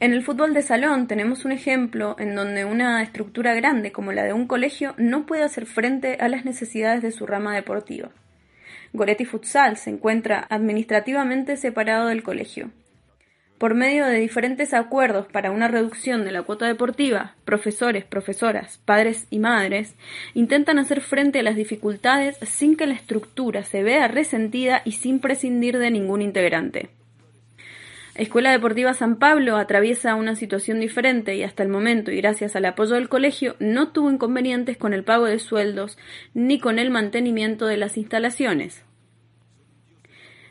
En 0.00 0.12
el 0.12 0.24
fútbol 0.24 0.52
de 0.52 0.60
salón 0.60 1.06
tenemos 1.06 1.44
un 1.44 1.52
ejemplo 1.52 2.16
en 2.18 2.34
donde 2.34 2.64
una 2.64 3.02
estructura 3.02 3.54
grande 3.54 3.92
como 3.92 4.12
la 4.12 4.24
de 4.24 4.34
un 4.34 4.46
colegio 4.46 4.94
no 4.98 5.24
puede 5.24 5.44
hacer 5.44 5.66
frente 5.66 6.18
a 6.20 6.28
las 6.28 6.44
necesidades 6.44 7.00
de 7.00 7.12
su 7.12 7.26
rama 7.26 7.54
deportiva. 7.54 8.10
Goretti 8.92 9.24
Futsal 9.24 9.76
se 9.76 9.90
encuentra 9.90 10.44
administrativamente 10.50 11.56
separado 11.56 12.08
del 12.08 12.24
colegio. 12.24 12.70
Por 13.58 13.74
medio 13.74 14.04
de 14.04 14.18
diferentes 14.18 14.74
acuerdos 14.74 15.28
para 15.28 15.50
una 15.50 15.66
reducción 15.66 16.26
de 16.26 16.32
la 16.32 16.42
cuota 16.42 16.66
deportiva, 16.66 17.36
profesores, 17.46 18.04
profesoras, 18.04 18.78
padres 18.84 19.26
y 19.30 19.38
madres 19.38 19.94
intentan 20.34 20.78
hacer 20.78 21.00
frente 21.00 21.40
a 21.40 21.42
las 21.42 21.56
dificultades 21.56 22.36
sin 22.42 22.76
que 22.76 22.86
la 22.86 22.92
estructura 22.92 23.62
se 23.62 23.82
vea 23.82 24.08
resentida 24.08 24.82
y 24.84 24.92
sin 24.92 25.20
prescindir 25.20 25.78
de 25.78 25.90
ningún 25.90 26.20
integrante. 26.20 26.90
Escuela 28.14 28.50
Deportiva 28.50 28.92
San 28.92 29.16
Pablo 29.16 29.56
atraviesa 29.56 30.14
una 30.14 30.36
situación 30.36 30.80
diferente 30.80 31.34
y 31.34 31.42
hasta 31.42 31.62
el 31.62 31.68
momento, 31.70 32.10
y 32.10 32.16
gracias 32.16 32.56
al 32.56 32.64
apoyo 32.64 32.94
del 32.94 33.10
colegio, 33.10 33.56
no 33.58 33.88
tuvo 33.88 34.10
inconvenientes 34.10 34.78
con 34.78 34.94
el 34.94 35.04
pago 35.04 35.26
de 35.26 35.38
sueldos 35.38 35.98
ni 36.32 36.58
con 36.58 36.78
el 36.78 36.90
mantenimiento 36.90 37.66
de 37.66 37.76
las 37.76 37.98
instalaciones. 37.98 38.85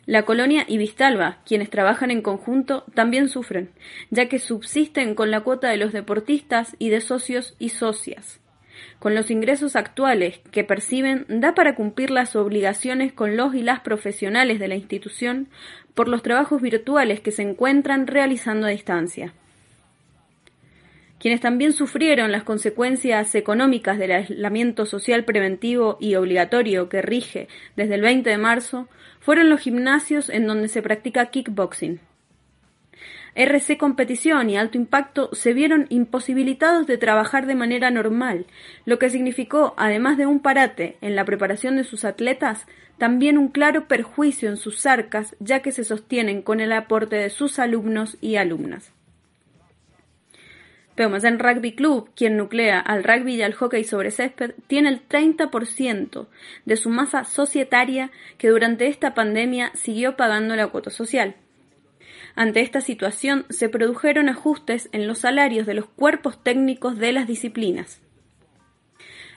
La 0.06 0.24
colonia 0.24 0.66
y 0.68 0.78
Vistalba, 0.78 1.40
quienes 1.46 1.72
trabajan 1.72 2.12
en 2.12 2.22
conjunto, 2.22 2.84
también 2.94 3.28
sufren, 3.28 3.72
ya 4.12 4.30
que 4.30 4.38
subsisten 4.38 5.16
con 5.16 5.32
la 5.32 5.42
cuota 5.42 5.70
de 5.70 5.78
los 5.78 5.94
deportistas 5.94 6.76
y 6.78 6.90
de 6.90 7.02
socios 7.02 7.56
y 7.58 7.70
socias. 7.70 8.40
Con 9.00 9.16
los 9.16 9.32
ingresos 9.32 9.76
actuales 9.76 10.40
que 10.52 10.64
perciben, 10.64 11.26
da 11.28 11.56
para 11.56 11.76
cumplir 11.76 12.12
las 12.12 12.36
obligaciones 12.36 13.14
con 13.14 13.36
los 13.36 13.56
y 13.56 13.64
las 13.64 13.80
profesionales 13.80 14.60
de 14.60 14.68
la 14.68 14.76
institución 14.76 15.48
por 15.96 16.08
los 16.08 16.22
trabajos 16.22 16.62
virtuales 16.62 17.20
que 17.20 17.32
se 17.32 17.42
encuentran 17.42 18.06
realizando 18.06 18.68
a 18.68 18.72
distancia. 18.72 19.34
Quienes 21.20 21.42
también 21.42 21.74
sufrieron 21.74 22.32
las 22.32 22.44
consecuencias 22.44 23.34
económicas 23.34 23.98
del 23.98 24.12
aislamiento 24.12 24.86
social 24.86 25.24
preventivo 25.24 25.98
y 26.00 26.16
obligatorio 26.16 26.90
que 26.90 27.02
rige 27.02 27.48
desde 27.76 27.96
el 27.96 28.02
20 28.02 28.30
de 28.30 28.38
marzo 28.38 28.88
fueron 29.26 29.50
los 29.50 29.60
gimnasios 29.60 30.30
en 30.30 30.46
donde 30.46 30.68
se 30.68 30.84
practica 30.84 31.26
kickboxing. 31.26 32.00
RC 33.34 33.80
Competición 33.80 34.52
y 34.52 34.56
Alto 34.56 34.78
Impacto 34.78 35.32
se 35.34 35.54
vieron 35.54 35.88
imposibilitados 35.90 36.86
de 36.86 37.00
trabajar 37.00 37.48
de 37.48 37.56
manera 37.56 37.90
normal, 37.90 38.46
lo 38.86 39.00
que 39.00 39.10
significó, 39.10 39.74
además 39.78 40.20
de 40.20 40.28
un 40.28 40.42
parate 40.42 40.98
en 41.02 41.16
la 41.16 41.26
preparación 41.26 41.76
de 41.76 41.84
sus 41.84 42.06
atletas, 42.06 42.68
también 43.00 43.40
un 43.40 43.48
claro 43.48 43.88
perjuicio 43.88 44.48
en 44.48 44.58
sus 44.58 44.86
arcas, 44.86 45.36
ya 45.40 45.62
que 45.62 45.72
se 45.72 45.84
sostienen 45.84 46.44
con 46.44 46.60
el 46.60 46.72
aporte 46.72 47.16
de 47.16 47.32
sus 47.32 47.58
alumnos 47.58 48.18
y 48.22 48.36
alumnas. 48.36 48.95
En 50.98 51.40
Rugby 51.40 51.74
Club, 51.74 52.10
quien 52.16 52.38
nuclea 52.38 52.80
al 52.80 53.04
rugby 53.04 53.36
y 53.36 53.42
al 53.42 53.54
hockey 53.54 53.84
sobre 53.84 54.12
césped, 54.12 54.56
tiene 54.68 54.90
el 54.90 55.08
30% 55.08 56.28
de 56.66 56.76
su 56.78 56.90
masa 56.90 57.26
societaria 57.26 58.12
que 58.38 58.50
durante 58.50 58.88
esta 58.88 59.14
pandemia 59.14 59.72
siguió 59.76 60.16
pagando 60.16 60.56
la 60.56 60.68
cuota 60.68 60.90
social. 60.90 61.36
Ante 62.36 62.62
esta 62.62 62.82
situación 62.82 63.46
se 63.50 63.70
produjeron 63.70 64.30
ajustes 64.30 64.90
en 64.92 65.08
los 65.08 65.20
salarios 65.20 65.66
de 65.66 65.74
los 65.74 65.86
cuerpos 65.86 66.42
técnicos 66.44 66.98
de 66.98 67.12
las 67.14 67.28
disciplinas. 67.28 68.02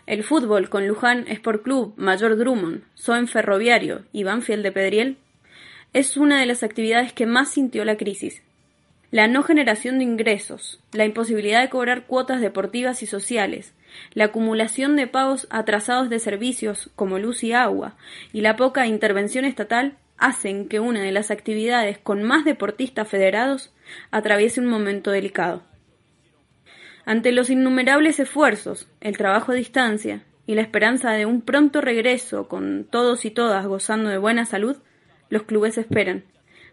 El 0.07 0.25
fútbol 0.25 0.69
con 0.69 0.89
Luján 0.89 1.27
Sport 1.29 1.63
Club, 1.63 1.95
Mayor 1.97 2.37
Drummond, 2.37 2.83
Soen 2.95 3.29
Ferroviario 3.29 4.05
y 4.13 4.25
Banfield 4.25 4.63
de 4.63 4.73
Pedriel 4.73 5.19
es 5.93 6.17
una 6.17 6.41
de 6.41 6.47
las 6.47 6.63
actividades 6.63 7.13
que 7.13 7.27
más 7.27 7.51
sintió 7.51 7.85
la 7.85 7.97
crisis. 7.97 8.43
La 9.11 9.27
no 9.27 9.43
generación 9.43 9.99
de 9.99 10.05
ingresos, 10.05 10.81
la 10.93 11.07
imposibilidad 11.07 11.63
de 11.63 11.71
cobrar 11.71 12.05
cuotas 12.05 12.43
deportivas 12.43 13.03
y 13.03 13.07
sociales, 13.07 13.73
la 14.13 14.25
acumulación 14.25 14.97
de 14.97 15.07
pagos 15.07 15.47
atrasados 15.49 16.11
de 16.11 16.19
servicios 16.19 16.91
como 16.95 17.19
luz 17.19 17.43
y 17.43 17.55
agua 17.55 17.97
y 18.35 18.43
la 18.43 18.57
poca 18.57 18.87
intervención 18.87 19.47
estatal 19.47 19.97
hacen 20.19 20.69
que 20.69 20.79
una 20.79 21.01
de 21.01 21.13
las 21.13 21.31
actividades 21.31 21.97
con 21.97 22.23
más 22.23 22.45
deportistas 22.45 23.09
federados 23.09 23.73
atraviese 24.11 24.61
un 24.61 24.67
momento 24.67 25.11
delicado. 25.11 25.63
Ante 27.07 27.33
los 27.33 27.49
innumerables 27.49 28.21
esfuerzos, 28.21 28.89
el 29.01 29.17
trabajo 29.17 29.53
a 29.53 29.55
distancia 29.55 30.23
y 30.47 30.55
la 30.55 30.61
esperanza 30.61 31.13
de 31.13 31.25
un 31.25 31.41
pronto 31.41 31.81
regreso 31.81 32.47
con 32.47 32.85
todos 32.85 33.25
y 33.25 33.31
todas 33.31 33.67
gozando 33.67 34.11
de 34.11 34.19
buena 34.19 34.45
salud, 34.45 34.77
los 35.31 35.45
clubes 35.45 35.79
esperan. 35.79 36.25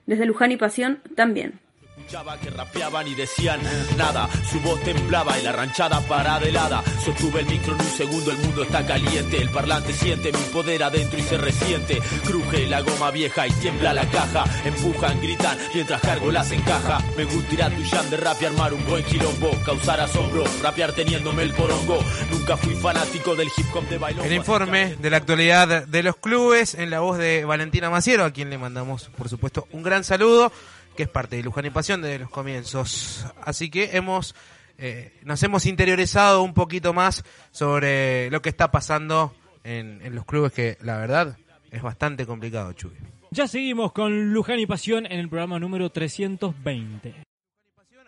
Desde 0.05 0.25
Luján 0.25 0.51
y 0.51 0.57
Pasión 0.57 0.99
también. 1.15 1.64
Escuchaba 2.05 2.37
que 2.37 2.51
rapeaban 2.51 3.07
y 3.07 3.15
decían 3.15 3.59
nada, 3.97 4.29
su 4.51 4.59
voz 4.59 4.79
temblaba 4.83 5.39
y 5.39 5.41
la 5.41 5.51
ranchada 5.51 5.99
paradelada. 6.01 6.83
Sostuve 7.03 7.39
el 7.39 7.47
micro 7.47 7.73
en 7.73 7.81
un 7.81 7.87
segundo, 7.87 8.29
el 8.29 8.37
mundo 8.37 8.61
está 8.61 8.85
caliente. 8.85 9.41
El 9.41 9.49
parlante 9.49 9.91
siente 9.91 10.31
mi 10.31 10.39
poder 10.53 10.83
adentro 10.83 11.17
y 11.17 11.23
se 11.23 11.35
resiente. 11.35 11.99
Cruje 12.23 12.67
la 12.67 12.81
goma 12.81 13.09
vieja 13.09 13.47
y 13.47 13.51
tiembla 13.53 13.91
la 13.95 14.07
caja. 14.07 14.43
Empujan, 14.65 15.19
gritan 15.19 15.57
mientras 15.73 15.99
cargo 15.99 16.31
las 16.31 16.51
encaja. 16.51 16.99
Me 17.17 17.23
gusta 17.23 17.71
tu 17.71 17.83
jam 17.89 18.07
de 18.11 18.17
rap 18.17 18.39
y 18.39 18.45
armar 18.45 18.75
un 18.75 18.85
buen 18.85 19.03
quilombo. 19.03 19.49
Causar 19.65 19.99
asombro, 19.99 20.43
rapear 20.61 20.93
teniéndome 20.93 21.41
el 21.41 21.55
porongo. 21.55 21.97
Nunca 22.29 22.55
fui 22.55 22.75
fanático 22.75 23.35
del 23.35 23.47
hip 23.47 23.65
hop 23.73 23.89
de 23.89 23.97
bailón. 23.97 24.23
El 24.27 24.33
informe 24.33 24.95
de 24.95 25.09
la 25.09 25.17
actualidad 25.17 25.87
de 25.87 26.03
los 26.03 26.17
clubes 26.17 26.75
en 26.75 26.91
la 26.91 26.99
voz 26.99 27.17
de 27.17 27.45
Valentina 27.45 27.89
Maciero, 27.89 28.25
a 28.25 28.31
quien 28.31 28.51
le 28.51 28.59
mandamos, 28.59 29.09
por 29.17 29.27
supuesto, 29.27 29.67
un 29.71 29.81
gran 29.81 30.03
saludo 30.03 30.51
que 30.95 31.03
es 31.03 31.09
parte 31.09 31.35
de 31.35 31.43
Luján 31.43 31.65
y 31.65 31.69
Pasión 31.69 32.01
desde 32.01 32.19
los 32.19 32.29
comienzos. 32.29 33.25
Así 33.43 33.69
que 33.69 33.91
hemos 33.97 34.35
eh, 34.77 35.13
nos 35.23 35.41
hemos 35.43 35.65
interiorizado 35.65 36.41
un 36.43 36.53
poquito 36.53 36.93
más 36.93 37.23
sobre 37.51 38.29
lo 38.29 38.41
que 38.41 38.49
está 38.49 38.71
pasando 38.71 39.33
en, 39.63 40.01
en 40.03 40.15
los 40.15 40.25
clubes 40.25 40.51
que 40.51 40.77
la 40.81 40.97
verdad 40.97 41.37
es 41.71 41.81
bastante 41.81 42.25
complicado, 42.25 42.73
Chuy. 42.73 42.91
Ya 43.31 43.47
seguimos 43.47 43.91
con 43.91 44.33
Luján 44.33 44.59
y 44.59 44.65
Pasión 44.65 45.05
en 45.05 45.19
el 45.19 45.29
programa 45.29 45.59
número 45.59 45.89
320. 45.89 47.25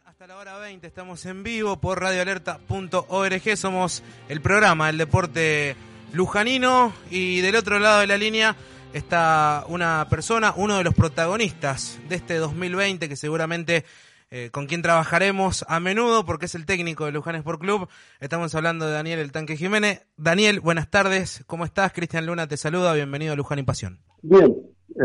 Hasta 0.06 0.26
la 0.26 0.38
hora 0.38 0.58
20 0.58 0.88
estamos 0.88 1.26
en 1.26 1.44
vivo 1.44 1.78
por 1.78 2.02
radioalerta.org. 2.02 3.58
Somos 3.58 4.04
el 4.30 4.42
programa, 4.42 4.90
el 4.90 4.98
deporte 4.98 5.76
lujanino. 6.14 6.94
Y 7.12 7.42
del 7.42 7.56
otro 7.56 7.78
lado 7.78 8.00
de 8.00 8.08
la 8.08 8.18
línea 8.18 8.56
está 8.94 9.66
una 9.70 10.08
persona, 10.10 10.54
uno 10.56 10.78
de 10.78 10.84
los 10.84 10.94
protagonistas 10.94 12.00
de 12.10 12.16
este 12.16 12.36
2020 12.38 13.10
que 13.10 13.16
seguramente 13.16 13.84
eh, 14.30 14.50
con 14.52 14.68
quien 14.68 14.82
trabajaremos 14.82 15.66
a 15.68 15.80
menudo 15.80 16.26
porque 16.26 16.46
es 16.46 16.56
el 16.56 16.66
técnico 16.66 17.06
de 17.06 17.12
Luján 17.12 17.36
Sport 17.36 17.62
Club. 17.62 17.88
Estamos 18.20 18.54
hablando 18.56 18.86
de 18.86 18.94
Daniel 18.94 19.20
El 19.20 19.32
Tanque 19.32 19.56
Jiménez. 19.56 20.06
Daniel, 20.18 20.60
buenas 20.60 20.90
tardes. 20.90 21.44
¿Cómo 21.48 21.66
estás? 21.66 21.94
Cristian 21.94 22.26
Luna 22.26 22.48
te 22.48 22.58
saluda. 22.58 22.94
Bienvenido 22.94 23.34
a 23.34 23.36
Luján 23.36 23.60
y 23.60 23.64
Pasión. 23.64 24.00
Bien, 24.22 24.56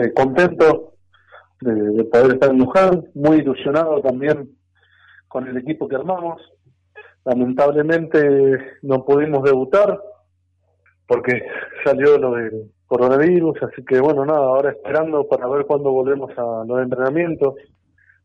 eh, 0.01 0.13
contento 0.15 0.95
de, 1.61 1.73
de 1.73 2.05
poder 2.05 2.35
estar 2.35 2.51
en 2.51 2.59
Luján, 2.59 3.05
muy 3.15 3.39
ilusionado 3.39 4.01
también 4.01 4.57
con 5.29 5.47
el 5.47 5.57
equipo 5.57 5.89
que 5.89 5.97
armamos. 5.97 6.43
Lamentablemente 7.25 8.59
no 8.83 9.05
pudimos 9.05 9.45
debutar 9.45 10.01
porque 11.07 11.43
salió 11.85 12.19
lo 12.19 12.33
del 12.33 12.73
coronavirus, 12.93 13.57
así 13.63 13.83
que 13.87 13.99
bueno, 14.01 14.27
nada, 14.27 14.41
ahora 14.41 14.71
esperando 14.71 15.27
para 15.27 15.49
ver 15.49 15.65
cuándo 15.65 15.91
volvemos 15.91 16.31
a 16.37 16.63
los 16.67 16.83
entrenamientos 16.83 17.55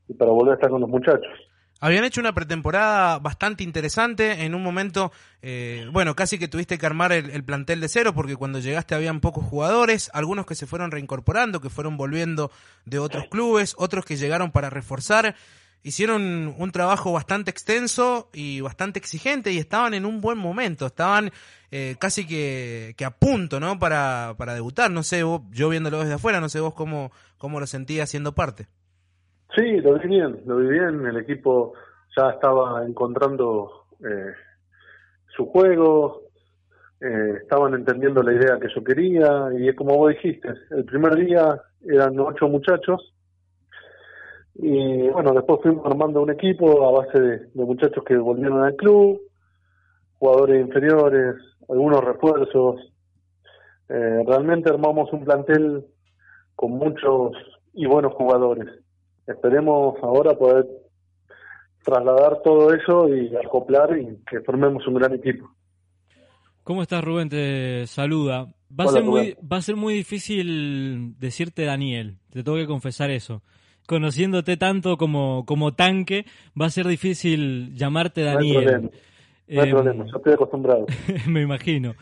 y 0.09 0.13
para 0.13 0.31
volver 0.31 0.51
a 0.51 0.55
estar 0.55 0.69
con 0.69 0.81
los 0.81 0.89
muchachos. 0.89 1.31
Habían 1.79 2.03
hecho 2.03 2.19
una 2.19 2.33
pretemporada 2.33 3.17
bastante 3.19 3.63
interesante, 3.63 4.43
en 4.43 4.55
un 4.55 4.63
momento, 4.63 5.13
eh, 5.41 5.87
bueno, 5.93 6.15
casi 6.15 6.37
que 6.37 6.49
tuviste 6.49 6.77
que 6.77 6.85
armar 6.85 7.13
el, 7.13 7.29
el, 7.29 7.45
plantel 7.45 7.79
de 7.79 7.87
cero, 7.87 8.11
porque 8.13 8.35
cuando 8.35 8.59
llegaste 8.59 8.93
habían 8.93 9.21
pocos 9.21 9.45
jugadores, 9.45 10.09
algunos 10.13 10.45
que 10.45 10.55
se 10.55 10.65
fueron 10.65 10.91
reincorporando, 10.91 11.61
que 11.61 11.69
fueron 11.69 11.95
volviendo 11.95 12.51
de 12.85 12.99
otros 12.99 13.27
clubes, 13.29 13.73
otros 13.77 14.03
que 14.03 14.17
llegaron 14.17 14.51
para 14.51 14.69
reforzar 14.69 15.35
hicieron 15.83 16.53
un 16.57 16.71
trabajo 16.71 17.13
bastante 17.13 17.49
extenso 17.49 18.29
y 18.33 18.59
bastante 18.59 18.99
exigente 18.99 19.53
y 19.53 19.57
estaban 19.57 19.93
en 19.93 20.05
un 20.05 20.19
buen 20.19 20.37
momento, 20.37 20.85
estaban 20.85 21.31
eh, 21.71 21.95
casi 21.99 22.27
que, 22.27 22.93
que, 22.97 23.05
a 23.05 23.11
punto, 23.11 23.59
¿no? 23.59 23.77
Para, 23.79 24.35
para 24.37 24.53
debutar, 24.53 24.89
no 24.91 25.03
sé, 25.03 25.23
vos, 25.23 25.41
yo 25.51 25.69
viéndolo 25.69 25.99
desde 25.99 26.13
afuera, 26.13 26.39
no 26.39 26.49
sé 26.49 26.59
vos 26.59 26.73
cómo, 26.73 27.11
cómo 27.37 27.59
lo 27.59 27.67
sentías 27.67 28.09
siendo 28.09 28.33
parte. 28.33 28.67
Sí, 29.55 29.81
lo 29.81 29.97
vi 29.99 30.07
bien, 30.07 30.41
lo 30.45 30.57
vi 30.57 30.67
bien, 30.67 31.05
el 31.05 31.17
equipo 31.17 31.73
ya 32.15 32.29
estaba 32.29 32.85
encontrando 32.85 33.85
eh, 33.99 34.33
su 35.35 35.45
juego, 35.47 36.23
eh, 37.01 37.39
estaban 37.41 37.73
entendiendo 37.73 38.23
la 38.23 38.33
idea 38.33 38.59
que 38.59 38.67
yo 38.73 38.83
quería 38.83 39.49
y 39.57 39.67
es 39.69 39.75
como 39.75 39.95
vos 39.97 40.09
dijiste, 40.09 40.49
el 40.71 40.85
primer 40.85 41.15
día 41.15 41.61
eran 41.85 42.19
ocho 42.19 42.47
muchachos 42.47 43.13
y 44.55 45.07
bueno, 45.09 45.33
después 45.33 45.61
fuimos 45.61 45.85
armando 45.85 46.21
un 46.23 46.31
equipo 46.31 46.87
a 46.87 47.03
base 47.03 47.19
de, 47.19 47.37
de 47.53 47.65
muchachos 47.65 48.03
que 48.03 48.17
volvieron 48.17 48.63
al 48.63 48.75
club, 48.75 49.21
jugadores 50.17 50.65
inferiores, 50.65 51.35
algunos 51.69 52.03
refuerzos. 52.03 52.81
Eh, 53.89 54.23
realmente 54.25 54.69
armamos 54.69 55.11
un 55.13 55.23
plantel 55.23 55.85
con 56.55 56.71
muchos 56.71 57.33
y 57.73 57.85
buenos 57.85 58.13
jugadores. 58.13 58.67
Esperemos 59.25 59.95
ahora 60.01 60.35
poder 60.35 60.65
trasladar 61.83 62.41
todo 62.43 62.73
eso 62.73 63.07
y 63.07 63.33
acoplar 63.35 63.97
y 63.97 64.17
que 64.29 64.41
formemos 64.41 64.85
un 64.87 64.95
gran 64.95 65.13
equipo. 65.13 65.49
¿Cómo 66.63 66.81
estás, 66.81 67.01
Rubén? 67.01 67.29
Te 67.29 67.87
saluda. 67.87 68.47
Va 68.77 68.83
a, 68.83 68.87
ser 68.87 69.03
muy, 69.03 69.37
va 69.41 69.57
a 69.57 69.61
ser 69.61 69.77
muy 69.77 69.93
difícil 69.93 71.17
decirte 71.17 71.63
Daniel, 71.63 72.17
te 72.29 72.43
tengo 72.43 72.57
que 72.57 72.67
confesar 72.67 73.09
eso. 73.09 73.41
Conociéndote 73.87 74.57
tanto 74.57 74.97
como, 74.97 75.45
como 75.45 75.73
tanque, 75.73 76.25
va 76.59 76.65
a 76.65 76.69
ser 76.69 76.85
difícil 76.85 77.73
llamarte 77.73 78.23
Daniel. 78.23 78.91
No 79.47 79.61
hay 79.61 79.69
Eh, 79.69 79.71
problema, 79.71 80.05
yo 80.05 80.17
estoy 80.17 80.33
acostumbrado. 80.33 80.85
Me 81.27 81.41
imagino. 81.41 81.93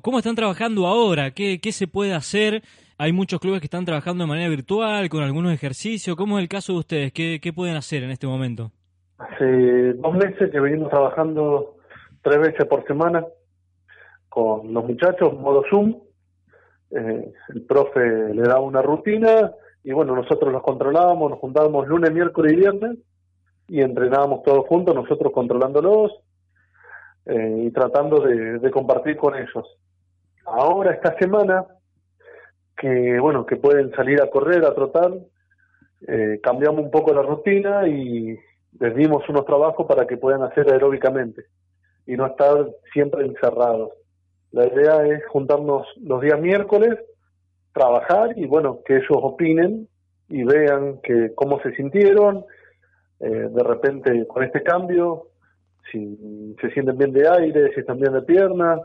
¿Cómo 0.00 0.18
están 0.18 0.34
trabajando 0.34 0.86
ahora? 0.86 1.30
¿Qué, 1.32 1.60
¿Qué 1.60 1.72
se 1.72 1.86
puede 1.86 2.12
hacer? 2.14 2.62
Hay 2.98 3.12
muchos 3.12 3.40
clubes 3.40 3.60
que 3.60 3.66
están 3.66 3.84
trabajando 3.84 4.24
de 4.24 4.28
manera 4.28 4.48
virtual, 4.48 5.08
con 5.08 5.22
algunos 5.22 5.52
ejercicios. 5.52 6.16
¿Cómo 6.16 6.38
es 6.38 6.42
el 6.42 6.48
caso 6.48 6.72
de 6.74 6.78
ustedes? 6.80 7.12
¿Qué, 7.12 7.40
qué 7.42 7.52
pueden 7.52 7.76
hacer 7.76 8.02
en 8.02 8.10
este 8.10 8.26
momento? 8.26 8.70
Hace 9.18 9.92
dos 9.94 10.14
meses 10.14 10.50
que 10.50 10.60
venimos 10.60 10.90
trabajando 10.90 11.76
tres 12.22 12.38
veces 12.40 12.66
por 12.66 12.84
semana 12.86 13.24
con 14.28 14.72
los 14.72 14.84
muchachos, 14.84 15.34
modo 15.38 15.62
Zoom. 15.70 15.96
Eh, 16.90 17.32
el 17.54 17.62
profe 17.62 18.00
le 18.34 18.42
da 18.42 18.60
una 18.60 18.82
rutina 18.82 19.52
y 19.84 19.92
bueno, 19.92 20.14
nosotros 20.14 20.52
los 20.52 20.62
controlábamos, 20.62 21.30
nos 21.30 21.38
juntábamos 21.38 21.86
lunes, 21.88 22.12
miércoles 22.12 22.52
y 22.52 22.56
viernes 22.56 22.98
y 23.68 23.80
entrenábamos 23.80 24.42
todos 24.42 24.66
juntos, 24.66 24.94
nosotros 24.94 25.32
controlándolos 25.32 26.12
eh, 27.26 27.64
y 27.66 27.70
tratando 27.70 28.20
de, 28.20 28.70
compartir 28.70 29.16
con 29.16 29.34
ellos. 29.34 29.78
Ahora, 30.44 30.92
esta 30.92 31.16
semana, 31.18 31.64
que 32.76 33.18
bueno, 33.20 33.46
que 33.46 33.56
pueden 33.56 33.90
salir 33.92 34.20
a 34.20 34.30
correr, 34.30 34.64
a 34.64 34.74
trotar, 34.74 35.12
eh, 36.08 36.40
cambiamos 36.42 36.84
un 36.84 36.90
poco 36.90 37.14
la 37.14 37.22
rutina 37.22 37.86
y 37.86 38.36
les 38.80 38.94
dimos 38.96 39.28
unos 39.28 39.44
trabajos 39.44 39.86
para 39.86 40.06
que 40.06 40.16
puedan 40.16 40.42
hacer 40.42 40.70
aeróbicamente 40.72 41.44
y 42.06 42.16
no 42.16 42.26
estar 42.26 42.66
siempre 42.92 43.24
encerrados. 43.24 43.90
La 44.50 44.66
idea 44.66 45.06
es 45.06 45.24
juntarnos 45.28 45.86
los 46.02 46.20
días 46.20 46.40
miércoles, 46.40 46.98
trabajar 47.72 48.36
y 48.36 48.46
bueno, 48.46 48.80
que 48.84 48.96
ellos 48.96 49.10
opinen 49.10 49.88
y 50.28 50.44
vean 50.44 51.00
que 51.02 51.32
cómo 51.34 51.60
se 51.60 51.74
sintieron 51.74 52.44
eh, 53.20 53.48
de 53.50 53.62
repente 53.62 54.26
con 54.26 54.42
este 54.42 54.62
cambio, 54.64 55.28
si 55.90 56.54
se 56.60 56.70
sienten 56.70 56.98
bien 56.98 57.12
de 57.12 57.28
aire, 57.28 57.72
si 57.74 57.80
están 57.80 57.98
bien 57.98 58.12
de 58.12 58.22
pierna 58.22 58.80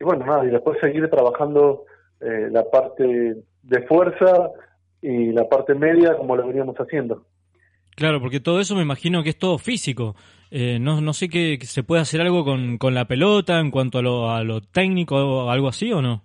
y 0.00 0.04
bueno, 0.04 0.26
nada, 0.26 0.44
y 0.44 0.50
después 0.50 0.78
seguir 0.80 1.08
trabajando 1.08 1.84
eh, 2.20 2.48
la 2.50 2.64
parte 2.70 3.36
de 3.62 3.82
fuerza 3.86 4.50
y 5.00 5.32
la 5.32 5.48
parte 5.48 5.74
media 5.74 6.16
como 6.16 6.36
lo 6.36 6.46
veníamos 6.46 6.76
haciendo. 6.76 7.24
Claro, 7.94 8.20
porque 8.20 8.40
todo 8.40 8.60
eso 8.60 8.74
me 8.74 8.82
imagino 8.82 9.22
que 9.22 9.30
es 9.30 9.38
todo 9.38 9.58
físico. 9.58 10.16
Eh, 10.50 10.78
no, 10.80 11.00
no 11.00 11.12
sé 11.12 11.28
que 11.28 11.58
que 11.58 11.66
se 11.66 11.82
puede 11.82 12.02
hacer 12.02 12.20
algo 12.20 12.44
con, 12.44 12.78
con 12.78 12.94
la 12.94 13.06
pelota 13.06 13.60
en 13.60 13.70
cuanto 13.70 13.98
a 13.98 14.02
lo, 14.02 14.30
a 14.30 14.42
lo 14.42 14.60
técnico 14.60 15.16
o 15.16 15.50
algo 15.50 15.68
así 15.68 15.92
o 15.92 16.02
no. 16.02 16.24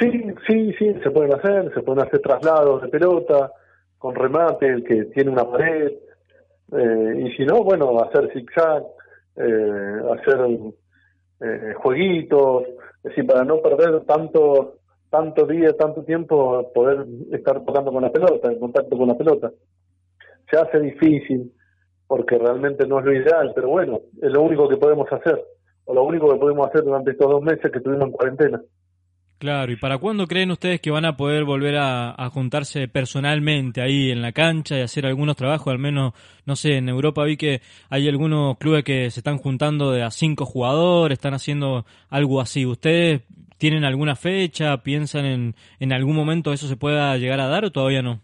Sí, 0.00 0.10
sí, 0.46 0.72
sí, 0.78 0.94
se 1.02 1.10
pueden 1.10 1.34
hacer, 1.34 1.72
se 1.72 1.82
pueden 1.82 2.04
hacer 2.04 2.20
traslados 2.20 2.82
de 2.82 2.88
pelota, 2.88 3.52
con 3.98 4.14
remate, 4.14 4.66
el 4.66 4.84
que 4.84 5.04
tiene 5.06 5.30
una 5.30 5.48
pared, 5.48 5.92
eh, 6.72 7.24
y 7.24 7.32
si 7.36 7.44
no, 7.44 7.62
bueno, 7.62 8.02
hacer 8.02 8.30
zigzag, 8.32 8.82
eh, 9.36 10.00
hacer 10.12 10.58
eh, 11.40 11.74
jueguitos, 11.76 12.64
es 12.68 13.02
decir, 13.02 13.26
para 13.26 13.44
no 13.44 13.60
perder 13.60 14.00
tanto 14.04 14.78
tanto 15.14 15.46
día, 15.46 15.72
tanto 15.76 16.02
tiempo, 16.02 16.72
poder 16.74 17.06
estar 17.30 17.64
tocando 17.64 17.92
con 17.92 18.02
la 18.02 18.10
pelota, 18.10 18.50
en 18.50 18.58
contacto 18.58 18.98
con 18.98 19.06
la 19.06 19.16
pelota. 19.16 19.52
Se 20.50 20.56
hace 20.56 20.80
difícil, 20.80 21.52
porque 22.08 22.36
realmente 22.36 22.84
no 22.88 22.98
es 22.98 23.04
lo 23.04 23.12
ideal, 23.12 23.52
pero 23.54 23.68
bueno, 23.68 24.00
es 24.20 24.32
lo 24.32 24.42
único 24.42 24.68
que 24.68 24.76
podemos 24.76 25.06
hacer, 25.12 25.40
o 25.84 25.94
lo 25.94 26.02
único 26.02 26.28
que 26.28 26.40
podemos 26.40 26.66
hacer 26.66 26.82
durante 26.82 27.12
estos 27.12 27.30
dos 27.30 27.42
meses 27.42 27.70
que 27.70 27.78
estuvimos 27.78 28.06
en 28.06 28.10
cuarentena. 28.10 28.60
Claro, 29.38 29.72
¿y 29.72 29.76
para 29.76 29.98
cuándo 29.98 30.26
creen 30.26 30.50
ustedes 30.52 30.80
que 30.80 30.90
van 30.90 31.04
a 31.04 31.16
poder 31.16 31.44
volver 31.44 31.76
a, 31.76 32.14
juntarse 32.32 32.88
personalmente 32.88 33.82
ahí 33.82 34.10
en 34.10 34.22
la 34.22 34.32
cancha 34.32 34.78
y 34.78 34.80
hacer 34.80 35.06
algunos 35.06 35.36
trabajos? 35.36 35.72
Al 35.72 35.78
menos, 35.78 36.14
no 36.46 36.56
sé, 36.56 36.76
en 36.76 36.88
Europa 36.88 37.24
vi 37.24 37.36
que 37.36 37.60
hay 37.90 38.08
algunos 38.08 38.56
clubes 38.58 38.84
que 38.84 39.10
se 39.10 39.20
están 39.20 39.38
juntando 39.38 39.90
de 39.90 40.02
a 40.02 40.10
cinco 40.10 40.46
jugadores, 40.46 41.16
están 41.16 41.34
haciendo 41.34 41.84
algo 42.08 42.40
así. 42.40 42.64
¿Ustedes 42.64 43.22
tienen 43.58 43.84
alguna 43.84 44.16
fecha? 44.16 44.82
¿Piensan 44.82 45.26
en, 45.26 45.54
en 45.78 45.92
algún 45.92 46.16
momento 46.16 46.52
eso 46.52 46.66
se 46.66 46.76
pueda 46.76 47.16
llegar 47.18 47.40
a 47.40 47.48
dar 47.48 47.64
o 47.64 47.72
todavía 47.72 48.02
no? 48.02 48.20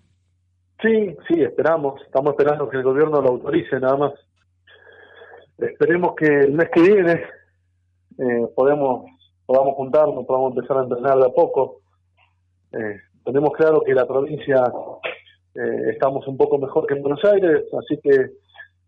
Sí, 0.81 1.15
sí, 1.29 1.43
esperamos. 1.43 2.01
Estamos 2.03 2.31
esperando 2.31 2.69
que 2.69 2.79
el 2.79 2.83
gobierno 2.83 3.21
lo 3.21 3.31
autorice 3.31 3.79
nada 3.79 3.97
más. 3.97 4.13
Esperemos 5.59 6.15
que 6.15 6.27
el 6.27 6.53
mes 6.53 6.71
que 6.73 6.81
viene 6.81 7.13
eh, 8.19 8.47
podemos 8.55 9.05
podamos 9.51 9.75
juntarnos, 9.75 10.27
podamos 10.27 10.55
empezar 10.55 10.77
a 10.77 10.83
entrenar 10.85 11.19
de 11.19 11.27
a 11.27 11.31
poco. 11.31 11.81
Eh, 12.71 13.01
tenemos 13.25 13.51
claro 13.55 13.83
que 13.85 13.95
la 13.95 14.07
provincia 14.07 14.63
eh, 15.57 15.91
estamos 15.91 16.25
un 16.29 16.37
poco 16.37 16.57
mejor 16.57 16.87
que 16.87 16.95
en 16.95 17.03
Buenos 17.03 17.25
Aires, 17.25 17.65
así 17.77 17.99
que 18.01 18.31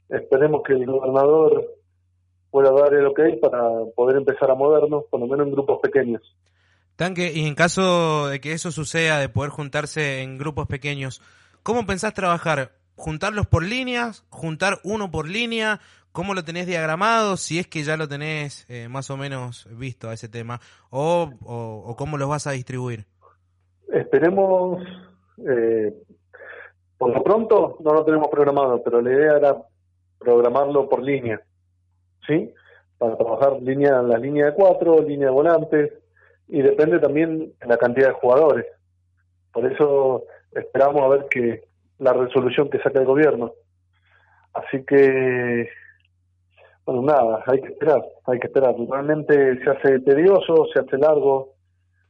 esperemos 0.09 0.63
que 0.63 0.75
el 0.75 0.87
gobernador 0.87 1.67
pueda 2.53 2.71
dar 2.71 2.95
el 2.95 3.07
ok 3.07 3.21
para 3.41 3.61
poder 3.97 4.19
empezar 4.19 4.53
a 4.53 4.55
movernos, 4.55 5.03
por 5.11 5.19
lo 5.19 5.27
menos 5.27 5.49
en 5.49 5.53
grupos 5.53 5.81
pequeños. 5.83 6.23
Tanque, 6.95 7.33
y 7.35 7.45
en 7.45 7.57
caso 7.57 8.29
de 8.29 8.41
que 8.41 8.53
eso 8.53 8.71
suceda, 8.71 9.19
de 9.19 9.29
poder 9.29 9.51
juntarse 9.51 10.23
en 10.23 10.39
grupos 10.39 10.69
pequeños, 10.69 11.23
¿cómo 11.65 11.87
pensás 11.87 12.15
trabajar? 12.15 12.71
¿Juntarlos 12.95 13.49
por 13.49 13.65
líneas? 13.65 14.25
¿Juntar 14.29 14.79
uno 14.85 15.11
por 15.11 15.29
línea? 15.29 15.81
¿Cómo 16.13 16.35
lo 16.35 16.45
tenés 16.45 16.67
diagramado? 16.67 17.37
Si 17.37 17.59
es 17.59 17.67
que 17.67 17.83
ya 17.83 17.97
lo 17.97 18.07
tenés 18.07 18.67
eh, 18.69 18.89
más 18.89 19.11
o 19.11 19.17
menos 19.17 19.67
visto 19.77 20.09
a 20.09 20.15
ese 20.15 20.29
tema. 20.29 20.61
O, 20.91 21.31
o, 21.45 21.97
cómo 21.97 22.19
los 22.19 22.29
vas 22.29 22.47
a 22.47 22.53
distribuir. 22.53 23.07
Esperemos, 23.91 24.83
eh, 25.49 25.95
por 26.99 27.15
lo 27.15 27.23
pronto 27.23 27.79
no 27.81 27.95
lo 27.95 28.05
tenemos 28.05 28.29
programado, 28.29 28.83
pero 28.83 29.01
la 29.01 29.11
idea 29.11 29.37
era 29.37 29.57
programarlo 30.19 30.89
por 30.89 31.03
línea, 31.03 31.41
¿sí? 32.27 32.53
Para 32.99 33.17
trabajar 33.17 33.61
línea, 33.61 34.01
la 34.03 34.19
línea 34.19 34.47
de 34.47 34.55
cuatro, 34.55 35.03
línea 35.03 35.29
de 35.29 35.33
volantes, 35.33 35.93
y 36.49 36.61
depende 36.63 36.99
también 36.99 37.55
la 37.67 37.77
cantidad 37.77 38.09
de 38.09 38.15
jugadores. 38.15 38.67
Por 39.53 39.71
eso 39.71 40.25
esperamos 40.53 41.03
a 41.03 41.09
ver 41.09 41.27
que 41.31 41.65
la 41.99 42.13
resolución 42.13 42.69
que 42.69 42.79
saca 42.81 43.01
el 43.01 43.07
gobierno. 43.07 43.53
Así 44.53 44.85
que, 44.85 45.69
bueno, 46.85 47.03
nada, 47.03 47.43
hay 47.47 47.61
que 47.61 47.69
esperar, 47.69 48.03
hay 48.27 48.39
que 48.39 48.47
esperar. 48.47 48.75
Realmente 48.89 49.59
se 49.63 49.71
hace 49.71 50.01
tedioso, 50.01 50.67
se 50.73 50.81
hace 50.81 50.99
largo, 50.99 51.55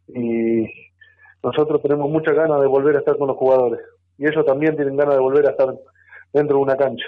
y 0.09 0.66
nosotros 1.43 1.83
tenemos 1.83 2.11
muchas 2.11 2.35
ganas 2.35 2.61
de 2.61 2.66
volver 2.66 2.97
a 2.97 3.01
estar 3.01 3.16
con 3.16 3.29
los 3.29 3.37
jugadores. 3.37 3.81
Y 4.18 4.27
ellos 4.27 4.45
también 4.47 4.77
tienen 4.77 4.97
ganas 4.97 5.14
de 5.14 5.20
volver 5.20 5.47
a 5.47 5.51
estar 5.51 5.75
dentro 6.33 6.57
de 6.57 6.62
una 6.62 6.77
cancha. 6.77 7.07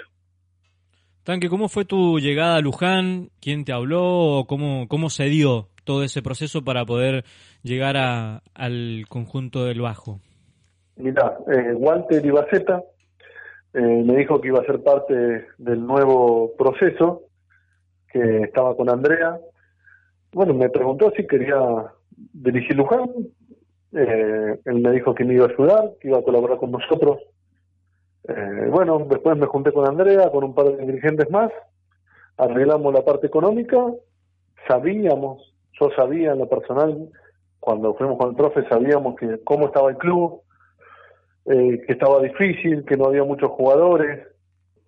Tanque, 1.23 1.49
¿cómo 1.49 1.69
fue 1.69 1.85
tu 1.85 2.19
llegada 2.19 2.57
a 2.57 2.61
Luján? 2.61 3.29
¿Quién 3.41 3.65
te 3.65 3.73
habló? 3.73 4.39
¿O 4.39 4.45
¿Cómo, 4.45 4.87
cómo 4.87 5.09
se 5.09 5.25
dio 5.25 5.69
todo 5.83 6.03
ese 6.03 6.21
proceso 6.21 6.63
para 6.63 6.85
poder 6.85 7.23
llegar 7.63 7.97
a, 7.97 8.43
al 8.53 9.05
conjunto 9.09 9.65
del 9.65 9.81
Bajo? 9.81 10.19
Mirá, 10.97 11.37
eh, 11.51 11.73
Walter 11.73 12.23
Ibaceta 12.23 12.83
eh, 13.73 13.79
me 13.81 14.17
dijo 14.17 14.39
que 14.39 14.49
iba 14.49 14.59
a 14.59 14.65
ser 14.65 14.83
parte 14.83 15.47
del 15.57 15.85
nuevo 15.85 16.51
proceso, 16.57 17.23
que 18.15 18.43
estaba 18.43 18.77
con 18.77 18.89
Andrea. 18.89 19.37
Bueno, 20.31 20.53
me 20.53 20.69
preguntó 20.69 21.11
si 21.17 21.27
quería 21.27 21.59
dirigir 22.31 22.77
Luján. 22.77 23.09
Eh, 23.91 24.59
él 24.63 24.79
me 24.79 24.91
dijo 24.91 25.13
que 25.13 25.25
me 25.25 25.33
iba 25.33 25.47
a 25.47 25.49
ayudar, 25.49 25.91
que 25.99 26.07
iba 26.07 26.19
a 26.19 26.23
colaborar 26.23 26.57
con 26.57 26.71
nosotros. 26.71 27.17
Eh, 28.29 28.67
bueno, 28.71 29.05
después 29.09 29.37
me 29.37 29.47
junté 29.47 29.73
con 29.73 29.85
Andrea, 29.85 30.31
con 30.31 30.45
un 30.45 30.55
par 30.55 30.67
de 30.67 30.85
dirigentes 30.85 31.29
más, 31.29 31.51
arreglamos 32.37 32.93
la 32.93 33.03
parte 33.03 33.27
económica, 33.27 33.77
sabíamos, 34.65 35.53
yo 35.79 35.89
sabía 35.95 36.31
en 36.31 36.39
lo 36.39 36.47
personal, 36.47 37.09
cuando 37.59 37.95
fuimos 37.95 38.17
con 38.17 38.29
el 38.29 38.35
profe, 38.35 38.65
sabíamos 38.69 39.15
que 39.17 39.43
cómo 39.43 39.67
estaba 39.67 39.89
el 39.89 39.97
club, 39.97 40.41
eh, 41.47 41.81
que 41.85 41.93
estaba 41.93 42.21
difícil, 42.21 42.85
que 42.85 42.95
no 42.95 43.07
había 43.07 43.25
muchos 43.25 43.51
jugadores, 43.51 44.25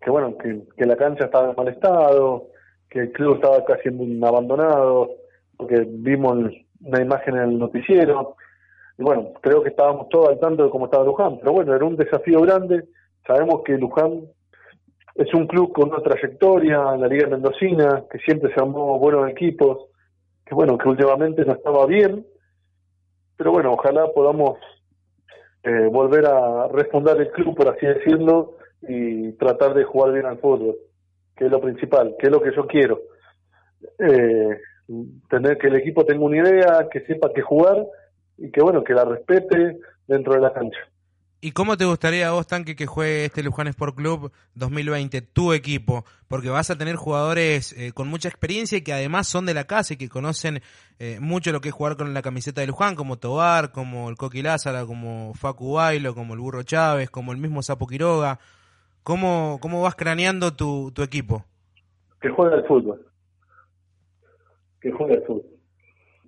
que 0.01 0.09
bueno, 0.09 0.37
que, 0.37 0.61
que 0.77 0.85
la 0.85 0.95
cancha 0.95 1.25
estaba 1.25 1.49
en 1.49 1.55
mal 1.57 1.67
estado, 1.67 2.47
que 2.89 2.99
el 2.99 3.11
club 3.11 3.35
estaba 3.35 3.63
casi 3.65 3.89
abandonado, 3.89 5.11
porque 5.57 5.85
vimos 5.87 6.51
una 6.81 7.01
imagen 7.01 7.35
en 7.37 7.43
el 7.43 7.59
noticiero, 7.59 8.35
y 8.97 9.03
bueno, 9.03 9.33
creo 9.41 9.61
que 9.61 9.69
estábamos 9.69 10.09
todos 10.09 10.29
al 10.29 10.39
tanto 10.39 10.63
de 10.63 10.69
cómo 10.69 10.85
estaba 10.85 11.05
Luján, 11.05 11.37
pero 11.39 11.53
bueno, 11.53 11.75
era 11.75 11.85
un 11.85 11.95
desafío 11.95 12.41
grande, 12.41 12.85
sabemos 13.25 13.61
que 13.63 13.77
Luján 13.77 14.21
es 15.15 15.33
un 15.33 15.47
club 15.47 15.73
con 15.73 15.89
una 15.89 16.01
trayectoria 16.01 16.93
en 16.93 17.01
la 17.01 17.07
Liga 17.07 17.27
Mendocina, 17.27 18.03
que 18.09 18.19
siempre 18.19 18.53
se 18.53 18.59
armó 18.59 18.99
buenos 18.99 19.29
equipos, 19.29 19.89
que 20.45 20.55
bueno, 20.55 20.77
que 20.77 20.87
últimamente 20.87 21.43
no 21.43 21.53
estaba 21.53 21.85
bien, 21.85 22.25
pero 23.35 23.51
bueno, 23.51 23.73
ojalá 23.73 24.07
podamos 24.13 24.59
eh, 25.63 25.89
volver 25.91 26.25
a 26.25 26.67
refundar 26.69 27.19
el 27.19 27.31
club, 27.31 27.55
por 27.55 27.67
así 27.69 27.85
decirlo, 27.85 28.57
y 28.81 29.31
tratar 29.33 29.73
de 29.73 29.83
jugar 29.83 30.13
bien 30.13 30.25
al 30.25 30.37
fútbol, 30.37 30.75
que 31.37 31.45
es 31.45 31.51
lo 31.51 31.61
principal, 31.61 32.15
que 32.19 32.27
es 32.27 32.31
lo 32.31 32.41
que 32.41 32.55
yo 32.55 32.65
quiero. 32.67 33.01
Eh, 33.99 34.59
tener 35.29 35.57
que 35.57 35.67
el 35.67 35.75
equipo 35.75 36.05
tenga 36.05 36.23
una 36.23 36.37
idea, 36.37 36.87
que 36.91 37.01
sepa 37.01 37.31
qué 37.33 37.41
jugar 37.41 37.85
y 38.37 38.51
que 38.51 38.61
bueno, 38.61 38.83
que 38.83 38.93
la 38.93 39.05
respete 39.05 39.79
dentro 40.07 40.33
de 40.33 40.41
la 40.41 40.53
cancha. 40.53 40.79
¿Y 41.39 41.51
cómo 41.51 41.77
te 41.77 41.85
gustaría 41.85 42.29
a 42.29 42.31
vos, 42.31 42.47
Tanque, 42.47 42.75
que 42.75 42.87
juegue 42.87 43.25
este 43.25 43.43
Luján 43.43 43.67
Sport 43.67 43.95
Club 43.95 44.31
2020, 44.55 45.21
tu 45.21 45.53
equipo? 45.53 46.03
Porque 46.27 46.49
vas 46.49 46.71
a 46.71 46.77
tener 46.79 46.95
jugadores 46.95 47.73
eh, 47.73 47.91
con 47.93 48.07
mucha 48.07 48.27
experiencia 48.27 48.79
y 48.79 48.81
que 48.81 48.91
además 48.91 49.27
son 49.27 49.45
de 49.45 49.53
la 49.53 49.65
casa 49.65 49.93
y 49.93 49.97
que 49.97 50.09
conocen 50.09 50.63
eh, 50.97 51.19
mucho 51.21 51.51
lo 51.51 51.61
que 51.61 51.69
es 51.69 51.75
jugar 51.75 51.95
con 51.95 52.11
la 52.15 52.23
camiseta 52.23 52.61
de 52.61 52.67
Luján, 52.67 52.95
como 52.95 53.17
Tobar, 53.17 53.71
como 53.71 54.09
el 54.09 54.17
Coqui 54.17 54.41
Lázara, 54.41 54.87
como 54.87 55.35
Facu 55.35 55.73
Bailo, 55.73 56.15
como 56.15 56.33
el 56.33 56.39
Burro 56.39 56.63
Chávez, 56.63 57.11
como 57.11 57.33
el 57.33 57.37
mismo 57.37 57.61
Sapo 57.61 57.85
Quiroga. 57.85 58.39
¿Cómo, 59.07 59.57
cómo 59.61 59.81
vas 59.81 59.95
craneando 59.95 60.53
tu, 60.53 60.91
tu 60.91 61.01
equipo? 61.01 61.45
Que 62.19 62.27
juegue 62.27 62.55
al 62.55 62.67
fútbol. 62.67 63.05
Que 64.81 64.91
juegue 64.91 65.13
al 65.13 65.23
fútbol. 65.23 65.45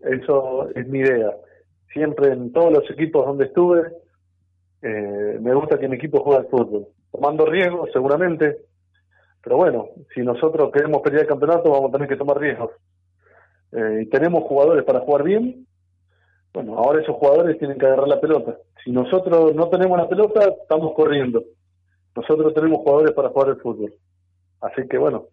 Eso 0.01 0.69
es 0.73 0.87
mi 0.87 0.99
idea. 0.99 1.29
Siempre 1.91 2.31
en 2.31 2.53
todos 2.53 2.71
los 2.71 2.89
equipos 2.89 3.25
donde 3.25 3.47
estuve, 3.47 3.81
eh, 4.81 5.39
me 5.41 5.53
gusta 5.55 5.77
que 5.77 5.89
mi 5.89 5.97
equipo 5.97 6.23
juegue 6.23 6.39
al 6.39 6.47
fútbol, 6.47 6.87
tomando 7.11 7.45
riesgos 7.47 7.89
seguramente, 7.91 8.59
pero 9.43 9.57
bueno, 9.57 9.89
si 10.15 10.21
nosotros 10.21 10.71
queremos 10.71 11.01
pelear 11.01 11.23
el 11.23 11.27
campeonato 11.27 11.71
vamos 11.71 11.89
a 11.89 11.91
tener 11.91 12.07
que 12.07 12.15
tomar 12.15 12.39
riesgos. 12.39 12.71
Eh, 13.73 14.07
tenemos 14.09 14.45
jugadores 14.45 14.85
para 14.85 15.01
jugar 15.01 15.23
bien, 15.23 15.67
bueno, 16.53 16.77
ahora 16.77 17.01
esos 17.01 17.17
jugadores 17.17 17.59
tienen 17.59 17.77
que 17.77 17.87
agarrar 17.87 18.07
la 18.07 18.21
pelota. 18.21 18.55
Si 18.85 18.91
nosotros 18.93 19.53
no 19.53 19.67
tenemos 19.67 19.97
la 19.97 20.07
pelota, 20.07 20.47
estamos 20.61 20.93
corriendo. 20.93 21.43
Nosotros 22.15 22.53
tenemos 22.53 22.79
jugadores 22.79 23.13
para 23.13 23.29
jugar 23.29 23.49
el 23.49 23.57
fútbol. 23.57 23.93
Así 24.61 24.87
que 24.89 24.97
bueno, 24.97 25.27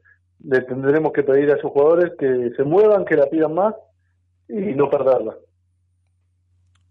le 0.45 0.61
tendremos 0.63 1.13
que 1.13 1.23
pedir 1.23 1.51
a 1.51 1.57
esos 1.57 1.71
jugadores 1.71 2.13
que 2.19 2.51
se 2.57 2.65
muevan, 2.65 3.05
que 3.05 3.17
la 3.17 3.27
pidan 3.27 3.55
más 3.55 3.75
y 4.49 4.75
no 4.75 4.89
perderla. 4.89 5.35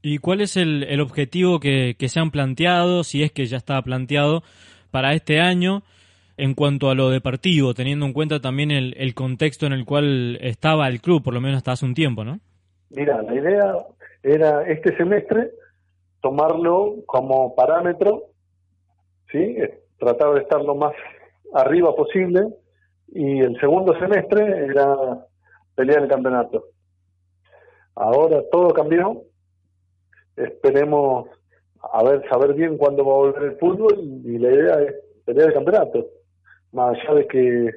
¿Y 0.02 0.20
cuál 0.20 0.42
es 0.42 0.56
el, 0.58 0.84
el 0.84 1.02
objetivo 1.02 1.60
que, 1.60 1.96
que, 1.98 2.10
se 2.10 2.20
han 2.20 2.30
planteado, 2.30 3.04
si 3.04 3.24
es 3.24 3.32
que 3.32 3.46
ya 3.46 3.58
está 3.58 3.82
planteado, 3.82 4.44
para 4.92 5.14
este 5.14 5.40
año 5.40 5.82
en 6.38 6.54
cuanto 6.54 6.90
a 6.90 6.96
lo 6.96 7.10
deportivo, 7.10 7.74
teniendo 7.74 8.06
en 8.06 8.14
cuenta 8.14 8.40
también 8.40 8.72
el, 8.72 8.94
el 8.98 9.16
contexto 9.16 9.66
en 9.66 9.74
el 9.74 9.86
cual 9.86 10.38
estaba 10.42 10.88
el 10.90 11.02
club, 11.02 11.24
por 11.24 11.34
lo 11.34 11.42
menos 11.42 11.58
hasta 11.58 11.72
hace 11.72 11.86
un 11.86 11.96
tiempo, 11.96 12.24
¿no? 12.24 12.40
Mira, 12.90 13.22
la 13.24 13.34
idea 13.34 13.74
era 14.22 14.64
este 14.68 14.96
semestre 14.98 15.52
tomarlo 16.22 16.96
como 17.06 17.56
parámetro, 17.56 18.24
¿sí? 19.32 19.58
tratar 19.98 20.34
de 20.34 20.42
estar 20.42 20.62
lo 20.62 20.76
más 20.76 20.94
arriba 21.54 21.96
posible, 21.96 22.48
y 23.08 23.40
el 23.40 23.60
segundo 23.60 23.98
semestre 24.00 24.66
era 24.66 25.26
pelear 25.76 26.04
el 26.04 26.10
campeonato. 26.10 26.66
Ahora 27.96 28.42
todo 28.52 28.74
cambió, 28.74 29.24
esperemos 30.36 31.30
a 31.94 32.04
ver 32.04 32.28
saber 32.30 32.54
bien 32.54 32.78
cuándo 32.78 33.06
va 33.06 33.14
a 33.14 33.18
volver 33.18 33.44
el 33.44 33.58
fútbol 33.58 34.00
y 34.00 34.38
la 34.38 34.52
idea 34.52 34.82
es 34.82 34.96
pelear 35.24 35.50
el 35.50 35.54
campeonato 35.54 36.08
más 36.72 36.98
allá 36.98 37.14
de 37.16 37.28
que 37.28 37.72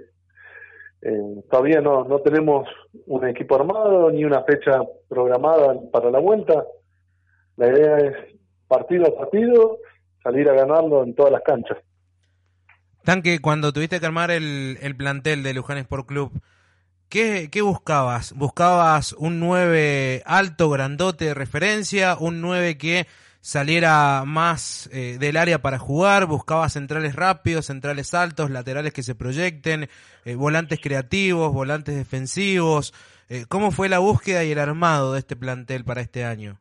eh, 1.03 1.43
todavía 1.51 1.81
no, 1.81 2.05
no 2.05 2.19
tenemos 2.21 2.69
un 3.07 3.27
equipo 3.29 3.55
armado 3.55 4.11
ni 4.11 4.25
una 4.25 4.43
fecha 4.43 4.83
programada 5.09 5.79
para 5.93 6.11
la 6.11 6.19
vuelta 6.19 6.67
la 7.57 7.69
idea 7.69 7.97
es 7.99 8.17
partido 8.67 9.07
a 9.07 9.17
partido 9.17 9.79
salir 10.29 10.49
a 10.49 10.55
ganarlo 10.55 11.03
en 11.05 11.15
todas 11.15 11.33
las 11.33 11.43
canchas 11.43 11.79
Tanque, 13.05 13.39
cuando 13.41 13.73
tuviste 13.73 14.01
que 14.01 14.07
armar 14.07 14.31
el, 14.31 14.79
el 14.83 14.95
plantel 14.95 15.43
de 15.43 15.55
Luján 15.55 15.79
Sport 15.79 16.07
Club, 16.07 16.43
¿Qué, 17.09 17.49
¿Qué, 17.51 17.63
buscabas? 17.63 18.35
¿Buscabas 18.35 19.15
un 19.15 19.41
9 19.41 20.23
alto, 20.27 20.69
grandote 20.69 21.25
de 21.25 21.35
referencia? 21.35 22.19
¿Un 22.21 22.43
9 22.43 22.77
que 22.77 23.07
saliera 23.41 24.25
más 24.27 24.91
eh, 24.93 25.17
del 25.19 25.39
área 25.39 25.63
para 25.63 25.79
jugar? 25.79 26.27
¿Buscabas 26.27 26.75
centrales 26.75 27.17
rápidos, 27.17 27.65
centrales 27.65 28.13
altos, 28.13 28.51
laterales 28.51 28.93
que 28.93 29.03
se 29.03 29.15
proyecten, 29.15 29.89
eh, 30.27 30.35
volantes 30.35 30.81
creativos, 30.83 31.51
volantes 31.51 31.97
defensivos? 31.97 32.93
Eh, 33.31 33.47
¿Cómo 33.49 33.71
fue 33.71 33.89
la 33.89 34.01
búsqueda 34.01 34.45
y 34.45 34.51
el 34.51 34.59
armado 34.59 35.15
de 35.15 35.21
este 35.21 35.35
plantel 35.35 35.85
para 35.85 36.03
este 36.03 36.27
año? 36.27 36.61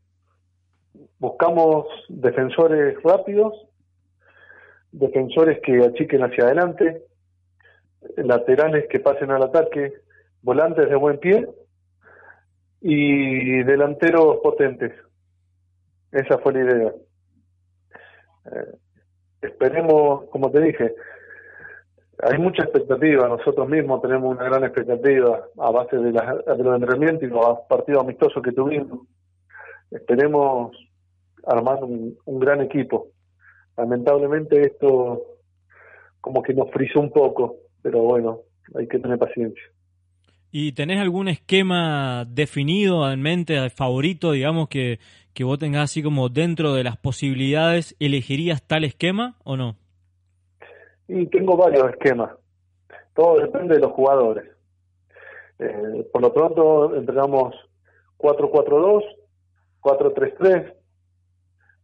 Buscamos 1.20 1.88
defensores 2.10 3.02
rápidos, 3.04 3.54
defensores 4.92 5.60
que 5.64 5.84
achiquen 5.84 6.24
hacia 6.24 6.46
adelante, 6.46 7.04
laterales 8.18 8.88
que 8.90 9.00
pasen 9.00 9.32
al 9.32 9.44
ataque, 9.44 9.94
volantes 10.42 10.90
de 10.90 10.96
buen 10.96 11.18
pie 11.20 11.48
y 12.82 13.64
delanteros 13.64 14.38
potentes. 14.44 14.94
Esa 16.12 16.38
fue 16.38 16.54
la 16.54 16.60
idea. 16.60 16.94
Eh, 18.46 18.78
esperemos, 19.42 20.30
como 20.30 20.52
te 20.52 20.62
dije, 20.62 20.94
hay 22.20 22.38
mucha 22.40 22.64
expectativa, 22.64 23.28
nosotros 23.28 23.68
mismos 23.68 24.02
tenemos 24.02 24.36
una 24.36 24.46
gran 24.46 24.64
expectativa 24.64 25.48
a 25.58 25.72
base 25.72 25.98
de, 25.98 26.12
la, 26.12 26.36
de 26.36 26.64
los 26.64 26.76
entrenamientos 26.76 27.24
y 27.24 27.28
los 27.28 27.60
partidos 27.70 28.04
amistosos 28.04 28.42
que 28.42 28.52
tuvimos. 28.52 29.08
Esperemos 29.92 30.72
armar 31.48 31.84
un, 31.84 32.18
un 32.26 32.40
gran 32.40 32.62
equipo. 32.62 33.08
Lamentablemente 33.78 34.62
esto 34.62 35.24
como 36.22 36.42
que 36.42 36.54
nos 36.54 36.70
frizó 36.72 37.00
un 37.00 37.12
poco, 37.12 37.56
pero 37.82 38.02
bueno, 38.02 38.42
hay 38.76 38.88
que 38.88 39.00
tener 39.00 39.18
paciencia. 39.18 39.64
¿Y 40.52 40.72
tenés 40.72 41.00
algún 41.00 41.28
esquema 41.28 42.26
definido 42.26 43.10
en 43.12 43.22
mente, 43.22 43.70
favorito, 43.70 44.32
digamos, 44.32 44.70
que, 44.70 45.00
que 45.34 45.44
vos 45.44 45.60
tengas 45.60 45.84
así 45.84 46.02
como 46.02 46.30
dentro 46.30 46.74
de 46.74 46.84
las 46.84 46.98
posibilidades, 46.98 47.96
elegirías 48.00 48.64
tal 48.66 48.84
esquema 48.84 49.36
o 49.44 49.58
no? 49.58 49.76
Y 51.08 51.28
tengo 51.28 51.56
varios 51.58 51.90
esquemas. 51.90 52.32
Todo 53.14 53.40
depende 53.40 53.76
de 53.76 53.82
los 53.82 53.92
jugadores. 53.92 54.46
Eh, 55.60 56.08
por 56.12 56.22
lo 56.22 56.34
pronto 56.34 56.96
entrenamos 56.96 57.56
4-4-2, 58.18 59.04
4-3-3. 59.82 60.74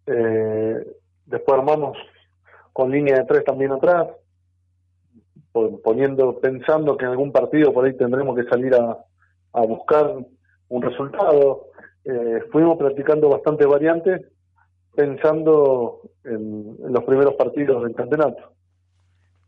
Eh, 0.06 0.86
después 1.26 1.58
armamos 1.58 1.98
con 2.72 2.92
línea 2.92 3.18
de 3.18 3.26
tres 3.26 3.44
también 3.46 3.72
atrás 3.72 4.08
poniendo, 5.84 6.40
pensando 6.40 6.98
que 6.98 7.06
en 7.06 7.12
algún 7.12 7.32
partido 7.32 7.72
por 7.72 7.86
ahí 7.86 7.94
tendremos 7.96 8.36
que 8.36 8.50
salir 8.50 8.74
a, 8.74 8.98
a 9.54 9.62
buscar 9.62 10.16
un 10.70 10.82
resultado. 10.82 11.68
Eh, 12.06 12.42
fuimos 12.52 12.78
practicando 12.78 13.30
bastantes 13.30 13.68
variantes 13.68 14.22
pensando 14.96 16.02
en, 16.24 16.76
en, 16.84 16.94
los 16.94 17.04
primeros 17.04 17.36
partidos 17.36 17.84
del 17.84 17.96
campeonato. 17.96 18.54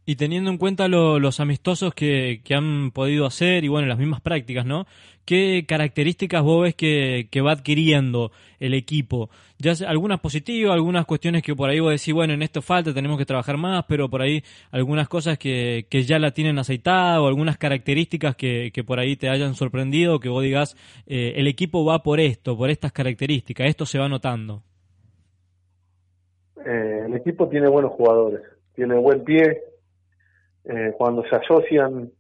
Y 0.08 0.18
teniendo 0.18 0.52
en 0.52 0.58
cuenta 0.58 0.88
lo, 0.88 1.20
los 1.20 1.40
amistosos 1.40 1.94
que, 1.94 2.42
que, 2.44 2.54
han 2.54 2.92
podido 2.92 3.26
hacer 3.26 3.64
y 3.64 3.70
bueno, 3.70 3.88
las 3.88 3.98
mismas 3.98 4.22
prácticas, 4.22 4.64
¿no? 4.64 4.86
¿Qué 5.26 5.66
características 5.68 6.44
vos 6.44 6.62
ves 6.62 6.76
que, 6.76 7.28
que 7.32 7.42
va 7.42 7.54
adquiriendo 7.54 8.32
el 8.60 8.76
equipo? 8.76 9.32
Ya 9.58 9.74
algunas 9.88 10.20
positivas, 10.20 10.76
algunas 10.76 11.08
cuestiones 11.08 11.42
que 11.42 11.56
por 11.56 11.72
ahí 11.72 11.80
vos 11.80 11.90
decís, 11.90 12.14
bueno, 12.14 12.34
en 12.34 12.44
esto 12.44 12.62
falta, 12.62 12.94
tenemos 12.94 13.18
que 13.18 13.26
trabajar 13.26 13.58
más, 13.58 13.86
pero 13.88 14.08
por 14.08 14.22
ahí 14.22 14.44
algunas 14.70 15.08
cosas 15.08 15.40
que, 15.40 15.88
que 15.90 16.04
ya 16.04 16.20
la 16.20 16.30
tienen 16.30 16.60
aceitada 16.60 17.20
o 17.20 17.28
algunas 17.28 17.58
características 17.58 18.36
que, 18.36 18.70
que 18.72 18.84
por 18.84 19.00
ahí 19.00 19.16
te 19.16 19.30
hayan 19.30 19.56
sorprendido, 19.56 20.20
que 20.20 20.30
vos 20.30 20.44
digas, 20.44 20.78
eh, 21.08 21.34
el 21.38 21.48
equipo 21.48 21.84
va 21.84 22.04
por 22.04 22.20
esto, 22.20 22.56
por 22.56 22.70
estas 22.70 22.92
características, 22.92 23.68
esto 23.68 23.88
se 23.88 23.98
va 23.98 24.08
notando. 24.08 24.62
Eh, 26.64 27.04
el 27.08 27.16
equipo 27.16 27.48
tiene 27.50 27.68
buenos 27.68 27.92
jugadores, 27.94 28.42
tiene 28.76 28.96
buen 28.96 29.24
pie, 29.24 29.62
eh, 30.66 30.94
cuando 30.98 31.24
se 31.26 31.36
asocian 31.36 32.12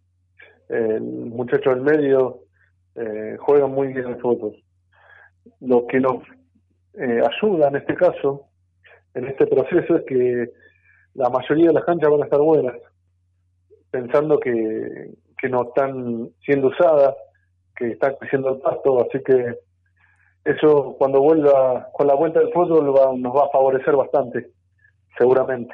eh, 0.70 0.96
el 0.98 1.02
muchacho 1.02 1.70
del 1.72 1.82
medio 1.82 2.41
eh, 2.96 3.38
juegan 3.39 3.72
muy 3.72 3.88
bien 3.89 4.08
el 4.08 4.22
fútbol. 4.22 4.56
Lo 5.60 5.86
que 5.88 6.00
nos 6.00 6.24
eh, 6.93 7.22
ayuda 7.22 7.68
en 7.68 7.76
este 7.76 7.96
caso, 7.96 8.48
en 9.14 9.28
este 9.28 9.48
proceso, 9.48 9.98
es 9.98 10.06
que 10.06 10.50
la 11.14 11.30
mayoría 11.30 11.68
de 11.68 11.74
las 11.74 11.86
canchas 11.86 12.10
van 12.10 12.22
a 12.22 12.26
estar 12.26 12.39
buenas, 12.39 12.76
pensando 13.91 14.39
que, 14.39 15.12
que 15.38 15.50
no 15.50 15.64
están 15.64 16.30
siendo 16.46 16.68
usadas, 16.68 17.16
que 17.76 17.91
está 17.91 18.16
creciendo 18.16 18.56
el 18.56 18.62
pasto, 18.62 19.02
así 19.02 19.22
que 19.24 19.56
eso 20.46 20.96
cuando 20.98 21.22
vuelva 21.22 21.89
con 21.93 22.08
la 22.08 22.16
vuelta 22.16 22.39
del 22.39 22.54
fútbol 22.54 22.96
va, 22.96 23.14
nos 23.18 23.36
va 23.36 23.46
a 23.46 23.50
favorecer 23.50 23.96
bastante, 23.96 24.52
seguramente. 25.18 25.74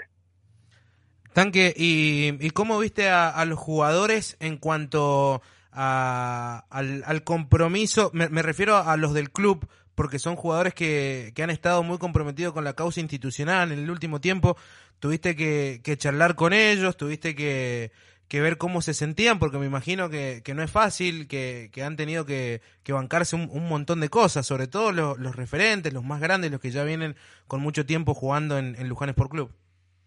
Tanque, 1.34 1.73
¿y, 1.77 2.36
y 2.45 2.49
cómo 2.49 2.77
viste 2.79 3.09
a, 3.09 3.29
a, 3.29 3.45
los 3.45 3.57
jugadores 3.57 4.36
en 4.39 4.57
cuanto 4.57 5.41
a, 5.71 6.65
al, 6.69 7.23
compromiso? 7.23 8.11
Me, 8.13 8.27
me, 8.27 8.41
refiero 8.41 8.75
a 8.77 8.97
los 8.97 9.13
del 9.13 9.32
club, 9.32 9.67
porque 9.95 10.19
son 10.19 10.36
jugadores 10.36 10.73
que, 10.73 11.32
que, 11.34 11.43
han 11.43 11.49
estado 11.49 11.84
muy 11.84 11.97
comprometidos 11.99 12.53
con 12.53 12.65
la 12.65 12.73
causa 12.73 12.99
institucional 12.99 13.71
en 13.71 13.79
el 13.79 13.89
último 13.89 14.19
tiempo. 14.19 14.57
Tuviste 14.99 15.36
que, 15.36 15.79
que 15.84 15.97
charlar 15.97 16.36
con 16.36 16.51
ellos, 16.51 16.97
tuviste 16.97 17.34
que, 17.34 17.91
que 18.27 18.41
ver 18.41 18.57
cómo 18.57 18.82
se 18.82 18.93
sentían, 18.93 19.39
porque 19.39 19.57
me 19.57 19.65
imagino 19.65 20.09
que, 20.09 20.41
que 20.43 20.53
no 20.53 20.63
es 20.63 20.71
fácil, 20.71 21.27
que, 21.29 21.69
que 21.71 21.82
han 21.82 21.95
tenido 21.95 22.25
que, 22.25 22.61
que 22.84 22.91
bancarse 22.91 23.38
un, 23.38 23.49
un 23.51 23.69
montón 23.69 24.01
de 24.01 24.09
cosas, 24.09 24.45
sobre 24.45 24.67
todo 24.67 24.91
los, 24.91 25.17
los 25.17 25.36
referentes, 25.38 25.93
los 25.93 26.03
más 26.03 26.19
grandes, 26.19 26.51
los 26.51 26.59
que 26.59 26.71
ya 26.71 26.84
vienen 26.84 27.15
con 27.47 27.61
mucho 27.61 27.86
tiempo 27.86 28.13
jugando 28.13 28.57
en, 28.57 28.75
en 28.77 28.89
Luján 28.89 29.09
Sport 29.09 29.32
Club. 29.32 29.51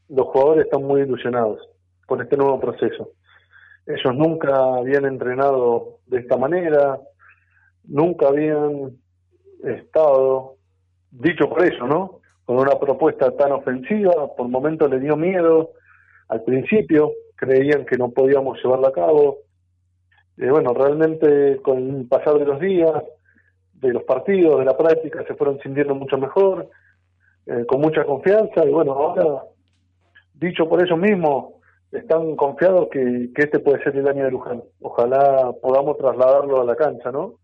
Los 0.08 0.26
jugadores 0.26 0.66
están 0.66 0.82
muy 0.82 1.02
ilusionados 1.02 1.68
con 2.06 2.20
este 2.20 2.36
nuevo 2.36 2.60
proceso. 2.60 3.10
Ellos 3.86 4.14
nunca 4.14 4.76
habían 4.76 5.04
entrenado 5.04 5.98
de 6.06 6.18
esta 6.20 6.36
manera, 6.36 6.98
nunca 7.84 8.28
habían 8.28 8.96
estado, 9.62 10.56
dicho 11.10 11.48
por 11.48 11.64
eso, 11.64 11.86
¿no? 11.86 12.20
Con 12.44 12.58
una 12.58 12.78
propuesta 12.78 13.30
tan 13.36 13.52
ofensiva, 13.52 14.34
por 14.36 14.48
momentos 14.48 14.90
le 14.90 15.00
dio 15.00 15.16
miedo 15.16 15.72
al 16.28 16.42
principio, 16.42 17.12
creían 17.36 17.84
que 17.84 17.96
no 17.96 18.10
podíamos 18.10 18.58
llevarla 18.62 18.88
a 18.88 18.92
cabo. 18.92 19.38
Eh, 20.38 20.50
bueno, 20.50 20.72
realmente 20.74 21.60
con 21.62 21.78
el 22.00 22.08
pasar 22.08 22.38
de 22.38 22.44
los 22.44 22.60
días, 22.60 23.02
de 23.74 23.92
los 23.92 24.02
partidos, 24.04 24.58
de 24.58 24.64
la 24.64 24.76
práctica, 24.76 25.24
se 25.26 25.34
fueron 25.34 25.58
sintiendo 25.60 25.94
mucho 25.94 26.16
mejor, 26.18 26.68
eh, 27.46 27.64
con 27.66 27.80
mucha 27.80 28.04
confianza, 28.04 28.64
y 28.64 28.70
bueno, 28.70 28.92
ahora, 28.92 29.44
dicho 30.34 30.68
por 30.68 30.82
ellos 30.82 30.98
mismos, 30.98 31.54
están 31.92 32.36
confiados 32.36 32.88
que, 32.90 33.30
este 33.34 33.58
puede 33.60 33.82
ser 33.82 33.96
el 33.96 34.08
año 34.08 34.24
de 34.24 34.30
Luján. 34.30 34.62
Ojalá 34.80 35.52
podamos 35.62 35.96
trasladarlo 35.96 36.60
a 36.60 36.64
la 36.64 36.76
cancha, 36.76 37.10
¿no? 37.12 37.34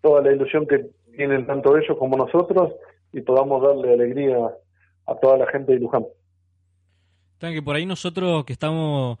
Toda 0.00 0.22
la 0.22 0.32
ilusión 0.32 0.66
que 0.66 0.86
tienen 1.16 1.46
tanto 1.46 1.76
ellos 1.76 1.96
como 1.98 2.16
nosotros 2.16 2.74
y 3.12 3.20
podamos 3.20 3.62
darle 3.62 3.94
alegría 3.94 4.36
a 5.06 5.14
toda 5.16 5.38
la 5.38 5.46
gente 5.46 5.72
de 5.72 5.80
Luján. 5.80 6.04
Tan 7.38 7.52
que 7.52 7.62
por 7.62 7.76
ahí 7.76 7.86
nosotros 7.86 8.44
que 8.44 8.52
estamos 8.52 9.18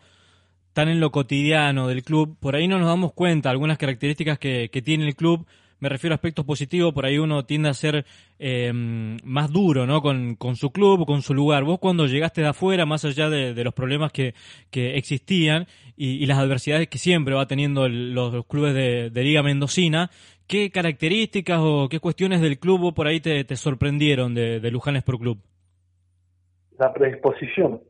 tan 0.72 0.88
en 0.88 1.00
lo 1.00 1.10
cotidiano 1.10 1.88
del 1.88 2.02
club, 2.02 2.36
por 2.40 2.54
ahí 2.54 2.68
no 2.68 2.78
nos 2.78 2.88
damos 2.88 3.12
cuenta 3.12 3.50
algunas 3.50 3.78
características 3.78 4.38
que 4.38 4.82
tiene 4.84 5.06
el 5.06 5.16
club. 5.16 5.46
Me 5.82 5.88
refiero 5.88 6.14
a 6.14 6.16
aspectos 6.16 6.44
positivos, 6.44 6.94
por 6.94 7.04
ahí 7.04 7.18
uno 7.18 7.44
tiende 7.44 7.68
a 7.68 7.74
ser 7.74 8.04
eh, 8.38 8.70
más 8.72 9.50
duro 9.50 9.84
¿no? 9.84 10.00
Con, 10.00 10.36
con, 10.36 10.54
su 10.54 10.70
club, 10.70 11.04
con 11.06 11.22
su 11.22 11.34
lugar. 11.34 11.64
Vos 11.64 11.80
cuando 11.80 12.06
llegaste 12.06 12.40
de 12.40 12.46
afuera, 12.46 12.86
más 12.86 13.04
allá 13.04 13.28
de, 13.28 13.52
de 13.52 13.64
los 13.64 13.74
problemas 13.74 14.12
que, 14.12 14.32
que 14.70 14.96
existían 14.96 15.66
y, 15.96 16.24
las 16.26 16.38
adversidades 16.38 16.86
que 16.86 16.98
siempre 16.98 17.34
va 17.34 17.46
teniendo 17.46 17.88
los, 17.88 18.46
clubes 18.46 18.74
de, 18.74 19.10
de, 19.10 19.22
Liga 19.24 19.42
Mendocina, 19.42 20.08
¿qué 20.46 20.70
características 20.70 21.58
o 21.60 21.88
qué 21.88 21.98
cuestiones 21.98 22.40
del 22.40 22.60
club 22.60 22.94
por 22.94 23.08
ahí 23.08 23.18
te, 23.18 23.44
sorprendieron 23.56 24.34
de, 24.34 24.60
de 24.60 24.70
Luján 24.70 24.94
Sport 24.94 25.18
Club? 25.18 25.38
La 26.78 26.92
predisposición, 26.92 27.80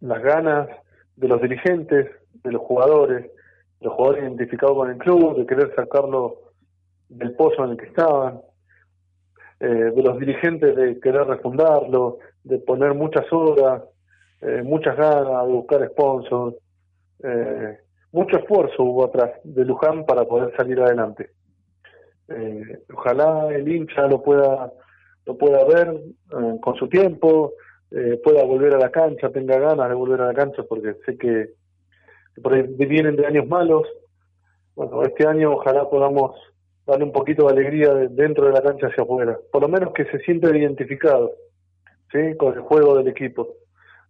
las 0.00 0.22
ganas 0.22 0.68
de 1.16 1.26
los 1.26 1.42
dirigentes, 1.42 2.10
de 2.44 2.52
los 2.52 2.62
jugadores, 2.62 3.28
los 3.80 3.92
jugadores 3.94 4.22
identificados 4.22 4.76
con 4.76 4.90
el 4.90 4.98
club, 4.98 5.36
de 5.36 5.46
querer 5.46 5.74
sacarlo 5.74 6.49
del 7.10 7.34
pozo 7.34 7.64
en 7.64 7.72
el 7.72 7.76
que 7.76 7.86
estaban, 7.86 8.40
eh, 9.58 9.66
de 9.66 10.02
los 10.02 10.18
dirigentes 10.18 10.74
de 10.74 10.98
querer 11.00 11.26
refundarlo, 11.26 12.18
de 12.44 12.58
poner 12.58 12.94
muchas 12.94 13.30
horas, 13.32 13.82
eh, 14.40 14.62
muchas 14.64 14.96
ganas, 14.96 15.46
de 15.46 15.52
buscar 15.52 15.86
sponsors, 15.90 16.56
eh, 17.22 17.78
mucho 18.12 18.38
esfuerzo 18.38 18.82
hubo 18.82 19.04
atrás 19.04 19.32
de 19.44 19.64
Luján 19.64 20.06
para 20.06 20.24
poder 20.24 20.56
salir 20.56 20.80
adelante. 20.80 21.30
ojalá 22.94 23.48
el 23.52 23.68
hincha 23.68 24.06
lo 24.06 24.22
pueda 24.22 24.72
lo 25.26 25.36
pueda 25.36 25.64
ver 25.64 26.00
con 26.60 26.76
su 26.76 26.88
tiempo, 26.88 27.52
pueda 28.24 28.44
volver 28.44 28.74
a 28.74 28.78
la 28.78 28.90
cancha, 28.90 29.30
tenga 29.30 29.58
ganas 29.58 29.88
de 29.88 29.94
volver 29.94 30.20
a 30.22 30.26
la 30.26 30.34
cancha, 30.34 30.62
porque 30.62 30.94
sé 31.04 31.18
que, 31.18 31.54
vienen 32.86 33.16
de 33.16 33.26
años 33.26 33.46
malos. 33.46 33.86
Bueno, 34.74 35.02
este 35.02 35.26
año 35.26 35.52
ojalá 35.52 35.90
podamos 35.90 36.36
darle 36.90 37.04
un 37.04 37.12
poquito 37.12 37.46
de 37.46 37.52
alegría 37.52 37.94
de 37.94 38.08
dentro 38.08 38.46
de 38.46 38.52
la 38.52 38.62
cancha 38.62 38.88
hacia 38.88 39.04
afuera. 39.04 39.38
Por 39.52 39.62
lo 39.62 39.68
menos 39.68 39.92
que 39.94 40.04
se 40.06 40.18
sienta 40.20 40.56
identificado 40.56 41.32
¿sí? 42.12 42.36
con 42.36 42.54
el 42.54 42.60
juego 42.60 42.98
del 42.98 43.08
equipo. 43.08 43.48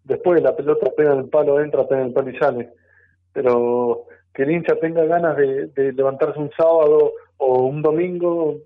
Después 0.05 0.43
la 0.43 0.57
pelota 0.57 0.91
pega 0.97 1.12
en 1.12 1.20
el 1.20 1.28
palo, 1.28 1.61
entra, 1.61 1.87
pega 1.87 2.01
en 2.01 2.09
el 2.09 2.12
palo 2.12 2.31
y 2.31 2.39
sale. 2.39 2.70
Pero 3.33 4.07
que 4.35 4.43
el 4.43 4.51
hincha 4.51 4.76
tenga 4.76 5.05
ganas 5.05 5.37
de, 5.37 5.66
de 5.68 5.93
levantarse 5.93 6.39
un 6.39 6.51
sábado 6.57 7.12
o 7.37 7.62
un 7.64 7.83
domingo 7.83 8.57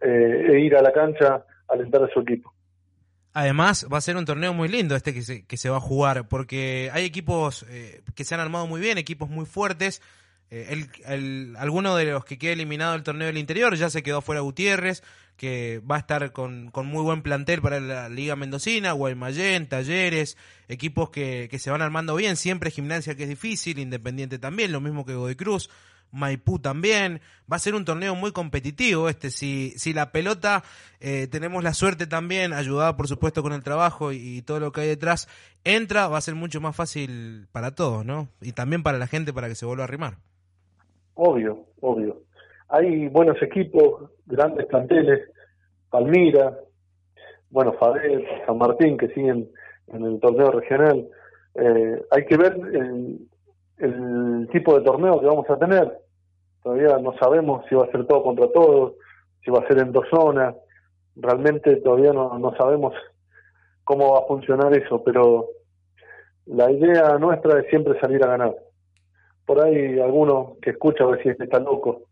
eh, 0.00 0.46
e 0.50 0.60
ir 0.60 0.76
a 0.76 0.82
la 0.82 0.92
cancha 0.92 1.34
a 1.34 1.44
alentar 1.72 2.02
a 2.02 2.08
su 2.08 2.20
equipo. 2.20 2.52
Además, 3.34 3.88
va 3.90 3.98
a 3.98 4.02
ser 4.02 4.16
un 4.16 4.26
torneo 4.26 4.52
muy 4.52 4.68
lindo 4.68 4.94
este 4.94 5.14
que 5.14 5.22
se, 5.22 5.46
que 5.46 5.56
se 5.56 5.70
va 5.70 5.78
a 5.78 5.80
jugar, 5.80 6.28
porque 6.28 6.90
hay 6.92 7.06
equipos 7.06 7.64
eh, 7.70 8.02
que 8.14 8.24
se 8.24 8.34
han 8.34 8.40
armado 8.40 8.66
muy 8.66 8.80
bien, 8.80 8.98
equipos 8.98 9.30
muy 9.30 9.46
fuertes, 9.46 10.02
eh, 10.54 10.86
el, 11.06 11.56
alguno 11.56 11.96
de 11.96 12.04
los 12.04 12.26
que 12.26 12.36
queda 12.36 12.52
eliminado 12.52 12.92
del 12.92 13.02
torneo 13.02 13.26
del 13.26 13.38
interior 13.38 13.74
ya 13.74 13.88
se 13.88 14.02
quedó 14.02 14.20
fuera 14.20 14.42
Gutiérrez, 14.42 15.02
que 15.38 15.80
va 15.90 15.96
a 15.96 16.00
estar 16.00 16.30
con, 16.32 16.70
con 16.70 16.84
muy 16.86 17.02
buen 17.02 17.22
plantel 17.22 17.62
para 17.62 17.80
la 17.80 18.10
Liga 18.10 18.36
Mendocina, 18.36 18.92
Guaymallén, 18.92 19.66
Talleres, 19.66 20.36
equipos 20.68 21.08
que, 21.08 21.48
que 21.50 21.58
se 21.58 21.70
van 21.70 21.80
armando 21.80 22.14
bien, 22.16 22.36
siempre 22.36 22.70
gimnasia 22.70 23.14
que 23.14 23.22
es 23.22 23.30
difícil, 23.30 23.78
Independiente 23.78 24.38
también, 24.38 24.72
lo 24.72 24.82
mismo 24.82 25.06
que 25.06 25.14
Godoy 25.14 25.36
Cruz. 25.36 25.70
Maipú 26.10 26.58
también. 26.58 27.22
Va 27.50 27.56
a 27.56 27.58
ser 27.58 27.74
un 27.74 27.86
torneo 27.86 28.14
muy 28.14 28.32
competitivo 28.32 29.08
este. 29.08 29.30
Si, 29.30 29.72
si 29.78 29.94
la 29.94 30.12
pelota, 30.12 30.62
eh, 31.00 31.28
tenemos 31.30 31.64
la 31.64 31.72
suerte 31.72 32.06
también, 32.06 32.52
ayudada 32.52 32.98
por 32.98 33.08
supuesto 33.08 33.42
con 33.42 33.54
el 33.54 33.62
trabajo 33.62 34.12
y, 34.12 34.18
y, 34.18 34.42
todo 34.42 34.60
lo 34.60 34.72
que 34.72 34.82
hay 34.82 34.88
detrás, 34.88 35.28
entra, 35.64 36.08
va 36.08 36.18
a 36.18 36.20
ser 36.20 36.34
mucho 36.34 36.60
más 36.60 36.76
fácil 36.76 37.48
para 37.52 37.74
todos, 37.74 38.04
¿no? 38.04 38.28
Y 38.42 38.52
también 38.52 38.82
para 38.82 38.98
la 38.98 39.06
gente 39.06 39.32
para 39.32 39.48
que 39.48 39.54
se 39.54 39.64
vuelva 39.64 39.84
a 39.84 39.86
arrimar. 39.86 40.18
Obvio, 41.14 41.66
obvio. 41.80 42.22
Hay 42.68 43.08
buenos 43.08 43.40
equipos, 43.42 44.10
grandes 44.26 44.66
planteles, 44.66 45.28
Palmira, 45.90 46.58
bueno, 47.50 47.74
Fabel, 47.74 48.26
San 48.46 48.56
Martín, 48.56 48.96
que 48.96 49.08
siguen 49.08 49.50
en 49.88 50.04
el 50.04 50.20
torneo 50.20 50.50
regional. 50.50 51.06
Eh, 51.54 52.02
hay 52.10 52.24
que 52.24 52.36
ver 52.38 52.56
el, 53.78 54.48
tipo 54.50 54.78
de 54.78 54.84
torneo 54.84 55.20
que 55.20 55.26
vamos 55.26 55.48
a 55.50 55.58
tener. 55.58 55.98
Todavía 56.62 56.96
no 56.98 57.12
sabemos 57.18 57.64
si 57.68 57.74
va 57.74 57.84
a 57.84 57.90
ser 57.90 58.06
todo 58.06 58.22
contra 58.22 58.50
todos, 58.52 58.94
si 59.44 59.50
va 59.50 59.60
a 59.60 59.66
ser 59.66 59.78
en 59.78 59.92
dos 59.92 60.06
zonas. 60.10 60.54
Realmente 61.16 61.76
todavía 61.76 62.12
no, 62.12 62.38
no 62.38 62.54
sabemos 62.56 62.94
cómo 63.84 64.12
va 64.12 64.20
a 64.20 64.26
funcionar 64.26 64.74
eso, 64.76 65.02
pero 65.04 65.48
la 66.46 66.70
idea 66.70 67.18
nuestra 67.18 67.60
es 67.60 67.66
siempre 67.68 67.98
salir 68.00 68.22
a 68.24 68.28
ganar 68.28 68.54
por 69.46 69.64
ahí 69.64 69.98
alguno 70.00 70.56
que 70.62 70.70
escucha 70.70 71.04
va 71.04 71.14
a 71.14 71.16
decir 71.16 71.36
que 71.36 71.44
está 71.44 71.58
loco. 71.58 72.02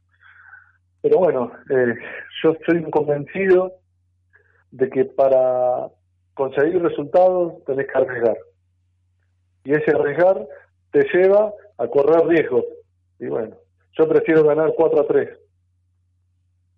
Pero 1.03 1.18
bueno, 1.18 1.53
eh, 1.70 1.95
yo 2.43 2.55
soy 2.66 2.83
convencido 2.91 3.72
de 4.70 4.89
que 4.91 5.05
para 5.07 5.89
conseguir 6.35 6.83
resultados 6.83 7.64
tenés 7.64 7.87
que 7.87 7.99
arriesgar. 7.99 8.37
Y 9.64 9.72
ese 9.72 9.93
arriesgar 9.93 10.47
te 10.91 11.07
lleva 11.12 11.53
a 11.78 11.87
correr 11.89 12.26
riesgos. 12.26 12.64
Y 13.18 13.26
bueno, 13.26 13.57
yo 13.93 14.09
prefiero 14.09 14.45
ganar 14.45 14.72
4 14.76 15.01
a 15.01 15.07
3. 15.07 15.28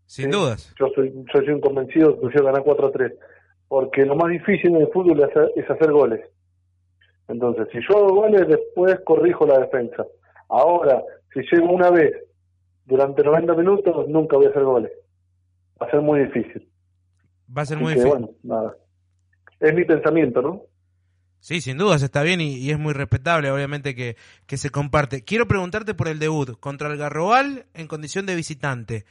Sin 0.06 0.26
¿Sí? 0.26 0.30
dudas. 0.30 0.74
Yo 0.78 0.88
soy, 0.94 1.12
yo 1.12 1.40
soy 1.40 1.50
un 1.50 1.60
convencido 1.60 2.14
que 2.14 2.20
prefiero 2.22 2.46
ganar 2.46 2.62
4 2.62 2.86
a 2.86 2.92
3. 2.92 3.12
Porque 3.68 4.04
lo 4.04 4.16
más 4.16 4.30
difícil 4.30 4.74
en 4.74 4.82
el 4.82 4.88
fútbol 4.88 5.20
es 5.20 5.30
hacer, 5.30 5.52
es 5.56 5.70
hacer 5.70 5.90
goles. 5.92 6.20
Entonces, 7.28 7.68
si 7.72 7.78
yo 7.88 7.98
hago 7.98 8.14
goles, 8.14 8.46
después 8.46 9.00
corrijo 9.04 9.46
la 9.46 9.60
defensa. 9.60 10.04
Ahora, 10.52 11.02
si 11.32 11.40
llego 11.50 11.72
una 11.72 11.90
vez 11.90 12.12
durante 12.84 13.22
90 13.24 13.54
minutos, 13.54 14.06
nunca 14.08 14.36
voy 14.36 14.46
a 14.46 14.50
hacer 14.50 14.62
goles. 14.62 14.92
Va 15.80 15.86
a 15.86 15.90
ser 15.90 16.02
muy 16.02 16.20
difícil. 16.20 16.68
Va 17.56 17.62
a 17.62 17.66
ser 17.66 17.78
Así 17.78 17.84
muy 17.84 17.94
que, 17.94 18.00
difícil. 18.00 18.18
Bueno, 18.20 18.34
nada. 18.42 18.76
Es 19.60 19.74
mi 19.74 19.84
pensamiento, 19.86 20.42
¿no? 20.42 20.62
Sí, 21.40 21.62
sin 21.62 21.78
dudas 21.78 22.02
está 22.02 22.22
bien 22.22 22.42
y, 22.42 22.56
y 22.56 22.70
es 22.70 22.78
muy 22.78 22.92
respetable, 22.92 23.50
obviamente, 23.50 23.94
que, 23.94 24.16
que, 24.46 24.58
se 24.58 24.68
comparte. 24.68 25.24
Quiero 25.24 25.48
preguntarte 25.48 25.94
por 25.94 26.06
el 26.06 26.18
debut 26.18 26.60
contra 26.60 26.92
el 26.92 26.98
Garroal 26.98 27.64
en 27.72 27.86
condición 27.88 28.26
de 28.26 28.36
visitante. 28.36 29.06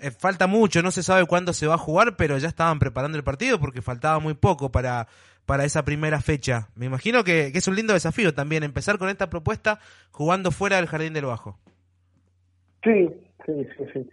Eh, 0.00 0.10
falta 0.10 0.48
mucho, 0.48 0.82
no 0.82 0.90
se 0.90 1.04
sabe 1.04 1.26
cuándo 1.26 1.52
se 1.52 1.68
va 1.68 1.74
a 1.74 1.78
jugar, 1.78 2.16
pero 2.16 2.36
ya 2.38 2.48
estaban 2.48 2.80
preparando 2.80 3.16
el 3.16 3.24
partido 3.24 3.60
porque 3.60 3.82
faltaba 3.82 4.18
muy 4.18 4.34
poco 4.34 4.72
para, 4.72 5.06
para 5.46 5.64
esa 5.64 5.84
primera 5.84 6.20
fecha. 6.20 6.68
Me 6.76 6.86
imagino 6.86 7.24
que, 7.24 7.46
es 7.46 7.68
un 7.68 7.76
lindo 7.76 7.92
desafío 7.92 8.34
también 8.34 8.62
empezar 8.62 8.98
con 8.98 9.08
esta 9.08 9.28
propuesta 9.28 9.78
jugando 10.10 10.50
fuera 10.50 10.76
del 10.76 10.86
Jardín 10.86 11.12
del 11.12 11.26
Bajo. 11.26 11.58
Sí, 12.82 13.08
sí, 13.46 13.66
sí, 13.76 13.84
sí. 13.92 14.10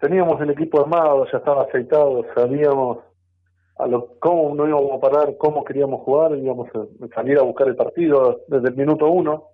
Teníamos 0.00 0.40
el 0.40 0.50
equipo 0.50 0.80
armado, 0.80 1.26
ya 1.30 1.38
estaba 1.38 1.64
aceitado, 1.64 2.24
sabíamos 2.34 2.98
a 3.76 3.86
lo, 3.86 4.18
cómo 4.18 4.54
no 4.54 4.68
íbamos 4.68 4.92
a 4.92 5.00
parar, 5.00 5.36
cómo 5.38 5.64
queríamos 5.64 6.02
jugar, 6.02 6.36
íbamos 6.36 6.68
a 6.74 7.14
salir 7.14 7.38
a 7.38 7.42
buscar 7.42 7.68
el 7.68 7.76
partido 7.76 8.42
desde 8.48 8.68
el 8.68 8.76
minuto 8.76 9.08
uno. 9.08 9.44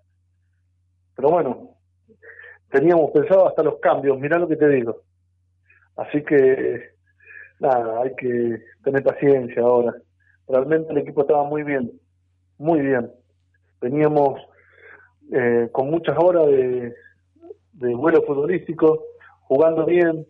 Pero 1.14 1.30
bueno, 1.30 1.70
teníamos 2.70 3.11
pensado 3.12 3.48
hasta 3.48 3.62
los 3.62 3.78
cambios, 3.80 4.18
mirá 4.18 4.38
lo 4.38 4.48
que 4.48 4.57
te 4.57 4.68
digo. 4.68 5.02
Así 5.96 6.22
que, 6.24 6.90
nada, 7.61 8.02
hay 8.02 8.14
que 8.16 8.62
tener 8.82 9.02
paciencia 9.02 9.62
ahora. 9.62 9.94
Realmente 10.49 10.92
el 10.92 10.99
equipo 10.99 11.22
estaba 11.22 11.45
muy 11.45 11.62
bien, 11.62 11.92
muy 12.59 12.80
bien. 12.80 13.11
Teníamos 13.80 14.40
eh, 15.32 15.68
con 15.72 15.90
muchas 15.90 16.16
horas 16.18 16.47
de, 16.47 16.95
vuelo 17.95 18.22
futbolístico, 18.22 19.05
jugando 19.42 19.86
bien, 19.86 20.26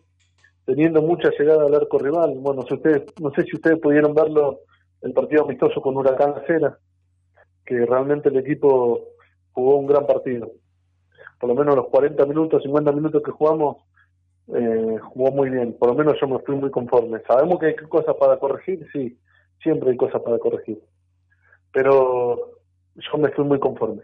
teniendo 0.65 1.01
mucha 1.01 1.29
llegada 1.37 1.65
al 1.65 1.75
arco 1.75 1.99
rival. 1.99 2.35
Bueno, 2.39 2.63
si 2.67 2.75
ustedes, 2.75 3.03
no 3.21 3.31
sé 3.31 3.43
si 3.43 3.55
ustedes 3.55 3.79
pudieron 3.79 4.13
verlo, 4.13 4.61
el 5.01 5.13
partido 5.13 5.43
amistoso 5.43 5.81
con 5.81 5.97
Huracán 5.97 6.35
Acera, 6.35 6.77
que 7.65 7.85
realmente 7.85 8.29
el 8.29 8.37
equipo 8.37 9.09
jugó 9.51 9.75
un 9.77 9.87
gran 9.87 10.07
partido. 10.07 10.51
Por 11.39 11.49
lo 11.49 11.55
menos 11.55 11.75
los 11.75 11.87
40 11.87 12.25
minutos, 12.25 12.63
50 12.63 12.91
minutos 12.93 13.21
que 13.21 13.31
jugamos, 13.31 13.77
eh, 14.47 14.97
jugó 15.01 15.31
muy 15.31 15.49
bien. 15.49 15.73
Por 15.77 15.89
lo 15.89 15.95
menos 15.95 16.15
yo 16.19 16.27
me 16.27 16.37
estoy 16.37 16.55
muy 16.55 16.71
conforme. 16.71 17.21
Sabemos 17.27 17.59
que 17.59 17.67
hay 17.67 17.75
cosas 17.75 18.15
para 18.15 18.37
corregir, 18.37 18.87
sí, 18.93 19.17
siempre 19.61 19.91
hay 19.91 19.97
cosas 19.97 20.21
para 20.21 20.37
corregir. 20.39 20.79
Pero 21.71 22.59
yo 22.95 23.17
me 23.17 23.29
estoy 23.29 23.45
muy 23.45 23.59
conforme. 23.59 24.01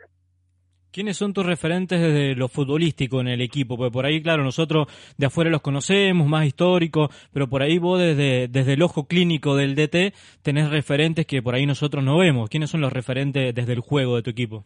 ¿Quiénes 0.91 1.15
son 1.15 1.31
tus 1.31 1.45
referentes 1.45 2.01
desde 2.01 2.35
lo 2.35 2.49
futbolístico 2.49 3.21
en 3.21 3.29
el 3.29 3.39
equipo? 3.39 3.77
Porque 3.77 3.93
por 3.93 4.05
ahí, 4.05 4.21
claro, 4.21 4.43
nosotros 4.43 4.87
de 5.17 5.25
afuera 5.25 5.49
los 5.49 5.61
conocemos, 5.61 6.27
más 6.27 6.45
históricos, 6.45 7.09
pero 7.31 7.47
por 7.47 7.61
ahí 7.61 7.79
vos 7.79 7.97
desde, 7.97 8.49
desde 8.49 8.73
el 8.73 8.81
ojo 8.81 9.05
clínico 9.05 9.55
del 9.55 9.73
DT 9.73 10.13
tenés 10.41 10.69
referentes 10.69 11.25
que 11.25 11.41
por 11.41 11.55
ahí 11.55 11.65
nosotros 11.65 12.03
no 12.03 12.17
vemos. 12.17 12.49
¿Quiénes 12.49 12.69
son 12.69 12.81
los 12.81 12.91
referentes 12.91 13.55
desde 13.55 13.71
el 13.71 13.79
juego 13.79 14.17
de 14.17 14.23
tu 14.23 14.31
equipo? 14.31 14.65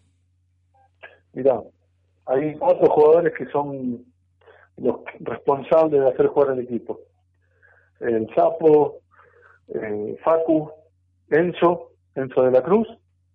Mira, 1.33 1.61
hay 2.25 2.55
otros 2.59 2.89
jugadores 2.89 3.33
que 3.37 3.45
son 3.51 4.03
los 4.77 5.01
responsables 5.19 6.01
de 6.01 6.09
hacer 6.09 6.25
jugar 6.27 6.51
al 6.51 6.59
equipo. 6.59 7.01
El 7.99 8.27
Sapo, 8.33 9.01
eh, 9.67 10.17
Facu, 10.23 10.71
Enzo, 11.29 11.91
Enzo 12.15 12.43
de 12.43 12.51
la 12.51 12.61
Cruz 12.61 12.87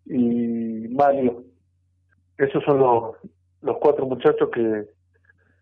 y 0.07 0.89
Mario 0.89 1.45
esos 2.41 2.64
son 2.64 2.78
los, 2.78 3.16
los 3.61 3.76
cuatro 3.78 4.07
muchachos 4.07 4.49
que, 4.51 4.87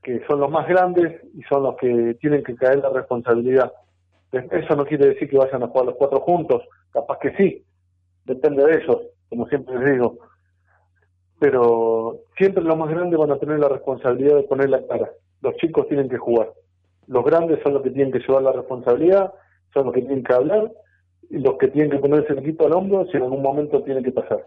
que 0.02 0.24
son 0.28 0.40
los 0.40 0.50
más 0.50 0.68
grandes 0.68 1.20
y 1.34 1.42
son 1.42 1.64
los 1.64 1.76
que 1.76 2.16
tienen 2.20 2.44
que 2.44 2.54
caer 2.54 2.78
la 2.78 2.90
responsabilidad. 2.90 3.72
Eso 4.30 4.76
no 4.76 4.84
quiere 4.84 5.08
decir 5.08 5.28
que 5.28 5.38
vayan 5.38 5.62
a 5.62 5.68
jugar 5.68 5.86
los 5.86 5.96
cuatro 5.96 6.20
juntos, 6.20 6.62
capaz 6.92 7.18
que 7.18 7.34
sí, 7.36 7.64
depende 8.24 8.64
de 8.64 8.76
ellos, 8.76 9.02
como 9.28 9.48
siempre 9.48 9.76
les 9.76 9.94
digo. 9.94 10.18
Pero 11.40 12.20
siempre 12.36 12.62
los 12.62 12.78
más 12.78 12.90
grandes 12.90 13.18
van 13.18 13.32
a 13.32 13.38
tener 13.38 13.58
la 13.58 13.68
responsabilidad 13.68 14.36
de 14.36 14.42
poner 14.44 14.70
la 14.70 14.86
cara. 14.86 15.10
Los 15.40 15.56
chicos 15.56 15.88
tienen 15.88 16.08
que 16.08 16.18
jugar. 16.18 16.52
Los 17.08 17.24
grandes 17.24 17.60
son 17.64 17.74
los 17.74 17.82
que 17.82 17.90
tienen 17.90 18.12
que 18.12 18.20
llevar 18.20 18.42
la 18.42 18.52
responsabilidad, 18.52 19.32
son 19.72 19.86
los 19.86 19.94
que 19.94 20.00
tienen 20.00 20.24
que 20.24 20.32
hablar 20.32 20.72
y 21.30 21.38
los 21.38 21.56
que 21.58 21.68
tienen 21.68 21.90
que 21.90 21.98
ponerse 21.98 22.32
el 22.32 22.40
equipo 22.40 22.66
al 22.66 22.72
hombro 22.72 23.06
si 23.06 23.16
en 23.16 23.24
algún 23.24 23.42
momento 23.42 23.82
tiene 23.82 24.02
que 24.02 24.12
pasar. 24.12 24.44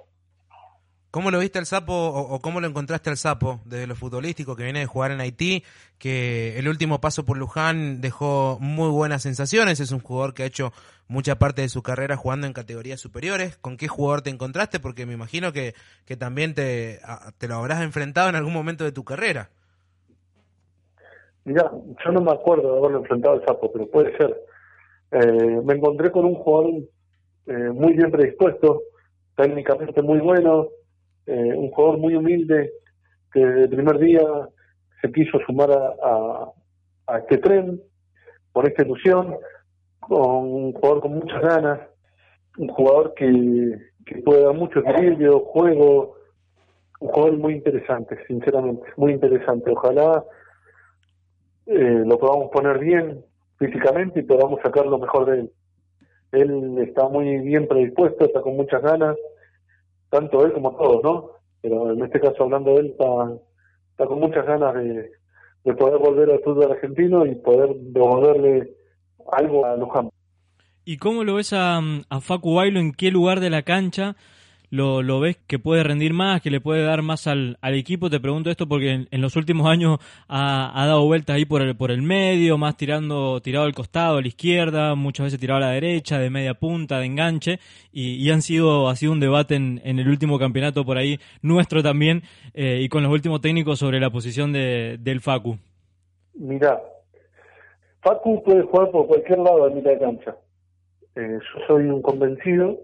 ¿Cómo 1.11 1.29
lo 1.29 1.39
viste 1.39 1.59
al 1.59 1.65
sapo 1.65 1.93
o, 1.93 2.39
cómo 2.39 2.61
lo 2.61 2.67
encontraste 2.67 3.09
al 3.09 3.17
sapo 3.17 3.59
desde 3.65 3.85
lo 3.85 3.95
futbolístico 3.95 4.55
que 4.55 4.63
viene 4.63 4.79
de 4.79 4.85
jugar 4.85 5.11
en 5.11 5.19
Haití? 5.19 5.61
Que 5.99 6.57
el 6.57 6.69
último 6.69 7.01
paso 7.01 7.25
por 7.25 7.37
Luján 7.37 7.99
dejó 7.99 8.57
muy 8.61 8.89
buenas 8.89 9.21
sensaciones. 9.21 9.81
Es 9.81 9.91
un 9.91 9.99
jugador 9.99 10.33
que 10.33 10.43
ha 10.43 10.45
hecho 10.45 10.71
mucha 11.09 11.35
parte 11.35 11.63
de 11.63 11.67
su 11.67 11.83
carrera 11.83 12.15
jugando 12.15 12.47
en 12.47 12.53
categorías 12.53 13.01
superiores. 13.01 13.57
¿Con 13.57 13.75
qué 13.75 13.89
jugador 13.89 14.21
te 14.21 14.29
encontraste? 14.29 14.79
Porque 14.79 15.05
me 15.05 15.11
imagino 15.11 15.51
que, 15.51 15.73
que 16.05 16.15
también 16.15 16.53
te, 16.53 17.01
te 17.37 17.49
lo 17.49 17.55
habrás 17.55 17.81
enfrentado 17.81 18.29
en 18.29 18.35
algún 18.35 18.53
momento 18.53 18.85
de 18.85 18.93
tu 18.93 19.03
carrera. 19.03 19.49
Mira, 21.43 21.69
yo 22.05 22.11
no 22.13 22.21
me 22.21 22.31
acuerdo 22.31 22.71
de 22.71 22.77
haberlo 22.77 22.99
enfrentado 22.99 23.33
al 23.33 23.45
sapo, 23.45 23.69
pero 23.69 23.85
puede 23.87 24.15
ser. 24.15 24.33
Eh, 25.11 25.61
me 25.63 25.73
encontré 25.73 26.11
con 26.11 26.25
un 26.25 26.35
jugador 26.35 26.83
eh, 27.47 27.69
muy 27.73 27.93
bien 27.93 28.11
predispuesto, 28.11 28.83
técnicamente 29.35 30.01
muy 30.01 30.19
bueno, 30.19 30.67
eh, 31.25 31.53
un 31.55 31.69
jugador 31.71 31.97
muy 31.99 32.15
humilde 32.15 32.71
que 33.31 33.41
el 33.41 33.69
primer 33.69 33.97
día 33.99 34.21
se 35.01 35.11
quiso 35.11 35.39
sumar 35.45 35.71
a, 35.71 36.51
a, 37.07 37.17
este 37.19 37.37
tren 37.39 37.81
por 38.53 38.67
esta 38.67 38.83
ilusión, 38.83 39.35
con 39.99 40.45
un 40.45 40.73
jugador 40.73 41.01
con 41.01 41.15
muchas 41.15 41.41
ganas, 41.41 41.79
un 42.57 42.67
jugador 42.69 43.13
que, 43.15 43.77
que 44.05 44.21
puede 44.21 44.43
dar 44.43 44.53
mucho 44.53 44.79
equilibrio, 44.79 45.39
juego, 45.39 46.15
un 46.99 47.09
jugador 47.09 47.37
muy 47.37 47.53
interesante, 47.53 48.17
sinceramente, 48.27 48.83
muy 48.97 49.13
interesante. 49.13 49.71
Ojalá 49.71 50.23
eh, 51.65 52.03
lo 52.05 52.17
podamos 52.17 52.51
poner 52.51 52.79
bien 52.79 53.23
físicamente 53.61 54.19
y 54.19 54.23
podamos 54.23 54.59
sacar 54.61 54.87
lo 54.87 54.97
mejor 54.97 55.25
de 55.27 55.39
él. 55.41 55.51
Él 56.31 56.77
está 56.79 57.07
muy 57.07 57.37
bien 57.39 57.67
predispuesto, 57.67 58.25
está 58.25 58.41
con 58.41 58.55
muchas 58.55 58.81
ganas 58.81 59.15
tanto 60.09 60.45
él 60.45 60.51
como 60.51 60.75
todos, 60.75 61.03
¿no? 61.03 61.29
Pero 61.61 61.93
en 61.93 62.03
este 62.03 62.19
caso, 62.19 62.43
hablando 62.43 62.71
de 62.71 62.79
él, 62.81 62.87
está, 62.87 64.05
con 64.05 64.19
muchas 64.19 64.45
ganas 64.45 64.73
de, 64.75 65.11
poder 65.73 65.99
volver 65.99 66.31
al 66.31 66.39
fútbol 66.41 66.71
argentino 66.71 67.25
y 67.25 67.35
poder 67.35 67.75
devolverle 67.75 68.73
algo 69.31 69.65
a 69.65 69.77
Luján. 69.77 70.09
¿Y 70.83 70.97
cómo 70.97 71.23
lo 71.23 71.35
ves 71.35 71.53
a, 71.53 71.79
a 72.09 72.19
Facu 72.19 72.55
Bailo? 72.55 72.79
¿En 72.79 72.91
qué 72.91 73.11
lugar 73.11 73.39
de 73.39 73.51
la 73.51 73.61
cancha 73.61 74.15
lo, 74.71 75.03
lo 75.03 75.19
ves 75.19 75.37
que 75.47 75.59
puede 75.59 75.83
rendir 75.83 76.13
más, 76.13 76.41
que 76.41 76.49
le 76.49 76.61
puede 76.61 76.83
dar 76.83 77.01
más 77.01 77.27
al, 77.27 77.57
al 77.61 77.75
equipo? 77.75 78.09
Te 78.09 78.19
pregunto 78.19 78.49
esto 78.49 78.67
porque 78.67 79.05
en, 79.11 79.21
los 79.21 79.35
últimos 79.35 79.67
años 79.67 79.99
ha, 80.27 80.81
ha, 80.81 80.87
dado 80.87 81.05
vueltas 81.05 81.35
ahí 81.35 81.45
por 81.45 81.61
el, 81.61 81.75
por 81.75 81.91
el 81.91 82.01
medio, 82.01 82.57
más 82.57 82.77
tirando, 82.77 83.41
tirado 83.41 83.65
al 83.65 83.73
costado, 83.75 84.17
a 84.17 84.21
la 84.21 84.27
izquierda, 84.27 84.95
muchas 84.95 85.25
veces 85.25 85.39
tirado 85.39 85.57
a 85.57 85.67
la 85.67 85.71
derecha, 85.71 86.17
de 86.17 86.29
media 86.29 86.53
punta, 86.53 86.99
de 86.99 87.05
enganche, 87.05 87.59
y, 87.91 88.15
y 88.15 88.31
han 88.31 88.41
sido, 88.41 88.87
ha 88.87 88.95
sido 88.95 89.11
un 89.11 89.19
debate 89.19 89.55
en, 89.55 89.81
en, 89.83 89.99
el 89.99 90.07
último 90.07 90.39
campeonato 90.39 90.85
por 90.85 90.97
ahí, 90.97 91.19
nuestro 91.41 91.83
también, 91.83 92.23
eh, 92.53 92.79
y 92.81 92.87
con 92.87 93.03
los 93.03 93.11
últimos 93.11 93.41
técnicos 93.41 93.77
sobre 93.77 93.99
la 93.99 94.09
posición 94.09 94.53
de, 94.53 94.97
del 95.01 95.19
Facu. 95.19 95.57
Mira, 96.33 96.81
Facu 98.01 98.41
puede 98.41 98.63
jugar 98.63 98.89
por 98.91 99.05
cualquier 99.07 99.39
lado 99.39 99.67
de 99.67 99.75
mitad 99.75 99.91
de 99.91 99.99
cancha. 99.99 100.35
Eh, 101.17 101.39
yo 101.41 101.59
soy 101.67 101.87
un 101.87 102.01
convencido 102.01 102.79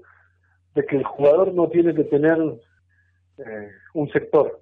de 0.77 0.85
que 0.85 0.95
el 0.95 1.03
jugador 1.03 1.53
no 1.55 1.67
tiene 1.69 1.93
que 1.95 2.03
tener 2.03 2.37
eh, 3.39 3.69
un 3.95 4.07
sector. 4.09 4.59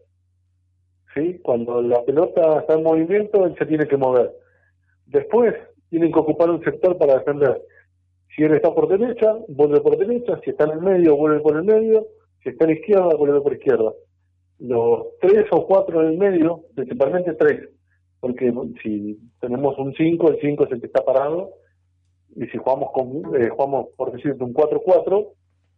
¿sí? 1.14 1.40
Cuando 1.44 1.82
la 1.82 2.04
pelota 2.06 2.60
está 2.60 2.76
en 2.76 2.84
movimiento, 2.84 3.46
él 3.46 3.54
se 3.60 3.66
tiene 3.66 3.86
que 3.86 3.98
mover. 3.98 4.32
Después 5.08 5.54
tienen 5.90 6.14
que 6.14 6.20
ocupar 6.20 6.50
un 6.50 6.64
sector 6.64 6.98
para 6.98 7.20
defender. 7.20 7.62
Si 8.34 8.44
él 8.44 8.54
está 8.54 8.74
por 8.74 8.88
derecha, 8.88 9.36
vuelve 9.50 9.82
por 9.82 9.98
derecha. 9.98 10.40
Si 10.44 10.52
está 10.52 10.64
en 10.64 10.72
el 10.72 10.82
medio, 10.82 11.18
vuelve 11.18 11.42
por 11.42 11.58
el 11.58 11.66
medio. 11.66 12.08
Si 12.42 12.50
está 12.50 12.64
en 12.64 12.78
izquierda, 12.78 13.16
vuelve 13.18 13.42
por 13.42 13.54
izquierda. 13.54 13.92
Los 14.60 15.18
tres 15.20 15.46
o 15.52 15.68
cuatro 15.68 16.02
en 16.02 16.14
el 16.14 16.18
medio, 16.18 16.62
principalmente 16.76 17.34
tres, 17.34 17.70
porque 18.22 18.54
si 18.82 19.20
tenemos 19.42 19.78
un 19.78 19.94
5, 19.94 20.30
el 20.30 20.40
5 20.40 20.64
es 20.64 20.72
el 20.72 20.80
que 20.80 20.88
está 20.88 21.04
parado, 21.04 21.52
y 22.36 22.46
si 22.48 22.58
jugamos 22.58 22.92
con 22.94 23.36
eh, 23.36 23.50
jugamos 23.50 23.88
por 23.98 24.14
decirte 24.14 24.44
un 24.44 24.54
4-4, 24.54 25.28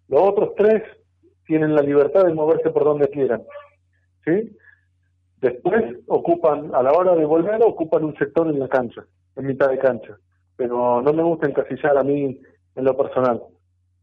los 0.07 0.21
otros 0.21 0.53
tres 0.55 0.83
tienen 1.45 1.75
la 1.75 1.81
libertad 1.81 2.25
de 2.25 2.33
moverse 2.33 2.69
por 2.69 2.83
donde 2.83 3.09
quieran. 3.09 3.43
¿sí? 4.25 4.55
Después 5.41 5.83
ocupan, 6.07 6.73
a 6.73 6.81
la 6.83 6.91
hora 6.91 7.15
de 7.15 7.25
volver, 7.25 7.61
ocupan 7.63 8.03
un 8.03 8.15
sector 8.17 8.47
en 8.47 8.59
la 8.59 8.67
cancha, 8.67 9.05
en 9.35 9.45
mitad 9.45 9.69
de 9.69 9.79
cancha. 9.79 10.17
Pero 10.55 11.01
no 11.01 11.13
me 11.13 11.23
gusta 11.23 11.47
encasillar 11.47 11.97
a 11.97 12.03
mí 12.03 12.41
en 12.75 12.83
lo 12.83 12.97
personal. 12.97 13.41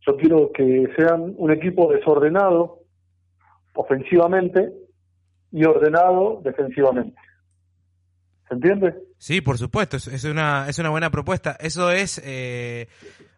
Yo 0.06 0.16
quiero 0.16 0.52
que 0.52 0.88
sean 0.96 1.34
un 1.38 1.50
equipo 1.50 1.92
desordenado 1.92 2.80
ofensivamente 3.74 4.72
y 5.50 5.64
ordenado 5.64 6.40
defensivamente. 6.42 7.16
¿Se 8.54 8.68
entiende? 8.68 8.94
Sí, 9.18 9.40
por 9.40 9.58
supuesto, 9.58 9.96
es 9.96 10.24
una, 10.24 10.68
es 10.68 10.78
una 10.78 10.90
buena 10.90 11.10
propuesta. 11.10 11.56
Eso 11.58 11.90
es 11.90 12.20
eh, 12.22 12.86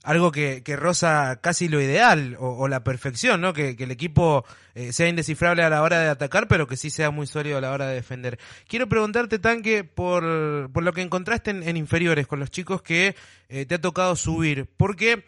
algo 0.03 0.31
que, 0.31 0.63
que 0.63 0.77
roza 0.77 1.41
casi 1.41 1.69
lo 1.69 1.81
ideal 1.81 2.37
o, 2.39 2.69
la 2.69 2.85
perfección, 2.85 3.41
¿no? 3.41 3.55
Que, 3.55 3.77
el 3.79 3.91
equipo 3.91 4.45
eh, 4.75 4.93
sea 4.93 5.09
indescifrable 5.09 5.63
a 5.63 5.71
la 5.71 5.83
hora 5.83 6.01
de 6.01 6.09
atacar, 6.09 6.49
pero 6.49 6.67
que 6.67 6.77
sí 6.77 6.91
sea 6.91 7.11
muy 7.11 7.27
sólido 7.27 7.57
a 7.57 7.61
la 7.63 7.71
hora 7.71 7.87
de 7.87 7.95
defender. 7.95 8.39
Quiero 8.69 8.89
preguntarte, 8.89 9.39
Tanque, 9.39 9.85
por, 9.85 10.71
por 10.71 10.83
lo 10.83 10.93
que 10.93 11.03
encontraste 11.03 11.51
en, 11.51 11.77
inferiores 11.77 12.27
con 12.27 12.41
los 12.41 12.51
chicos 12.51 12.83
que 12.83 13.15
eh, 13.49 13.65
te 13.65 13.77
ha 13.77 13.81
tocado 13.81 14.17
subir, 14.17 14.69
porque 14.77 15.25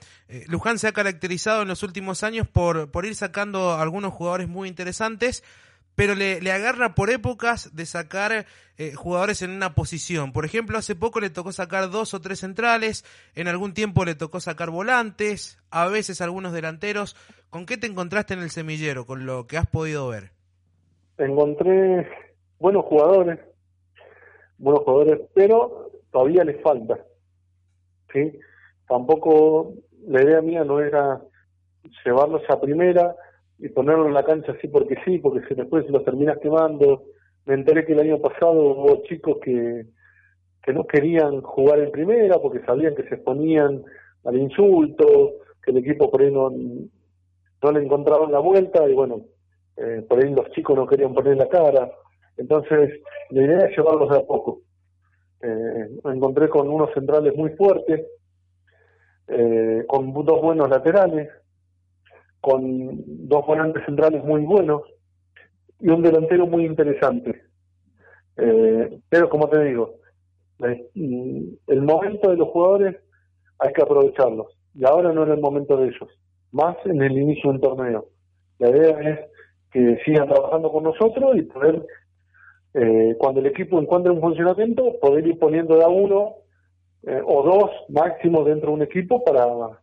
Luján 0.49 0.79
se 0.79 0.89
ha 0.89 0.93
caracterizado 0.93 1.63
en 1.63 1.69
los 1.69 1.83
últimos 1.83 2.25
años 2.25 2.47
por, 2.47 2.91
por 2.91 3.07
ir 3.07 3.15
sacando 3.15 3.75
algunos 3.75 4.13
jugadores 4.13 4.49
muy 4.49 4.69
interesantes, 4.69 5.43
pero 5.99 6.15
le, 6.15 6.39
agarra 6.53 6.95
por 6.95 7.11
épocas 7.11 7.75
de 7.75 7.85
sacar 7.85 8.47
eh, 8.77 8.95
jugadores 8.95 9.43
en 9.43 9.51
una 9.51 9.75
posición. 9.75 10.33
Por 10.33 10.45
ejemplo, 10.45 10.79
hace 10.79 10.95
poco 10.95 11.19
le 11.19 11.29
tocó 11.29 11.51
sacar 11.51 11.91
dos 11.91 12.15
o 12.15 12.21
tres 12.21 12.39
centrales, 12.39 13.05
en 13.35 13.49
algún 13.49 13.75
tiempo 13.75 14.05
le 14.05 14.15
tocó 14.15 14.39
sacar 14.39 14.71
volantes, 14.71 15.59
a 15.73 15.89
veces 15.89 16.21
algunos 16.21 16.53
delanteros. 16.53 17.17
¿Con 17.51 17.67
qué 17.67 17.77
te 17.79 17.89
encontraste 17.89 18.35
en 18.35 18.43
el 18.43 18.51
semillero, 18.51 19.07
con 19.07 19.27
lo 19.27 19.49
que 19.49 19.59
has 19.59 19.67
podido 19.67 20.07
ver? 20.07 20.31
Encontré 21.19 22.09
buenos 22.61 22.85
jugadores, 22.85 23.41
buenos 24.57 24.85
jugadores, 24.85 25.21
pero 25.35 25.91
todavía 26.13 26.45
les 26.45 26.63
falta. 26.63 26.97
¿sí? 28.13 28.39
Tampoco 28.87 29.75
la 30.07 30.23
idea 30.23 30.43
mía 30.43 30.63
no 30.63 30.79
era 30.79 31.21
llevarlos 32.05 32.43
a 32.49 32.61
primera 32.61 33.17
y 33.59 33.69
ponerlo 33.71 34.07
en 34.07 34.15
la 34.15 34.25
cancha 34.25 34.53
así 34.53 34.69
porque 34.69 34.97
sí, 35.05 35.19
porque 35.19 35.47
si 35.49 35.55
después 35.55 35.89
los 35.91 36.05
terminas 36.05 36.39
quemando. 36.39 37.05
Me 37.45 37.55
enteré 37.55 37.85
que 37.87 37.93
el 37.93 38.01
año 38.01 38.21
pasado 38.21 38.53
hubo 38.53 39.03
chicos 39.05 39.39
que, 39.43 39.87
que 40.63 40.73
no 40.73 40.87
querían 40.87 41.41
jugar 41.41 41.81
en 41.81 41.91
primera 41.91 42.39
porque 42.39 42.65
sabían 42.65 42.95
que 42.95 43.05
se 43.05 43.15
exponían 43.15 43.83
al 44.25 44.37
insulto, 44.37 45.33
que 45.65 45.71
el 45.71 45.79
equipo 45.79 46.11
por 46.11 46.21
ahí 46.21 46.31
no, 46.31 46.51
no 46.51 47.73
le 47.73 47.83
encontraban 47.83 48.31
la 48.31 48.39
vuelta 48.39 48.89
y 48.89 48.95
bueno, 48.95 49.23
eh, 49.77 50.05
por 50.09 50.23
ahí 50.23 50.33
los 50.33 50.51
chicos 50.51 50.77
no 50.77 50.87
querían 50.87 51.15
poner 51.15 51.37
la 51.37 51.49
cara. 51.49 51.91
Entonces, 52.37 53.01
la 53.31 53.43
idea 53.43 53.67
es 53.67 53.77
llevarlos 53.77 54.11
de 54.11 54.19
a 54.19 54.27
poco. 54.27 54.61
Eh, 55.41 55.89
me 56.05 56.15
encontré 56.15 56.49
con 56.49 56.69
unos 56.69 56.93
centrales 56.93 57.35
muy 57.37 57.51
fuertes, 57.51 58.07
eh, 59.29 59.85
con 59.87 60.13
dos 60.13 60.43
buenos 60.43 60.69
laterales, 60.69 61.29
con 62.41 63.03
dos 63.29 63.47
volantes 63.47 63.85
centrales 63.85 64.25
muy 64.25 64.43
buenos 64.43 64.83
y 65.81 65.89
un 65.89 66.03
delantero 66.03 66.47
muy 66.47 66.65
interesante. 66.65 67.43
Eh, 68.37 69.01
pero 69.09 69.29
como 69.29 69.49
te 69.49 69.65
digo, 69.65 69.95
el 70.61 71.83
momento 71.83 72.31
de 72.31 72.37
los 72.37 72.49
jugadores 72.49 72.97
hay 73.59 73.73
que 73.73 73.83
aprovecharlos. 73.83 74.47
Y 74.75 74.85
ahora 74.85 75.13
no 75.13 75.25
era 75.25 75.35
el 75.35 75.41
momento 75.41 75.77
de 75.77 75.89
ellos, 75.89 76.09
más 76.53 76.77
en 76.85 77.03
el 77.03 77.13
inicio 77.19 77.51
del 77.51 77.61
torneo. 77.61 78.07
La 78.59 78.71
idea 78.71 79.01
es 79.01 79.21
que 79.73 79.99
sigan 80.05 80.29
trabajando 80.29 80.71
con 80.71 80.85
nosotros 80.85 81.37
y 81.37 81.43
poder, 81.43 81.85
eh, 82.75 83.15
cuando 83.19 83.41
el 83.41 83.47
equipo 83.47 83.81
encuentre 83.81 84.13
un 84.13 84.21
funcionamiento, 84.21 84.99
poder 85.01 85.27
ir 85.27 85.39
poniendo 85.39 85.77
de 85.77 85.85
a 85.85 85.89
uno 85.89 86.37
eh, 87.03 87.21
o 87.25 87.43
dos 87.43 87.71
máximo 87.89 88.45
dentro 88.45 88.71
de 88.71 88.75
un 88.75 88.83
equipo 88.83 89.23
para, 89.25 89.81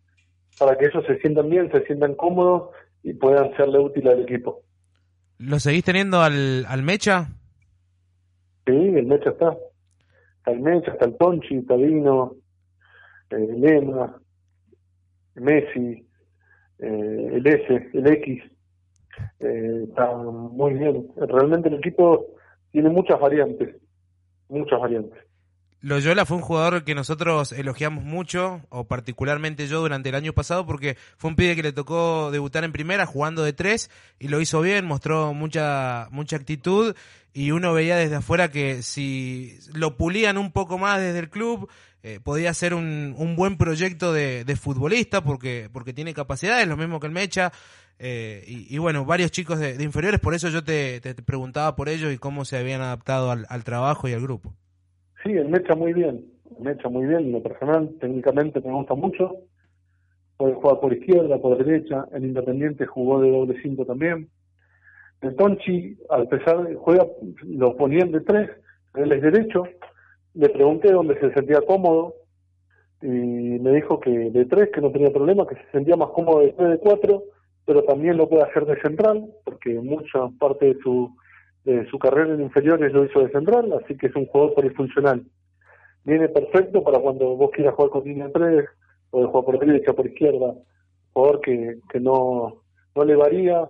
para 0.58 0.78
que 0.78 0.86
ellos 0.86 1.04
se 1.06 1.18
sientan 1.20 1.50
bien, 1.50 1.72
se 1.72 1.86
sientan 1.86 2.16
cómodos 2.16 2.72
y 3.04 3.14
puedan 3.14 3.56
serle 3.56 3.80
útil 3.80 4.08
al 4.08 4.22
equipo. 4.22 4.62
¿Lo 5.38 5.60
seguís 5.60 5.84
teniendo 5.84 6.22
al, 6.22 6.66
al 6.68 6.82
Mecha? 6.84 7.30
Sí, 8.66 8.74
el 8.74 9.06
Mecha 9.06 9.32
está. 9.32 9.56
Está 10.38 10.52
el 10.52 10.60
Mecha, 10.60 10.92
está 10.92 11.06
el 11.06 11.18
Tonchi, 11.18 11.58
está 11.58 11.76
Dino, 11.76 12.36
eh, 13.32 13.48
Lema, 13.58 14.20
Messi, 15.36 16.08
eh, 16.80 17.30
el 17.34 17.46
S, 17.46 17.90
el 17.94 18.08
X. 18.08 18.44
Eh, 19.40 19.86
está 19.90 20.16
muy 20.16 20.74
bien. 20.74 21.08
Realmente 21.16 21.70
el 21.70 21.76
equipo 21.76 22.26
tiene 22.72 22.90
muchas 22.90 23.20
variantes, 23.20 23.76
muchas 24.50 24.80
variantes. 24.80 25.20
Loyola 25.82 26.26
fue 26.26 26.38
un 26.38 26.44
jugador 26.44 26.84
que 26.84 26.96
nosotros 26.96 27.52
elogiamos 27.52 28.04
mucho, 28.04 28.62
o 28.70 28.88
particularmente 28.88 29.68
yo 29.68 29.82
durante 29.82 30.10
el 30.10 30.16
año 30.16 30.34
pasado, 30.34 30.66
porque 30.66 30.98
fue 31.18 31.30
un 31.30 31.36
pibe 31.36 31.56
que 31.56 31.64
le 31.64 31.74
tocó 31.74 32.32
debutar 32.32 32.64
en 32.64 32.72
primera 32.72 33.06
jugando 33.06 33.44
de 33.44 33.54
tres 33.54 33.92
y 34.18 34.30
lo 34.30 34.42
hizo 34.42 34.62
bien, 34.62 34.86
mostró 34.86 35.34
mucha, 35.34 36.08
mucha 36.12 36.38
actitud 36.38 36.96
y 37.34 37.52
uno 37.52 37.74
veía 37.74 37.98
desde 37.98 38.16
afuera 38.16 38.50
que 38.50 38.82
si 38.82 39.60
lo 39.74 39.98
pulían 39.98 40.38
un 40.38 40.52
poco 40.52 40.78
más 40.78 41.02
desde 41.02 41.20
el 41.20 41.30
club, 41.30 41.70
eh, 42.02 42.20
podía 42.24 42.54
ser 42.54 42.74
un, 42.74 43.14
un 43.18 43.36
buen 43.36 43.58
proyecto 43.58 44.14
de, 44.14 44.46
de, 44.46 44.56
futbolista 44.56 45.22
porque, 45.22 45.70
porque 45.74 45.92
tiene 45.92 46.14
capacidades, 46.14 46.68
lo 46.68 46.78
mismo 46.78 47.00
que 47.00 47.08
el 47.08 47.14
Mecha. 47.14 47.52
Eh, 48.00 48.44
y, 48.48 48.74
y, 48.74 48.78
bueno, 48.78 49.06
varios 49.06 49.32
chicos 49.32 49.60
de, 49.60 49.78
de, 49.78 49.84
inferiores, 49.84 50.20
por 50.20 50.34
eso 50.34 50.50
yo 50.50 50.64
te, 50.64 51.02
te, 51.02 51.14
preguntaba 51.16 51.76
por 51.76 51.90
ellos 51.90 52.14
y 52.14 52.18
cómo 52.18 52.46
se 52.46 52.58
habían 52.58 52.82
adaptado 52.82 53.32
al, 53.32 53.46
al 53.50 53.64
trabajo 53.64 54.08
y 54.08 54.14
al 54.14 54.22
grupo. 54.22 54.54
Sí, 55.26 55.32
el 55.32 55.50
Mecha 55.50 55.74
muy 55.74 55.92
bien, 55.92 56.24
el 56.56 56.64
Mecha 56.64 56.88
muy 56.88 57.08
bien, 57.08 57.22
en 57.22 57.32
lo 57.32 57.42
personal, 57.42 57.90
técnicamente 58.00 58.62
me 58.62 58.72
gusta 58.72 58.94
mucho. 58.94 59.38
Puede 60.38 60.54
jugar 60.54 60.80
por 60.80 60.94
izquierda, 60.94 61.40
por 61.40 61.58
derecha, 61.58 62.06
el 62.14 62.26
Independiente 62.26 62.86
jugó 62.86 63.20
de 63.22 63.32
doble 63.32 63.60
cinco 63.64 63.86
también. 63.86 64.30
El 65.22 65.36
Tonchi, 65.36 65.98
al 66.12 66.28
pesar 66.28 66.64
de 66.68 66.76
juega, 66.76 67.08
lo 67.44 67.76
ponían 67.76 68.12
de 68.12 68.22
tres, 68.22 68.52
él 68.94 69.12
es 69.14 69.22
derecho. 69.24 69.64
Le 70.36 70.50
pregunté 70.50 70.92
dónde 70.92 71.20
se 71.20 71.34
sentía 71.34 71.62
cómodo 71.62 72.14
y 73.02 73.08
me 73.08 73.72
dijo 73.72 74.00
que 74.00 74.12
de 74.12 74.46
tres, 74.46 74.70
que 74.72 74.82
no 74.82 74.92
tenía 74.92 75.12
problema, 75.12 75.48
que 75.48 75.56
se 75.56 75.72
sentía 75.72 75.96
más 75.96 76.10
cómodo 76.10 76.42
de 76.42 76.52
tres 76.52 76.70
de 76.70 76.78
cuatro, 76.78 77.24
pero 77.66 77.84
también 77.84 78.18
lo 78.18 78.30
puede 78.30 78.44
hacer 78.44 78.66
de 78.66 78.80
central, 78.80 79.26
porque 79.44 79.74
mucha 79.74 80.28
parte 80.38 80.68
de 80.68 80.80
su 80.84 81.16
de 81.66 81.86
su 81.90 81.98
carrera 81.98 82.34
en 82.34 82.42
inferiores 82.42 82.94
lo 82.94 83.06
hizo 83.06 83.20
de 83.22 83.32
central, 83.32 83.74
así 83.84 83.98
que 83.98 84.08
es 84.08 84.16
un 84.16 84.28
jugador 84.28 84.54
polifuncional. 84.54 85.24
Viene 86.04 86.30
perfecto 86.30 86.84
para 86.84 87.00
cuando 87.00 87.36
vos 87.36 87.50
quieras 87.52 87.74
jugar 87.74 87.90
con 87.90 88.04
línea 88.04 88.30
3, 88.32 88.66
o 89.10 89.22
de 89.22 89.28
jugar 89.28 89.46
por 89.46 89.60
derecha, 89.60 89.94
por 89.94 90.06
izquierda, 90.06 90.54
jugador 91.14 91.42
que, 91.42 91.78
que 91.92 92.00
no, 92.00 92.62
no 92.96 93.04
le 93.04 93.16
varía 93.16 93.68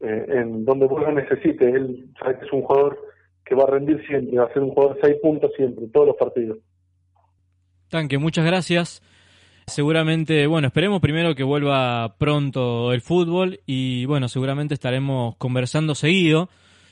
eh, 0.00 0.26
en 0.28 0.64
donde 0.64 0.86
vos 0.86 1.02
lo 1.02 1.12
necesite. 1.12 1.68
Él 1.68 2.10
sabe 2.18 2.38
que 2.38 2.46
es 2.46 2.52
un 2.52 2.62
jugador 2.62 2.98
que 3.44 3.54
va 3.54 3.64
a 3.64 3.70
rendir 3.70 4.04
siempre, 4.06 4.38
va 4.38 4.46
a 4.46 4.52
ser 4.52 4.62
un 4.62 4.70
jugador 4.70 4.94
de 4.96 5.08
6 5.08 5.16
puntos 5.22 5.50
siempre, 5.56 5.86
todos 5.92 6.06
los 6.06 6.16
partidos. 6.16 6.58
Tanque, 7.88 8.16
muchas 8.16 8.46
gracias. 8.46 9.02
Seguramente, 9.66 10.46
bueno, 10.46 10.68
esperemos 10.68 11.00
primero 11.00 11.34
que 11.34 11.44
vuelva 11.44 12.16
pronto 12.18 12.92
el 12.92 13.02
fútbol 13.02 13.60
y 13.66 14.06
bueno, 14.06 14.28
seguramente 14.28 14.74
estaremos 14.74 15.36
conversando 15.36 15.94
seguido 15.94 16.48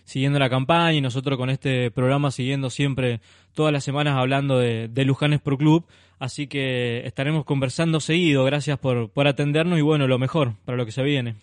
siguiendo 0.09 0.39
la 0.39 0.49
campaña 0.49 0.95
y 0.95 1.01
nosotros 1.03 1.37
con 1.37 1.51
este 1.51 1.91
programa 1.91 2.31
siguiendo 2.31 2.71
siempre 2.71 3.21
todas 3.55 3.73
las 3.75 3.85
semanas 3.85 4.17
hablando 4.17 4.59
de, 4.59 4.89
de 4.89 5.05
Lujanes 5.05 5.41
Pro 5.41 5.59
Club. 5.59 5.85
Así 6.19 6.49
que 6.49 7.07
estaremos 7.07 7.45
conversando 7.45 8.01
seguido. 8.01 8.45
Gracias 8.45 8.79
por, 8.79 9.11
por 9.11 9.29
atendernos 9.29 9.79
y 9.79 9.83
bueno, 9.83 10.07
lo 10.09 10.19
mejor 10.19 10.53
para 10.65 10.79
lo 10.79 10.87
que 10.87 10.93
se 10.93 11.03
viene. 11.03 11.37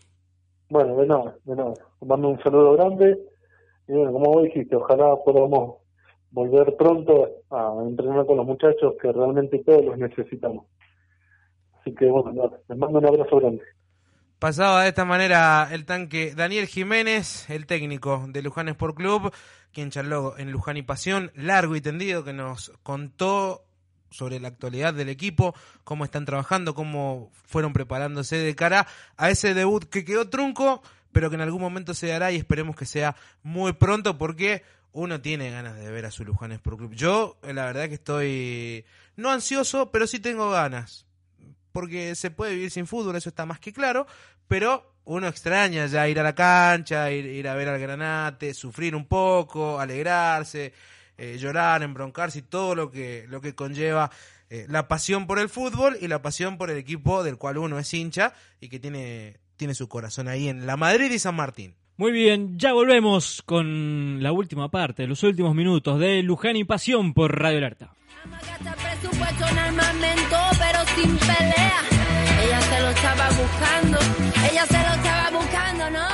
Bueno, 0.70 0.98
de 0.98 1.06
nada, 1.06 1.36
de 1.46 1.56
nada. 1.56 1.74
Mando 2.02 2.30
un 2.30 2.42
saludo 2.42 2.74
grande 2.74 3.20
y 3.88 3.94
bueno, 3.94 4.12
como 4.12 4.32
vos 4.32 4.44
dijiste, 4.44 4.76
ojalá 4.76 5.16
podamos 5.24 5.76
volver 6.32 6.76
pronto 6.76 7.28
a 7.52 7.76
entrenar 7.88 8.26
con 8.26 8.38
los 8.38 8.48
muchachos 8.48 8.96
que 9.00 9.12
realmente 9.12 9.60
todos 9.64 9.86
los 9.86 9.98
necesitamos. 10.00 10.66
Así 11.80 11.94
que 11.94 12.08
bueno, 12.08 12.52
les 12.68 12.78
mando 12.80 12.98
un 12.98 13.06
abrazo 13.06 13.38
grande. 13.38 13.62
Pasaba 14.40 14.84
de 14.84 14.90
esta 14.90 15.06
manera 15.06 15.70
el 15.72 15.86
tanque 15.86 16.36
Daniel 16.36 16.68
Jiménez, 16.68 17.50
el 17.50 17.66
técnico 17.66 18.26
de 18.28 18.42
Luján 18.42 18.68
Sport 18.68 18.98
Club, 18.98 19.34
quien 19.72 19.92
charló 19.92 20.38
en 20.38 20.52
Luján 20.52 20.76
y 20.76 20.82
Pasión, 20.82 21.32
largo 21.36 21.76
y 21.78 21.82
tendido, 21.82 22.26
que 22.26 22.34
nos 22.34 22.74
contó 22.84 23.66
sobre 24.10 24.42
la 24.42 24.50
actualidad 24.50 24.94
del 24.94 25.08
equipo, 25.08 25.56
cómo 25.86 26.04
están 26.04 26.26
trabajando, 26.26 26.76
cómo 26.76 27.32
fueron 27.46 27.72
preparándose 27.72 28.36
de 28.38 28.56
cara 28.56 28.88
a 29.16 29.30
ese 29.30 29.54
debut 29.54 29.86
que 29.86 30.04
quedó 30.04 30.30
trunco, 30.30 30.84
pero 31.14 31.30
que 31.30 31.36
en 31.36 31.42
algún 31.42 31.62
momento 31.62 31.94
se 31.94 32.08
dará 32.08 32.34
y 32.34 32.36
esperemos 32.36 32.76
que 32.76 32.86
sea 32.86 33.16
muy 33.42 33.72
pronto 33.72 34.18
porque 34.18 34.64
uno 34.92 35.22
tiene 35.22 35.50
ganas 35.50 35.78
de 35.78 35.90
ver 35.92 36.06
a 36.06 36.12
su 36.12 36.26
Luján 36.26 36.52
Sport 36.52 36.78
Club. 36.78 36.94
Yo, 36.94 37.38
la 37.42 37.66
verdad 37.66 37.88
que 37.88 37.96
estoy 37.96 38.86
no 39.16 39.32
ansioso, 39.32 39.92
pero 39.92 40.08
sí 40.08 40.20
tengo 40.20 40.50
ganas 40.50 41.06
porque 41.76 42.16
se 42.16 42.32
puede 42.32 42.56
vivir 42.56 42.72
sin 42.72 42.88
fútbol, 42.88 43.18
eso 43.18 43.28
está 43.28 43.46
más 43.46 43.60
que 43.60 43.74
claro, 43.74 44.08
pero 44.48 44.94
uno 45.04 45.28
extraña 45.28 45.88
ya 45.88 46.08
ir 46.08 46.18
a 46.22 46.24
la 46.24 46.34
cancha, 46.34 47.12
ir, 47.12 47.26
ir 47.26 47.50
a 47.50 47.56
ver 47.56 47.68
al 47.68 47.82
granate, 47.82 48.54
sufrir 48.54 48.96
un 48.96 49.06
poco, 49.06 49.78
alegrarse, 49.78 50.72
eh, 51.18 51.38
llorar, 51.38 51.84
embroncarse 51.84 52.40
y 52.40 52.44
todo 52.44 52.76
lo 52.76 52.90
que, 52.90 53.26
lo 53.28 53.42
que 53.42 53.56
conlleva 53.56 54.10
eh, 54.50 54.66
la 54.70 54.88
pasión 54.88 55.28
por 55.28 55.38
el 55.38 55.50
fútbol 55.50 55.98
y 56.00 56.08
la 56.08 56.22
pasión 56.22 56.58
por 56.58 56.72
el 56.72 56.78
equipo 56.78 57.26
del 57.26 57.38
cual 57.38 57.58
uno 57.58 57.78
es 57.78 57.94
hincha 57.94 58.34
y 58.62 58.70
que 58.70 58.80
tiene, 58.80 59.42
tiene 59.58 59.76
su 59.76 59.90
corazón 59.90 60.30
ahí 60.30 60.48
en 60.48 60.66
la 60.66 60.78
Madrid 60.78 61.12
y 61.12 61.20
San 61.20 61.36
Martín. 61.36 61.76
Muy 61.98 62.14
bien, 62.14 62.58
ya 62.58 62.72
volvemos 62.72 63.42
con 63.46 64.24
la 64.24 64.32
última 64.32 64.72
parte, 64.72 65.08
los 65.08 65.24
últimos 65.24 65.54
minutos 65.54 66.00
de 66.00 66.24
Luján 66.24 66.56
y 66.56 66.64
Pasión 66.64 67.14
por 67.14 67.38
Radio 67.38 67.58
Alerta. 67.58 67.94
Presupuesto 68.76 69.48
en 69.48 69.60
armamento, 69.60 70.38
pero 70.60 70.86
sin 70.96 71.18
pelea. 71.18 71.82
Ella 72.44 72.62
se 72.62 72.80
lo 72.82 72.90
estaba 72.90 73.30
buscando, 73.30 74.00
ella 74.52 74.66
se 74.66 74.80
lo 74.80 74.94
estaba 74.94 75.30
buscando, 75.32 75.90
¿no? 75.90 76.08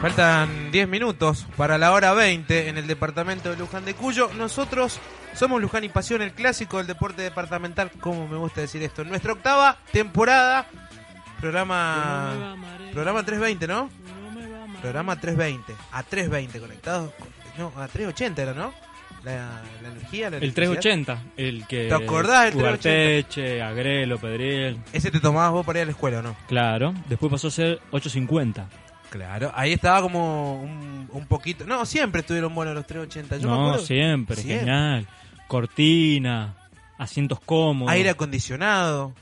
Faltan 0.00 0.70
10 0.70 0.88
minutos 0.88 1.46
para 1.56 1.76
la 1.76 1.92
hora 1.92 2.14
20 2.14 2.68
en 2.68 2.78
el 2.78 2.86
departamento 2.86 3.50
de 3.50 3.56
Luján 3.56 3.84
de 3.84 3.94
Cuyo. 3.94 4.30
Nosotros 4.34 4.98
somos 5.34 5.60
Luján 5.60 5.84
y 5.84 5.90
Pasión, 5.90 6.22
el 6.22 6.32
clásico 6.32 6.78
del 6.78 6.86
deporte 6.86 7.22
departamental, 7.22 7.90
como 8.00 8.26
me 8.26 8.38
gusta 8.38 8.62
decir 8.62 8.82
esto. 8.82 9.04
Nuestra 9.04 9.32
octava 9.32 9.76
temporada, 9.92 10.66
programa 11.38 12.56
programa 12.92 13.22
320, 13.22 13.66
¿no? 13.66 13.90
Programa 14.80 15.20
320, 15.20 15.74
a 15.92 16.02
320 16.02 16.60
conectados, 16.60 17.12
no, 17.58 17.68
a 17.76 17.86
380 17.86 18.42
era, 18.42 18.54
¿no? 18.54 18.72
La, 19.24 19.60
la 19.82 19.88
energía, 19.90 20.30
la 20.30 20.38
El 20.38 20.54
380, 20.54 21.22
el 21.36 21.66
que... 21.66 21.88
¿Te 21.88 21.94
acordás 21.94 22.44
del 22.44 22.54
380? 22.54 22.58
Ugarteche, 22.58 23.62
Agrelo, 23.62 24.18
Pedriel. 24.18 24.78
Ese 24.92 25.10
te 25.10 25.20
tomabas 25.20 25.52
vos 25.52 25.66
para 25.66 25.80
ir 25.80 25.82
a 25.82 25.86
la 25.86 25.90
escuela, 25.92 26.20
¿o 26.20 26.22
no? 26.22 26.36
Claro, 26.48 26.94
después 27.08 27.30
pasó 27.30 27.48
a 27.48 27.50
ser 27.50 27.80
850. 27.90 28.66
Claro, 29.10 29.52
ahí 29.54 29.72
estaba 29.72 30.00
como 30.00 30.62
un, 30.62 31.08
un 31.12 31.26
poquito... 31.26 31.66
No, 31.66 31.84
siempre 31.84 32.20
estuvieron 32.22 32.54
buenos 32.54 32.74
los 32.74 32.86
380. 32.86 33.36
Yo 33.38 33.50
me 33.50 33.56
no, 33.56 33.78
siempre, 33.78 34.36
Siempre. 34.36 34.58
genial. 34.60 35.06
Cortina, 35.48 36.54
asientos 36.96 37.40
cómodos. 37.40 37.92
Aire 37.92 38.10
acondicionado. 38.10 39.12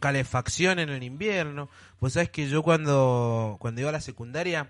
calefacción 0.00 0.78
en 0.78 0.90
el 0.90 1.02
invierno. 1.02 1.68
Pues 1.98 2.12
sabes 2.12 2.30
que 2.30 2.48
yo 2.48 2.62
cuando, 2.62 3.56
cuando 3.58 3.80
iba 3.80 3.90
a 3.90 3.94
la 3.94 4.00
secundaria 4.00 4.68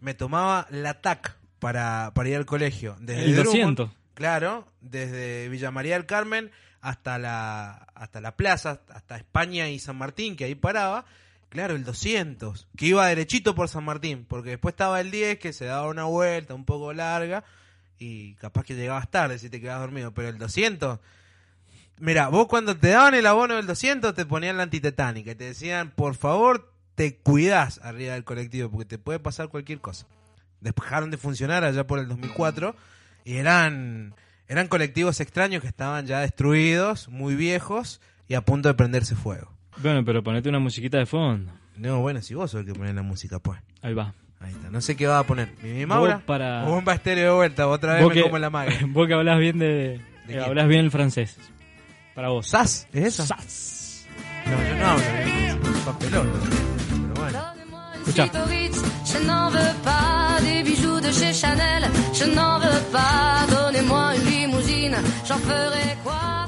me 0.00 0.14
tomaba 0.14 0.66
la 0.70 0.94
TAC 0.94 1.36
para, 1.64 2.12
para 2.12 2.28
ir 2.28 2.36
al 2.36 2.44
colegio. 2.44 2.94
Desde 3.00 3.24
El 3.24 3.36
Drummond, 3.36 3.78
200. 3.78 3.90
Claro, 4.12 4.68
desde 4.82 5.48
Villa 5.48 5.70
María 5.70 5.94
del 5.94 6.04
Carmen 6.04 6.50
hasta 6.82 7.16
la, 7.16 7.86
hasta 7.94 8.20
la 8.20 8.36
plaza, 8.36 8.82
hasta 8.90 9.16
España 9.16 9.70
y 9.70 9.78
San 9.78 9.96
Martín, 9.96 10.36
que 10.36 10.44
ahí 10.44 10.54
paraba. 10.54 11.06
Claro, 11.48 11.74
el 11.74 11.84
200, 11.84 12.68
que 12.76 12.84
iba 12.84 13.06
derechito 13.06 13.54
por 13.54 13.70
San 13.70 13.82
Martín, 13.82 14.26
porque 14.28 14.50
después 14.50 14.74
estaba 14.74 15.00
el 15.00 15.10
10 15.10 15.38
que 15.38 15.54
se 15.54 15.64
daba 15.64 15.88
una 15.88 16.04
vuelta 16.04 16.52
un 16.52 16.66
poco 16.66 16.92
larga 16.92 17.44
y 17.98 18.34
capaz 18.34 18.64
que 18.64 18.74
llegabas 18.74 19.10
tarde 19.10 19.38
si 19.38 19.48
te 19.48 19.58
quedabas 19.58 19.84
dormido, 19.84 20.12
pero 20.12 20.28
el 20.28 20.36
200, 20.36 20.98
mira, 21.98 22.28
vos 22.28 22.46
cuando 22.46 22.76
te 22.76 22.88
daban 22.88 23.14
el 23.14 23.24
abono 23.24 23.54
del 23.54 23.66
200 23.66 24.14
te 24.14 24.26
ponían 24.26 24.58
la 24.58 24.64
antitetánica 24.64 25.30
y 25.30 25.34
te 25.34 25.44
decían, 25.44 25.92
por 25.92 26.14
favor, 26.14 26.74
te 26.94 27.16
cuidás 27.16 27.80
arriba 27.82 28.12
del 28.12 28.24
colectivo 28.24 28.70
porque 28.70 28.84
te 28.84 28.98
puede 28.98 29.18
pasar 29.18 29.48
cualquier 29.48 29.80
cosa. 29.80 30.06
Dejaron 30.64 31.10
de 31.10 31.16
funcionar 31.18 31.62
allá 31.64 31.86
por 31.86 31.98
el 31.98 32.08
2004 32.08 32.74
y 33.24 33.36
eran, 33.36 34.14
eran 34.48 34.66
colectivos 34.68 35.20
extraños 35.20 35.62
que 35.62 35.68
estaban 35.68 36.06
ya 36.06 36.20
destruidos, 36.20 37.08
muy 37.08 37.36
viejos 37.36 38.00
y 38.28 38.34
a 38.34 38.40
punto 38.40 38.68
de 38.68 38.74
prenderse 38.74 39.14
fuego. 39.14 39.52
Bueno, 39.78 40.04
pero 40.04 40.22
ponete 40.22 40.48
una 40.48 40.58
musiquita 40.58 40.98
de 40.98 41.06
fondo. 41.06 41.52
No, 41.76 42.00
bueno, 42.00 42.20
si 42.22 42.34
vos 42.34 42.50
sos 42.50 42.60
el 42.60 42.66
que 42.66 42.74
pone 42.74 42.92
la 42.92 43.02
música, 43.02 43.38
pues. 43.38 43.60
Ahí 43.82 43.94
va. 43.94 44.14
Ahí 44.40 44.52
está. 44.52 44.70
No 44.70 44.80
sé 44.80 44.96
qué 44.96 45.06
va 45.06 45.18
a 45.20 45.24
poner. 45.24 45.50
¿Mi 45.62 45.84
Maura? 45.86 46.16
Vos 46.16 46.24
para- 46.24 46.64
O 46.66 46.70
bomba 46.70 46.94
estéreo 46.94 47.30
de 47.30 47.36
vuelta. 47.36 47.66
Otra 47.68 47.94
vez 47.94 48.06
me 48.06 48.14
que- 48.14 48.22
como 48.22 48.38
la 48.38 48.50
magia. 48.50 48.78
Vos 48.88 49.06
que 49.08 49.14
hablas 49.14 49.38
bien 49.38 49.58
de, 49.58 50.00
¿De 50.26 50.34
eh, 50.34 50.40
hablas 50.44 50.68
bien 50.68 50.84
el 50.84 50.90
francés. 50.90 51.36
Para 52.14 52.28
vos. 52.28 52.46
¿Sas? 52.46 52.86
¿Es 52.92 53.04
eso? 53.06 53.26
Sas. 53.26 54.06
No, 54.46 54.52
yo 54.68 54.74
no 54.76 54.86
hablo 54.86 55.04
bien. 55.24 55.46
Es 55.62 55.68
un 55.68 55.84
papelón. 55.84 56.30
Pero 56.90 57.14
bueno. 57.14 57.42
Escucha. 58.06 58.30
Des 60.44 60.62
bijoux 60.62 61.00
de 61.00 61.10
chez 61.12 61.32
Chanel. 61.32 61.84
Je 62.12 62.24
n'en 62.24 62.58
veux 62.58 62.82
pas. 62.92 63.46
Donnez-moi 63.50 64.14
une 64.16 64.24
limousine. 64.30 64.96
J'en 65.26 65.38
ferai 65.38 65.96
quoi? 66.02 66.46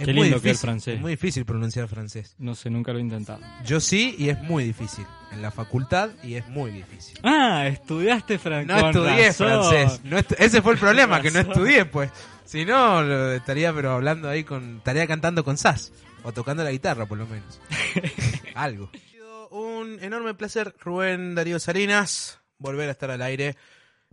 Es 0.00 0.06
Qué 0.06 0.12
lindo 0.14 0.30
que 0.30 0.36
es 0.36 0.42
difícil, 0.42 0.56
francés. 0.68 1.00
Muy 1.00 1.12
difícil 1.12 1.44
pronunciar 1.44 1.86
francés. 1.86 2.34
No 2.38 2.54
sé, 2.54 2.70
nunca 2.70 2.90
lo 2.92 2.98
he 2.98 3.02
intentado. 3.02 3.40
Yo 3.66 3.80
sí, 3.80 4.14
y 4.18 4.30
es 4.30 4.40
muy 4.40 4.64
difícil. 4.64 5.04
En 5.32 5.42
la 5.42 5.50
facultad, 5.50 6.08
y 6.22 6.34
es 6.36 6.48
muy 6.48 6.70
difícil. 6.70 7.18
Ah, 7.22 7.66
estudiaste 7.66 8.38
francés. 8.38 8.66
No 8.66 8.86
estudié 8.88 9.32
francés. 9.32 10.00
No 10.04 10.18
estu- 10.18 10.36
ese 10.38 10.62
fue 10.62 10.72
el 10.72 10.78
problema, 10.78 11.20
que 11.20 11.30
no 11.30 11.38
Razón. 11.40 11.52
estudié, 11.52 11.84
pues. 11.84 12.10
Si 12.46 12.64
no, 12.64 13.02
lo 13.02 13.32
estaría 13.34 13.72
pero 13.74 13.92
hablando 13.92 14.28
ahí 14.28 14.42
con... 14.42 14.78
Estaría 14.78 15.06
cantando 15.06 15.44
con 15.44 15.56
Sass. 15.58 15.92
O 16.24 16.32
tocando 16.32 16.64
la 16.64 16.72
guitarra, 16.72 17.04
por 17.06 17.18
lo 17.18 17.26
menos. 17.26 17.60
Algo. 18.54 18.90
Ha 18.94 18.98
sido 19.10 19.48
un 19.50 19.98
enorme 20.02 20.34
placer, 20.34 20.74
Rubén 20.80 21.34
Darío 21.34 21.60
Salinas, 21.60 22.39
volver 22.60 22.88
a 22.88 22.92
estar 22.92 23.10
al 23.10 23.22
aire 23.22 23.56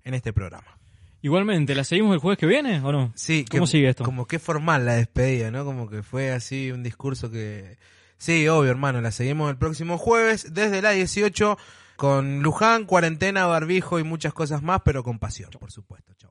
en 0.04 0.16
este 0.16 0.34
programa. 0.34 0.80
Igualmente, 1.22 1.76
¿la 1.76 1.84
seguimos 1.84 2.14
el 2.14 2.20
jueves 2.20 2.38
que 2.39 2.45
viene 2.48 2.80
o 2.82 2.91
no? 2.91 3.12
Sí, 3.16 3.45
¿Cómo 3.50 3.66
que- 3.66 3.72
sigue 3.72 3.89
esto? 3.89 4.04
Como 4.04 4.26
que 4.26 4.39
formal 4.39 4.86
la 4.86 4.93
despedida, 4.95 5.52
¿no? 5.52 5.64
Como 5.66 5.89
que 5.89 6.02
fue 6.02 6.32
así 6.32 6.72
un 6.72 6.82
discurso 6.84 7.30
que... 7.30 7.78
Sí, 8.18 8.48
obvio, 8.48 8.72
hermano, 8.72 9.00
la 9.02 9.12
seguimos 9.12 9.50
el 9.52 9.58
próximo 9.58 9.98
jueves 10.00 10.54
desde 10.54 10.82
la 10.82 10.91
18 10.91 11.58
con 11.98 12.41
Luján, 12.41 12.86
cuarentena, 12.86 13.45
barbijo 13.45 14.00
y 14.00 14.04
muchas 14.04 14.34
cosas 14.34 14.62
más, 14.64 14.82
pero 14.86 15.04
con 15.04 15.20
pasión, 15.20 15.50
por 15.60 15.72
supuesto. 15.72 16.14
Chau. 16.16 16.27